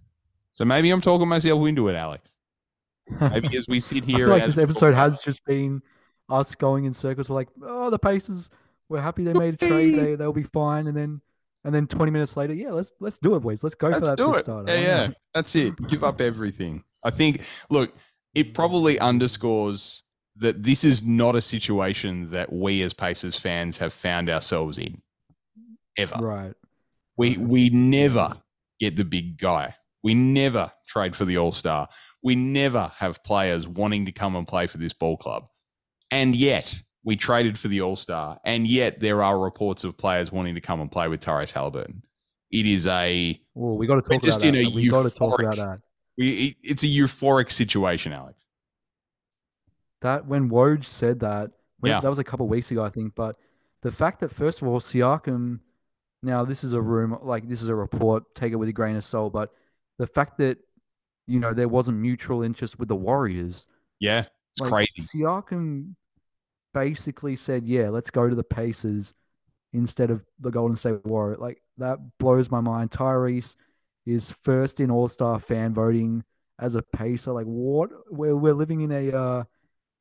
So 0.52 0.66
maybe 0.66 0.90
I'm 0.90 1.00
talking 1.00 1.28
myself 1.28 1.66
into 1.66 1.88
it, 1.88 1.94
Alex. 1.94 2.34
Maybe 3.20 3.56
as 3.56 3.66
we 3.66 3.80
sit 3.80 4.04
here, 4.04 4.26
like 4.26 4.44
this 4.44 4.58
episode 4.58 4.94
has 4.94 5.22
just 5.22 5.42
been 5.46 5.80
us 6.28 6.54
going 6.54 6.84
in 6.84 6.92
circles. 6.92 7.30
We're 7.30 7.36
like, 7.36 7.48
oh, 7.64 7.88
the 7.88 7.98
Pacers. 7.98 8.50
We're 8.90 9.00
happy 9.00 9.22
they 9.22 9.32
made 9.32 9.54
a 9.54 9.56
trade. 9.56 9.94
They 9.94 10.14
they'll 10.16 10.32
be 10.32 10.42
fine. 10.42 10.88
And 10.88 10.96
then 10.96 11.20
and 11.64 11.72
then 11.72 11.86
20 11.86 12.10
minutes 12.10 12.36
later, 12.36 12.52
yeah, 12.52 12.70
let's 12.70 12.92
let's 12.98 13.18
do 13.18 13.36
it, 13.36 13.40
boys. 13.40 13.62
Let's 13.62 13.76
go 13.76 13.88
let's 13.88 14.00
for 14.00 14.16
that 14.16 14.16
do 14.16 14.34
it. 14.34 14.42
starter. 14.42 14.74
Yeah, 14.74 14.80
yeah, 14.80 15.08
that's 15.32 15.54
it. 15.54 15.76
Give 15.88 16.02
up 16.02 16.20
everything. 16.20 16.82
I 17.04 17.10
think. 17.10 17.42
Look, 17.70 17.94
it 18.34 18.52
probably 18.52 18.98
underscores 18.98 20.02
that 20.36 20.62
this 20.62 20.84
is 20.84 21.02
not 21.02 21.36
a 21.36 21.42
situation 21.42 22.30
that 22.30 22.52
we 22.52 22.82
as 22.82 22.92
Pacers 22.92 23.38
fans 23.38 23.78
have 23.78 23.92
found 23.92 24.30
ourselves 24.30 24.78
in 24.78 25.02
ever. 25.96 26.16
Right. 26.16 26.54
We 27.16 27.36
we 27.36 27.70
never 27.70 28.36
get 28.78 28.96
the 28.96 29.04
big 29.04 29.38
guy. 29.38 29.74
We 30.02 30.14
never 30.14 30.72
trade 30.86 31.14
for 31.14 31.24
the 31.24 31.36
All 31.36 31.52
Star. 31.52 31.88
We 32.22 32.34
never 32.34 32.90
have 32.96 33.22
players 33.22 33.68
wanting 33.68 34.06
to 34.06 34.12
come 34.12 34.36
and 34.36 34.48
play 34.48 34.66
for 34.66 34.78
this 34.78 34.94
ball 34.94 35.16
club. 35.16 35.48
And 36.10 36.34
yet, 36.34 36.80
we 37.04 37.16
traded 37.16 37.58
for 37.58 37.68
the 37.68 37.82
All 37.82 37.96
Star. 37.96 38.40
And 38.44 38.66
yet, 38.66 39.00
there 39.00 39.22
are 39.22 39.38
reports 39.38 39.84
of 39.84 39.98
players 39.98 40.32
wanting 40.32 40.54
to 40.54 40.60
come 40.60 40.80
and 40.80 40.90
play 40.90 41.08
with 41.08 41.20
Tyrese 41.20 41.52
Halliburton. 41.52 42.02
It 42.50 42.66
is 42.66 42.86
a. 42.86 43.38
Well, 43.54 43.76
we 43.76 43.86
got 43.86 43.96
to 43.96 44.00
talk 44.00 44.12
about 44.12 44.22
just 44.22 44.40
that. 44.40 44.54
In 44.54 44.54
a 44.54 44.70
we 44.70 44.88
got 44.88 45.02
to 45.02 45.14
talk 45.14 45.38
about 45.38 45.56
that. 45.56 45.80
We, 46.16 46.56
it's 46.62 46.82
a 46.82 46.86
euphoric 46.86 47.50
situation, 47.50 48.12
Alex 48.12 48.46
that 50.02 50.26
when 50.26 50.50
Woj 50.50 50.84
said 50.84 51.20
that, 51.20 51.50
when, 51.80 51.90
yeah. 51.90 52.00
that 52.00 52.08
was 52.08 52.18
a 52.18 52.24
couple 52.24 52.46
weeks 52.48 52.70
ago, 52.70 52.84
I 52.84 52.90
think. 52.90 53.14
But 53.14 53.36
the 53.82 53.90
fact 53.90 54.20
that 54.20 54.32
first 54.32 54.62
of 54.62 54.68
all, 54.68 54.80
Siakam, 54.80 55.60
now 56.22 56.44
this 56.44 56.64
is 56.64 56.72
a 56.72 56.80
room, 56.80 57.18
like 57.22 57.48
this 57.48 57.62
is 57.62 57.68
a 57.68 57.74
report, 57.74 58.34
take 58.34 58.52
it 58.52 58.56
with 58.56 58.68
a 58.68 58.72
grain 58.72 58.96
of 58.96 59.04
salt. 59.04 59.32
But 59.32 59.50
the 59.98 60.06
fact 60.06 60.38
that 60.38 60.58
you 61.26 61.40
know 61.40 61.54
there 61.54 61.68
wasn't 61.68 61.98
mutual 61.98 62.42
interest 62.42 62.78
with 62.78 62.88
the 62.88 62.96
Warriors, 62.96 63.66
yeah, 64.00 64.24
it's 64.52 64.60
like, 64.60 64.70
crazy. 64.70 65.18
Siakam 65.18 65.94
basically 66.74 67.36
said, 67.36 67.66
"Yeah, 67.66 67.88
let's 67.88 68.10
go 68.10 68.28
to 68.28 68.34
the 68.34 68.44
Pacers 68.44 69.14
instead 69.72 70.10
of 70.10 70.24
the 70.40 70.50
Golden 70.50 70.76
State 70.76 71.04
Warriors." 71.06 71.38
Like 71.38 71.62
that 71.78 71.98
blows 72.18 72.50
my 72.50 72.60
mind. 72.60 72.90
Tyrese 72.90 73.56
is 74.06 74.32
first 74.42 74.80
in 74.80 74.90
All 74.90 75.08
Star 75.08 75.38
fan 75.38 75.72
voting 75.72 76.24
as 76.58 76.74
a 76.74 76.82
Pacer. 76.82 77.32
Like 77.32 77.46
what? 77.46 77.90
We're 78.10 78.36
we're 78.36 78.54
living 78.54 78.82
in 78.82 78.92
a 78.92 79.16
uh, 79.16 79.44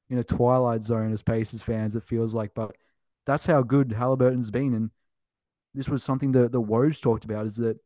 in 0.09 0.17
a 0.17 0.23
twilight 0.23 0.83
zone 0.83 1.13
as 1.13 1.21
Pacers 1.21 1.61
fans. 1.61 1.95
It 1.95 2.03
feels 2.03 2.33
like, 2.33 2.53
but 2.53 2.75
that's 3.25 3.45
how 3.45 3.61
good 3.61 3.91
Halliburton's 3.91 4.51
been. 4.51 4.73
And 4.73 4.89
this 5.73 5.89
was 5.89 6.03
something 6.03 6.31
that 6.33 6.51
the 6.51 6.61
Woj 6.61 6.99
talked 7.01 7.25
about 7.25 7.45
is 7.45 7.57
that 7.57 7.77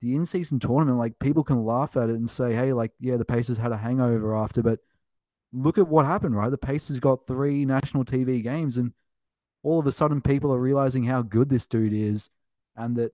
the 0.00 0.14
in-season 0.14 0.60
tournament, 0.60 0.98
like 0.98 1.18
people 1.18 1.44
can 1.44 1.64
laugh 1.64 1.96
at 1.96 2.10
it 2.10 2.16
and 2.16 2.28
say, 2.28 2.54
"Hey, 2.54 2.72
like 2.72 2.92
yeah, 3.00 3.16
the 3.16 3.24
Pacers 3.24 3.58
had 3.58 3.72
a 3.72 3.76
hangover 3.76 4.36
after," 4.36 4.62
but 4.62 4.80
look 5.52 5.78
at 5.78 5.88
what 5.88 6.06
happened, 6.06 6.36
right? 6.36 6.50
The 6.50 6.58
Pacers 6.58 7.00
got 7.00 7.26
three 7.26 7.64
national 7.64 8.04
TV 8.04 8.42
games, 8.42 8.78
and 8.78 8.92
all 9.62 9.78
of 9.78 9.86
a 9.86 9.92
sudden, 9.92 10.20
people 10.22 10.52
are 10.54 10.60
realizing 10.60 11.04
how 11.04 11.22
good 11.22 11.48
this 11.48 11.66
dude 11.66 11.92
is, 11.92 12.30
and 12.76 12.96
that 12.96 13.12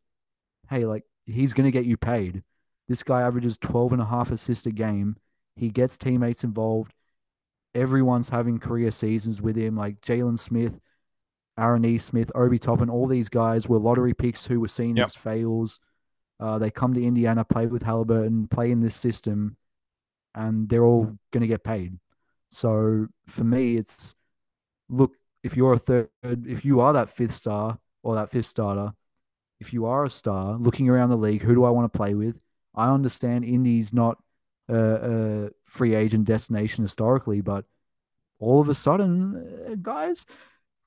hey, 0.70 0.84
like 0.86 1.04
he's 1.26 1.52
gonna 1.52 1.70
get 1.70 1.86
you 1.86 1.96
paid. 1.96 2.42
This 2.88 3.02
guy 3.02 3.22
averages 3.22 3.58
12 3.58 3.92
and 3.94 4.02
a 4.02 4.06
half 4.06 4.30
assists 4.30 4.66
a 4.66 4.72
game. 4.72 5.16
He 5.56 5.70
gets 5.70 5.98
teammates 5.98 6.44
involved 6.44 6.94
everyone's 7.76 8.28
having 8.28 8.58
career 8.58 8.90
seasons 8.90 9.40
with 9.40 9.56
him, 9.56 9.76
like 9.76 10.00
Jalen 10.00 10.38
Smith, 10.38 10.80
Aaron 11.58 11.84
E. 11.84 11.98
Smith, 11.98 12.32
Obi 12.34 12.58
Toppin, 12.58 12.90
all 12.90 13.06
these 13.06 13.28
guys 13.28 13.68
were 13.68 13.78
lottery 13.78 14.14
picks 14.14 14.46
who 14.46 14.60
were 14.60 14.68
seen 14.68 14.96
yep. 14.96 15.06
as 15.06 15.14
fails. 15.14 15.80
Uh, 16.40 16.58
they 16.58 16.70
come 16.70 16.94
to 16.94 17.04
Indiana, 17.04 17.44
play 17.44 17.66
with 17.66 17.82
Halliburton, 17.82 18.48
play 18.48 18.70
in 18.70 18.80
this 18.80 18.96
system, 18.96 19.56
and 20.34 20.68
they're 20.68 20.84
all 20.84 21.16
going 21.30 21.42
to 21.42 21.46
get 21.46 21.64
paid. 21.64 21.98
So 22.50 23.06
for 23.26 23.44
me, 23.44 23.76
it's 23.76 24.14
look, 24.88 25.12
if 25.42 25.56
you're 25.56 25.74
a 25.74 25.78
third, 25.78 26.08
if 26.22 26.64
you 26.64 26.80
are 26.80 26.92
that 26.92 27.10
fifth 27.10 27.32
star 27.32 27.78
or 28.02 28.14
that 28.16 28.30
fifth 28.30 28.46
starter, 28.46 28.92
if 29.60 29.72
you 29.72 29.86
are 29.86 30.04
a 30.04 30.10
star 30.10 30.56
looking 30.56 30.88
around 30.88 31.10
the 31.10 31.16
league, 31.16 31.42
who 31.42 31.54
do 31.54 31.64
I 31.64 31.70
want 31.70 31.90
to 31.90 31.96
play 31.96 32.14
with? 32.14 32.42
I 32.74 32.90
understand 32.90 33.44
Indy's 33.44 33.92
not 33.92 34.18
a, 34.68 35.46
a 35.46 35.50
free 35.64 35.94
agent 35.94 36.24
destination 36.24 36.84
historically, 36.84 37.40
but 37.40 37.64
all 38.38 38.60
of 38.60 38.68
a 38.68 38.74
sudden, 38.74 39.64
uh, 39.70 39.74
guys, 39.80 40.26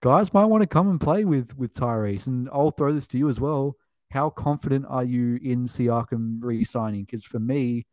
guys 0.02 0.34
might 0.34 0.46
want 0.46 0.62
to 0.62 0.68
come 0.68 0.90
and 0.90 1.02
play 1.02 1.26
with 1.26 1.58
with 1.58 1.74
Tyrese. 1.74 2.28
And 2.28 2.50
I'll 2.52 2.72
throw 2.72 2.94
this 2.94 3.08
to 3.08 3.18
you 3.18 3.30
as 3.30 3.40
well. 3.40 3.76
How 4.12 4.30
confident 4.30 4.86
are 4.90 5.04
you 5.04 5.40
in 5.42 5.66
Siakam 5.66 6.40
re-signing? 6.42 7.04
Because 7.04 7.26
for 7.26 7.40
me, 7.40 7.86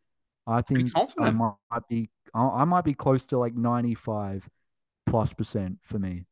I 0.46 0.62
think 0.62 0.90
I 1.18 1.30
might 1.30 1.88
be 1.88 2.10
I 2.34 2.64
might 2.64 2.84
be 2.84 2.94
close 2.94 3.24
to 3.26 3.38
like 3.38 3.54
ninety 3.54 3.94
five 3.94 4.48
plus 5.06 5.32
percent 5.32 5.78
for 5.82 5.98
me. 5.98 6.24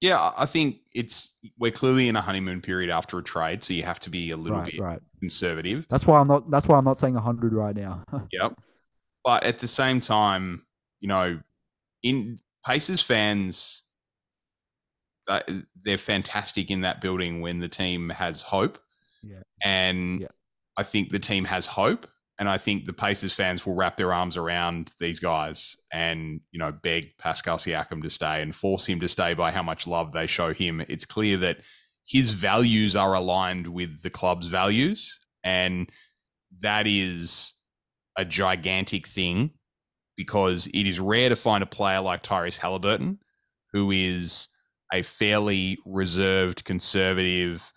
Yeah, 0.00 0.32
I 0.36 0.46
think 0.46 0.78
it's 0.94 1.34
we're 1.58 1.70
clearly 1.70 2.08
in 2.08 2.16
a 2.16 2.22
honeymoon 2.22 2.62
period 2.62 2.88
after 2.90 3.18
a 3.18 3.22
trade, 3.22 3.62
so 3.62 3.74
you 3.74 3.82
have 3.82 4.00
to 4.00 4.10
be 4.10 4.30
a 4.30 4.36
little 4.36 4.58
right, 4.58 4.70
bit 4.70 4.80
right. 4.80 5.00
conservative. 5.20 5.86
That's 5.88 6.06
why 6.06 6.18
I'm 6.18 6.26
not. 6.26 6.50
That's 6.50 6.66
why 6.66 6.78
I'm 6.78 6.84
not 6.84 6.98
saying 6.98 7.16
hundred 7.16 7.52
right 7.52 7.76
now. 7.76 8.02
yep. 8.32 8.58
But 9.24 9.44
at 9.44 9.58
the 9.58 9.68
same 9.68 10.00
time, 10.00 10.64
you 11.00 11.08
know, 11.08 11.40
in 12.02 12.38
Pacers 12.64 13.02
fans, 13.02 13.82
uh, 15.28 15.40
they're 15.82 15.98
fantastic 15.98 16.70
in 16.70 16.82
that 16.82 17.00
building 17.00 17.40
when 17.40 17.60
the 17.60 17.68
team 17.68 18.10
has 18.10 18.42
hope. 18.42 18.78
Yeah. 19.22 19.42
And 19.62 20.22
yeah. 20.22 20.28
I 20.76 20.82
think 20.82 21.10
the 21.10 21.18
team 21.18 21.44
has 21.44 21.66
hope. 21.66 22.06
And 22.38 22.48
I 22.48 22.56
think 22.56 22.86
the 22.86 22.94
Pacers 22.94 23.34
fans 23.34 23.66
will 23.66 23.74
wrap 23.74 23.98
their 23.98 24.14
arms 24.14 24.38
around 24.38 24.94
these 24.98 25.20
guys 25.20 25.76
and, 25.92 26.40
you 26.52 26.58
know, 26.58 26.72
beg 26.72 27.18
Pascal 27.18 27.58
Siakam 27.58 28.02
to 28.02 28.08
stay 28.08 28.40
and 28.40 28.54
force 28.54 28.86
him 28.86 28.98
to 29.00 29.08
stay 29.08 29.34
by 29.34 29.50
how 29.50 29.62
much 29.62 29.86
love 29.86 30.12
they 30.12 30.26
show 30.26 30.54
him. 30.54 30.80
It's 30.88 31.04
clear 31.04 31.36
that 31.36 31.58
his 32.06 32.32
values 32.32 32.96
are 32.96 33.12
aligned 33.12 33.66
with 33.66 34.00
the 34.00 34.08
club's 34.08 34.46
values. 34.46 35.20
And 35.44 35.90
that 36.60 36.86
is 36.86 37.52
a 38.20 38.24
gigantic 38.24 39.06
thing 39.06 39.50
because 40.16 40.66
it 40.68 40.86
is 40.86 41.00
rare 41.00 41.30
to 41.30 41.36
find 41.36 41.62
a 41.62 41.66
player 41.66 42.00
like 42.00 42.22
Tyrese 42.22 42.58
Halliburton 42.58 43.18
who 43.72 43.90
is 43.90 44.48
a 44.92 45.02
fairly 45.02 45.78
reserved, 45.86 46.64
conservative, 46.64 47.72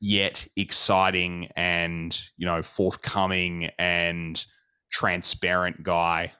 yet 0.00 0.46
exciting 0.56 1.48
and 1.56 2.20
you 2.36 2.46
know 2.46 2.62
forthcoming 2.62 3.70
and 3.78 4.44
transparent 4.90 5.82
guy. 5.82 6.32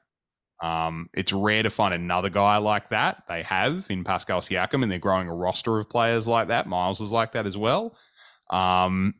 Um, 0.62 1.09
it's 1.14 1.32
rare 1.32 1.62
to 1.62 1.70
find 1.70 1.92
another 1.94 2.30
guy 2.30 2.57
like 2.57 2.88
that. 2.88 3.22
They 3.28 3.42
have 3.42 3.86
in 3.90 4.04
Pascal 4.04 4.40
Siakam, 4.40 4.82
and 4.82 4.90
they're 4.90 4.98
growing 4.98 5.28
a 5.28 5.34
roster 5.34 5.78
of 5.78 5.88
players 5.88 6.26
like 6.26 6.48
that. 6.48 6.66
Miles 6.66 7.00
is 7.00 7.12
like 7.12 7.32
that 7.32 7.46
as 7.46 7.57
well. 7.57 7.96
Um, 8.50 9.14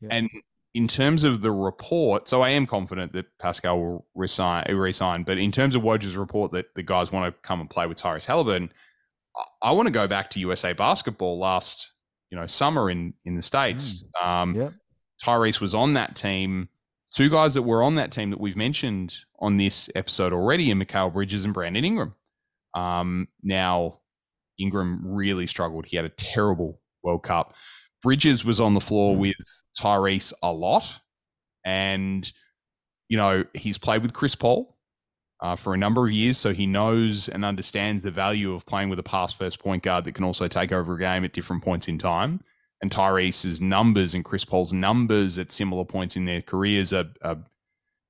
yeah. 0.00 0.08
And 0.10 0.30
in 0.74 0.88
terms 0.88 1.22
of 1.22 1.40
the 1.40 1.52
report, 1.52 2.28
so 2.28 2.42
I 2.42 2.50
am 2.50 2.66
confident 2.66 3.12
that 3.12 3.38
Pascal 3.38 3.80
will 3.80 4.06
resign, 4.14 4.64
resign. 4.74 5.22
But 5.22 5.38
in 5.38 5.52
terms 5.52 5.76
of 5.76 5.82
Woj's 5.82 6.16
report 6.16 6.52
that 6.52 6.74
the 6.74 6.82
guys 6.82 7.12
want 7.12 7.32
to 7.32 7.40
come 7.42 7.60
and 7.60 7.70
play 7.70 7.86
with 7.86 7.96
Tyrese 7.96 8.26
Halliburton, 8.26 8.72
I, 9.36 9.68
I 9.68 9.72
want 9.72 9.86
to 9.86 9.92
go 9.92 10.08
back 10.08 10.30
to 10.30 10.40
USA 10.40 10.72
basketball 10.72 11.38
last 11.38 11.92
you 12.30 12.38
know 12.38 12.46
summer 12.46 12.90
in 12.90 13.14
in 13.24 13.36
the 13.36 13.42
states. 13.42 14.02
Mm. 14.20 14.26
Um, 14.26 14.54
yep. 14.56 14.72
Tyrese 15.24 15.60
was 15.60 15.74
on 15.74 15.94
that 15.94 16.16
team. 16.16 16.68
Two 17.14 17.30
guys 17.30 17.54
that 17.54 17.62
were 17.62 17.82
on 17.82 17.94
that 17.94 18.10
team 18.10 18.30
that 18.30 18.40
we've 18.40 18.56
mentioned 18.56 19.16
on 19.38 19.56
this 19.56 19.88
episode 19.94 20.32
already, 20.32 20.70
and 20.72 20.82
Mikal 20.82 21.12
Bridges 21.12 21.44
and 21.44 21.54
Brandon 21.54 21.84
Ingram. 21.84 22.14
Um, 22.74 23.28
now, 23.44 24.00
Ingram 24.58 25.14
really 25.14 25.46
struggled. 25.46 25.86
He 25.86 25.96
had 25.96 26.04
a 26.04 26.10
terrible 26.10 26.80
World 27.04 27.22
Cup. 27.22 27.54
Bridges 28.04 28.44
was 28.44 28.60
on 28.60 28.74
the 28.74 28.80
floor 28.80 29.16
mm. 29.16 29.18
with 29.18 29.62
Tyrese 29.80 30.32
a 30.42 30.52
lot, 30.52 31.00
and 31.64 32.30
you 33.08 33.16
know 33.16 33.44
he's 33.54 33.78
played 33.78 34.02
with 34.02 34.12
Chris 34.12 34.34
Paul 34.34 34.76
uh, 35.40 35.56
for 35.56 35.74
a 35.74 35.78
number 35.78 36.04
of 36.04 36.12
years, 36.12 36.36
so 36.36 36.52
he 36.52 36.66
knows 36.66 37.28
and 37.30 37.44
understands 37.44 38.02
the 38.02 38.10
value 38.10 38.52
of 38.52 38.66
playing 38.66 38.90
with 38.90 38.98
a 38.98 39.02
pass 39.02 39.32
first 39.32 39.58
point 39.58 39.82
guard 39.82 40.04
that 40.04 40.12
can 40.12 40.22
also 40.22 40.46
take 40.46 40.70
over 40.70 40.94
a 40.94 40.98
game 40.98 41.24
at 41.24 41.32
different 41.32 41.64
points 41.64 41.88
in 41.88 41.98
time. 41.98 42.40
And 42.82 42.90
Tyrese's 42.90 43.62
numbers 43.62 44.12
and 44.12 44.22
Chris 44.22 44.44
Paul's 44.44 44.74
numbers 44.74 45.38
at 45.38 45.50
similar 45.50 45.86
points 45.86 46.16
in 46.16 46.26
their 46.26 46.42
careers 46.42 46.92
are, 46.92 47.06
are 47.22 47.38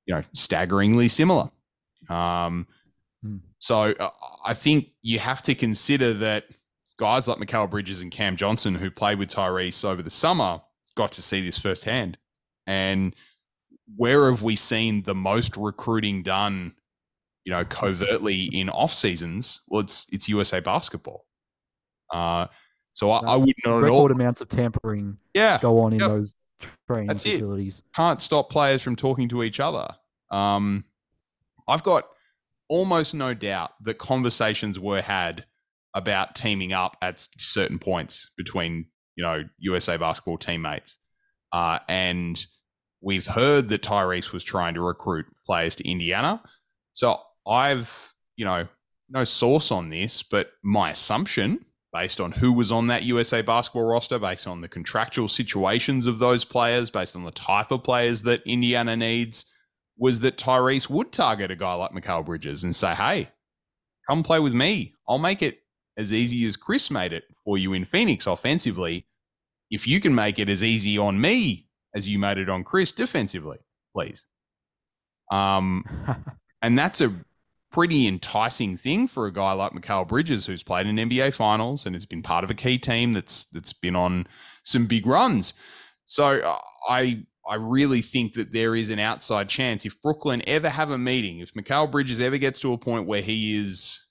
you 0.07 0.15
know, 0.15 0.25
staggeringly 0.33 1.07
similar. 1.07 1.51
Um, 2.09 2.67
hmm. 3.23 3.37
So 3.59 3.93
uh, 3.93 4.11
I 4.45 4.55
think 4.55 4.89
you 5.03 5.21
have 5.21 5.43
to 5.45 5.55
consider 5.55 6.13
that 6.15 6.47
guys 6.99 7.29
like 7.29 7.39
Mikal 7.39 7.71
Bridges 7.71 8.03
and 8.03 8.11
Cam 8.11 8.37
Johnson, 8.37 8.75
who 8.75 8.91
played 8.91 9.19
with 9.19 9.29
Tyrese 9.29 9.85
over 9.85 10.03
the 10.03 10.11
summer, 10.11 10.61
got 10.95 11.13
to 11.13 11.23
see 11.23 11.45
this 11.45 11.59
firsthand. 11.59 12.19
And 12.67 13.15
where 13.97 14.31
have 14.31 14.43
we 14.43 14.57
seen 14.57 15.03
the 15.03 15.15
most 15.15 15.57
recruiting 15.57 16.23
done 16.23 16.75
you 17.45 17.53
know, 17.53 17.65
covertly 17.65 18.45
in 18.45 18.71
off 18.71 18.93
seasons, 18.93 19.61
well, 19.69 19.83
it's 19.83 20.07
it's 20.11 20.29
USA 20.29 20.61
basketball. 20.61 21.27
Uh, 22.13 22.47
so 22.93 23.11
I, 23.11 23.21
I 23.21 23.37
would 23.37 23.55
not 23.65 23.81
know 23.81 23.81
record 23.81 24.13
amounts 24.13 24.41
of 24.41 24.49
tampering. 24.49 25.19
Yeah, 25.35 25.59
go 25.61 25.79
on 25.81 25.93
in 25.93 26.01
yep. 26.01 26.09
those 26.09 26.35
training 26.87 27.09
That's 27.09 27.25
facilities. 27.25 27.81
It. 27.81 27.85
Can't 27.95 28.23
stop 28.23 28.51
players 28.51 28.83
from 28.83 28.97
talking 28.97 29.29
to 29.29 29.43
each 29.43 29.61
other. 29.61 29.89
Um, 30.31 30.85
I've 31.69 31.83
got 31.83 32.05
almost 32.69 33.15
no 33.15 33.35
doubt 33.35 33.73
that 33.83 33.99
conversations 33.99 34.79
were 34.79 35.03
had 35.03 35.45
about 35.95 36.35
teaming 36.35 36.73
up 36.73 36.97
at 37.01 37.27
certain 37.39 37.79
points 37.79 38.31
between 38.37 38.87
you 39.17 39.25
know 39.25 39.45
USA 39.59 39.97
basketball 39.97 40.39
teammates, 40.39 40.99
uh, 41.53 41.79
and 41.89 42.45
we've 43.01 43.27
heard 43.27 43.69
that 43.69 43.83
Tyrese 43.83 44.33
was 44.33 44.45
trying 44.45 44.75
to 44.75 44.81
recruit 44.81 45.27
players 45.45 45.77
to 45.77 45.89
Indiana. 45.89 46.43
So 46.95 47.21
I've, 47.47 48.15
you 48.37 48.45
know, 48.45 48.67
no 49.11 49.25
source 49.25 49.71
on 49.71 49.91
this, 49.91 50.23
but 50.23 50.53
my 50.63 50.91
assumption 50.91 51.65
based 51.95 52.21
on 52.21 52.33
who 52.33 52.53
was 52.53 52.73
on 52.73 52.89
that 52.89 53.05
USA 53.05 53.41
basketball 53.41 53.85
roster, 53.85 54.19
based 54.19 54.49
on 54.49 54.61
the 54.61 54.69
contractual 54.69 55.29
situations 55.29 56.09
of 56.09 56.19
those 56.19 56.45
players, 56.45 56.91
based 56.91 57.15
on 57.15 57.23
the 57.23 57.31
type 57.31 57.71
of 57.71 57.85
players 57.85 58.23
that 58.23 58.43
Indiana 58.45 58.97
needs, 58.97 59.47
was 59.97 60.19
that 60.21 60.37
Tyrese 60.37 60.91
would 60.91 61.13
target 61.13 61.53
a 61.53 61.57
guy 61.57 61.73
like 61.75 61.93
Mikal 61.93 62.27
Bridges 62.27 62.65
and 62.65 62.75
say, 62.75 62.95
hey, 62.95 63.31
come 64.09 64.25
play 64.25 64.41
with 64.41 64.53
me. 64.53 64.93
I'll 65.09 65.19
make 65.19 65.41
it 65.41 65.61
as 65.97 66.13
easy 66.13 66.45
as 66.47 66.57
Chris 66.57 66.91
made 66.91 67.13
it 67.13 67.25
for 67.37 67.59
you 67.59 67.73
in 67.73 67.85
Phoenix 67.85 68.27
offensively. 68.27 69.07
If 69.71 69.87
you 69.87 70.01
can 70.01 70.15
make 70.15 70.39
it 70.39 70.49
as 70.49 70.63
easy 70.63 70.99
on 70.99 71.21
me 71.21 71.67
as 71.95 72.09
you 72.09 72.19
made 72.19 72.39
it 72.39 72.49
on 72.49 72.65
Chris 72.65 72.93
defensively, 72.93 73.59
please. 73.95 74.25
Um, 75.31 75.85
and 76.63 76.79
that's 76.79 77.01
a 77.01 77.13
pretty 77.71 78.07
enticing 78.07 78.77
thing 78.77 79.09
for 79.09 79.27
a 79.27 79.33
guy 79.33 79.53
like 79.53 79.73
Mikal 79.73 80.07
Bridges, 80.07 80.47
who's 80.47 80.63
played 80.63 80.87
in 80.87 80.97
NBA 80.97 81.35
Finals 81.35 81.87
and 81.87 81.95
has 81.95 82.07
been 82.07 82.23
part 82.23 82.45
of 82.45 82.51
a 82.51 82.55
key 82.55 82.79
team 82.79 83.13
that's 83.13 83.47
that's 83.47 83.73
been 83.73 83.97
on 83.97 84.27
some 84.63 84.87
big 84.87 85.07
runs. 85.07 85.55
So 86.05 86.41
uh, 86.41 86.59
I 86.89 87.25
I 87.49 87.57
really 87.57 88.01
think 88.01 88.35
that 88.35 88.53
there 88.53 88.75
is 88.75 88.91
an 88.91 88.99
outside 88.99 89.49
chance 89.49 89.85
if 89.85 90.01
Brooklyn 90.01 90.43
ever 90.47 90.71
have 90.71 90.91
a 90.91 90.99
meeting, 90.99 91.41
if 91.41 91.53
Mikal 91.55 91.91
Bridges 91.91 92.21
ever 92.21 92.39
gets 92.39 92.61
to 92.61 92.73
a 92.73 92.79
point 92.79 93.07
where 93.07 93.23
he 93.23 93.57
is 93.57 94.03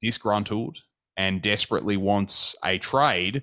disgruntled 0.00 0.82
and 1.16 1.42
desperately 1.42 1.96
wants 1.96 2.54
a 2.64 2.78
trade, 2.78 3.42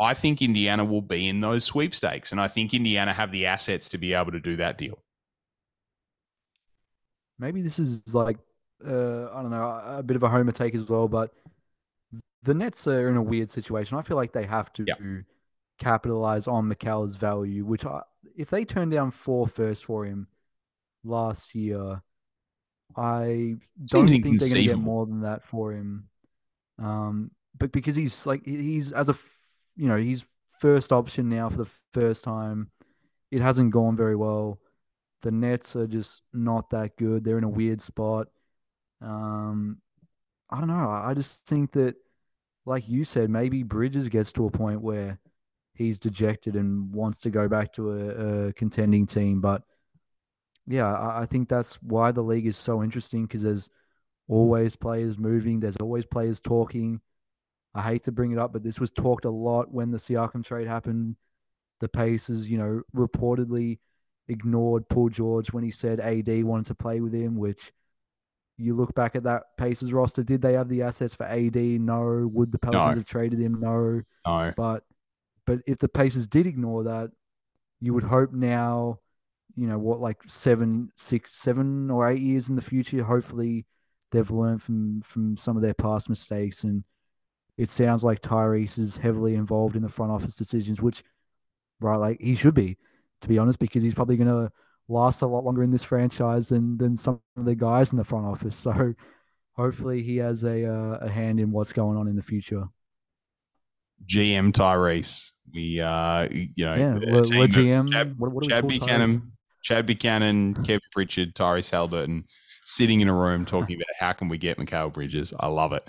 I 0.00 0.14
think 0.14 0.42
Indiana 0.42 0.84
will 0.84 1.02
be 1.02 1.28
in 1.28 1.40
those 1.40 1.64
sweepstakes, 1.64 2.32
and 2.32 2.40
I 2.40 2.48
think 2.48 2.74
Indiana 2.74 3.12
have 3.12 3.32
the 3.32 3.46
assets 3.46 3.88
to 3.90 3.98
be 3.98 4.12
able 4.12 4.32
to 4.32 4.40
do 4.40 4.56
that 4.56 4.78
deal. 4.78 4.98
Maybe 7.38 7.62
this 7.62 7.78
is 7.78 8.14
like 8.14 8.38
uh, 8.84 9.28
I 9.32 9.42
don't 9.42 9.50
know, 9.50 9.82
a 9.84 10.02
bit 10.02 10.16
of 10.16 10.22
a 10.22 10.28
homer 10.28 10.52
take 10.52 10.74
as 10.74 10.88
well, 10.88 11.08
but 11.08 11.32
the 12.42 12.54
Nets 12.54 12.86
are 12.86 13.08
in 13.08 13.16
a 13.16 13.22
weird 13.22 13.50
situation. 13.50 13.96
I 13.96 14.02
feel 14.02 14.16
like 14.16 14.32
they 14.32 14.46
have 14.46 14.72
to 14.74 14.84
yep. 14.86 14.98
capitalize 15.78 16.46
on 16.46 16.68
Mikal's 16.68 17.16
value, 17.16 17.64
which 17.64 17.84
I, 17.84 18.02
if 18.36 18.50
they 18.50 18.64
turn 18.64 18.90
down 18.90 19.10
four 19.10 19.48
first 19.48 19.84
for 19.84 20.04
him 20.04 20.28
last 21.04 21.54
year, 21.54 22.02
I 22.96 23.56
don't 23.84 24.08
think 24.08 24.24
they're 24.24 24.48
going 24.48 24.52
to 24.52 24.62
get 24.62 24.78
more 24.78 25.06
than 25.06 25.22
that 25.22 25.44
for 25.44 25.72
him. 25.72 26.08
Um, 26.78 27.30
but 27.58 27.72
because 27.72 27.94
he's 27.94 28.26
like 28.26 28.44
he's 28.44 28.92
as 28.92 29.08
a 29.08 29.16
you 29.76 29.88
know 29.88 29.96
he's 29.96 30.26
first 30.60 30.92
option 30.92 31.28
now 31.28 31.48
for 31.48 31.58
the 31.58 31.70
first 31.92 32.24
time. 32.24 32.70
It 33.30 33.40
hasn't 33.40 33.72
gone 33.72 33.96
very 33.96 34.16
well. 34.16 34.60
The 35.22 35.30
Nets 35.30 35.76
are 35.76 35.86
just 35.86 36.22
not 36.32 36.70
that 36.70 36.96
good. 36.96 37.24
They're 37.24 37.38
in 37.38 37.44
a 37.44 37.48
weird 37.48 37.80
spot. 37.80 38.28
Um, 39.00 39.78
I 40.50 40.58
don't 40.58 40.68
know. 40.68 40.88
I 40.88 41.12
just 41.14 41.44
think 41.46 41.72
that, 41.72 41.96
like 42.64 42.88
you 42.88 43.04
said, 43.04 43.30
maybe 43.30 43.62
Bridges 43.62 44.08
gets 44.08 44.32
to 44.32 44.46
a 44.46 44.50
point 44.50 44.80
where 44.80 45.18
he's 45.74 45.98
dejected 45.98 46.54
and 46.54 46.92
wants 46.92 47.20
to 47.20 47.30
go 47.30 47.48
back 47.48 47.72
to 47.74 47.92
a, 47.92 48.46
a 48.48 48.52
contending 48.52 49.06
team. 49.06 49.40
But 49.40 49.62
yeah, 50.66 50.92
I, 50.92 51.22
I, 51.22 51.26
think 51.26 51.48
that's 51.48 51.80
why 51.82 52.12
the 52.12 52.22
league 52.22 52.46
is 52.46 52.56
so 52.56 52.82
interesting 52.82 53.26
because 53.26 53.42
there's 53.42 53.68
always 54.28 54.76
players 54.76 55.18
moving, 55.18 55.60
there's 55.60 55.76
always 55.76 56.06
players 56.06 56.40
talking. 56.40 57.00
I 57.74 57.82
hate 57.82 58.04
to 58.04 58.12
bring 58.12 58.32
it 58.32 58.38
up, 58.38 58.52
but 58.52 58.62
this 58.62 58.80
was 58.80 58.90
talked 58.90 59.24
a 59.24 59.30
lot 59.30 59.72
when 59.72 59.90
the 59.90 59.98
Siakam 59.98 60.44
trade 60.44 60.66
happened. 60.66 61.16
The 61.80 61.88
Pacers, 61.88 62.48
you 62.48 62.56
know, 62.56 62.82
reportedly 62.94 63.78
ignored 64.28 64.88
Paul 64.88 65.10
George 65.10 65.52
when 65.52 65.62
he 65.62 65.70
said 65.70 66.00
AD 66.00 66.44
wanted 66.44 66.66
to 66.66 66.74
play 66.74 67.00
with 67.00 67.12
him, 67.12 67.36
which 67.36 67.72
you 68.58 68.74
look 68.74 68.94
back 68.94 69.14
at 69.14 69.24
that 69.24 69.56
Pacers 69.58 69.92
roster, 69.92 70.22
did 70.22 70.40
they 70.40 70.54
have 70.54 70.68
the 70.68 70.82
assets 70.82 71.14
for 71.14 71.24
AD? 71.26 71.56
No. 71.56 72.28
Would 72.32 72.52
the 72.52 72.58
Pelicans 72.58 72.96
no. 72.96 73.00
have 73.00 73.06
traded 73.06 73.40
him? 73.40 73.60
No. 73.60 74.02
No. 74.26 74.52
But 74.56 74.84
but 75.44 75.60
if 75.66 75.78
the 75.78 75.88
Pacers 75.88 76.26
did 76.26 76.46
ignore 76.46 76.84
that, 76.84 77.10
you 77.80 77.94
would 77.94 78.02
hope 78.02 78.32
now, 78.32 79.00
you 79.54 79.66
know, 79.66 79.78
what 79.78 80.00
like 80.00 80.18
seven, 80.26 80.90
six, 80.96 81.34
seven 81.34 81.90
or 81.90 82.08
eight 82.08 82.22
years 82.22 82.48
in 82.48 82.56
the 82.56 82.62
future, 82.62 83.04
hopefully 83.04 83.66
they've 84.12 84.30
learned 84.30 84.62
from 84.62 85.02
from 85.02 85.36
some 85.36 85.56
of 85.56 85.62
their 85.62 85.74
past 85.74 86.08
mistakes. 86.08 86.64
And 86.64 86.84
it 87.56 87.68
sounds 87.68 88.04
like 88.04 88.20
Tyrese 88.20 88.78
is 88.78 88.96
heavily 88.96 89.34
involved 89.34 89.76
in 89.76 89.82
the 89.82 89.88
front 89.88 90.12
office 90.12 90.36
decisions, 90.36 90.80
which 90.80 91.02
right, 91.80 91.98
like 91.98 92.20
he 92.20 92.34
should 92.34 92.54
be, 92.54 92.76
to 93.22 93.28
be 93.28 93.38
honest, 93.38 93.58
because 93.58 93.82
he's 93.82 93.94
probably 93.94 94.16
gonna 94.16 94.50
last 94.88 95.22
a 95.22 95.26
lot 95.26 95.44
longer 95.44 95.62
in 95.62 95.70
this 95.70 95.84
franchise 95.84 96.48
than 96.48 96.78
than 96.78 96.96
some 96.96 97.20
of 97.36 97.44
the 97.44 97.54
guys 97.54 97.92
in 97.92 97.98
the 97.98 98.04
front 98.04 98.26
office. 98.26 98.56
So 98.66 98.94
hopefully 99.52 100.02
he 100.02 100.18
has 100.18 100.44
a 100.44 100.66
uh, 100.70 100.98
a 101.00 101.08
hand 101.08 101.40
in 101.40 101.50
what's 101.50 101.72
going 101.72 101.96
on 101.96 102.08
in 102.08 102.16
the 102.16 102.22
future. 102.22 102.64
GM 104.06 104.52
Tyrese, 104.52 105.32
we 105.52 105.80
uh, 105.80 106.28
you 106.30 106.66
know, 106.66 106.74
yeah, 106.74 106.94
Le, 106.94 107.20
Le 107.20 107.48
GM. 107.48 107.90
Chad, 107.90 108.18
what, 108.18 108.32
what 108.32 108.48
Chad 108.48 108.68
Buchanan, 108.68 109.32
Chad 109.62 109.86
Buchanan, 109.86 110.54
Kevin 110.54 110.80
Pritchard, 110.92 111.34
Tyrese 111.34 111.70
Halliburton 111.70 112.26
sitting 112.66 113.00
in 113.00 113.08
a 113.08 113.14
room 113.14 113.44
talking 113.46 113.76
about 113.76 113.86
how 113.98 114.12
can 114.12 114.28
we 114.28 114.36
get 114.36 114.58
Mikal 114.58 114.92
Bridges. 114.92 115.32
I 115.40 115.48
love 115.48 115.72
it. 115.72 115.88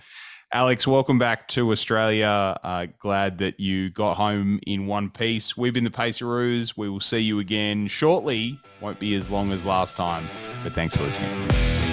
Alex, 0.53 0.87
welcome 0.87 1.19
back 1.19 1.49
to 1.49 1.71
Australia. 1.71 2.57
Uh, 2.63 2.87
glad 2.99 3.37
that 3.39 3.59
you 3.59 3.89
got 3.89 4.15
home 4.15 4.61
in 4.65 4.87
one 4.87 5.09
piece. 5.09 5.57
We've 5.57 5.73
been 5.73 5.83
the 5.83 5.89
Paceroos. 5.89 6.77
We 6.77 6.87
will 6.87 7.01
see 7.01 7.19
you 7.19 7.39
again 7.39 7.87
shortly. 7.87 8.57
Won't 8.79 8.99
be 8.99 9.15
as 9.15 9.29
long 9.29 9.51
as 9.51 9.65
last 9.65 9.97
time, 9.97 10.25
but 10.63 10.71
thanks 10.71 10.95
for 10.95 11.03
listening. 11.03 11.86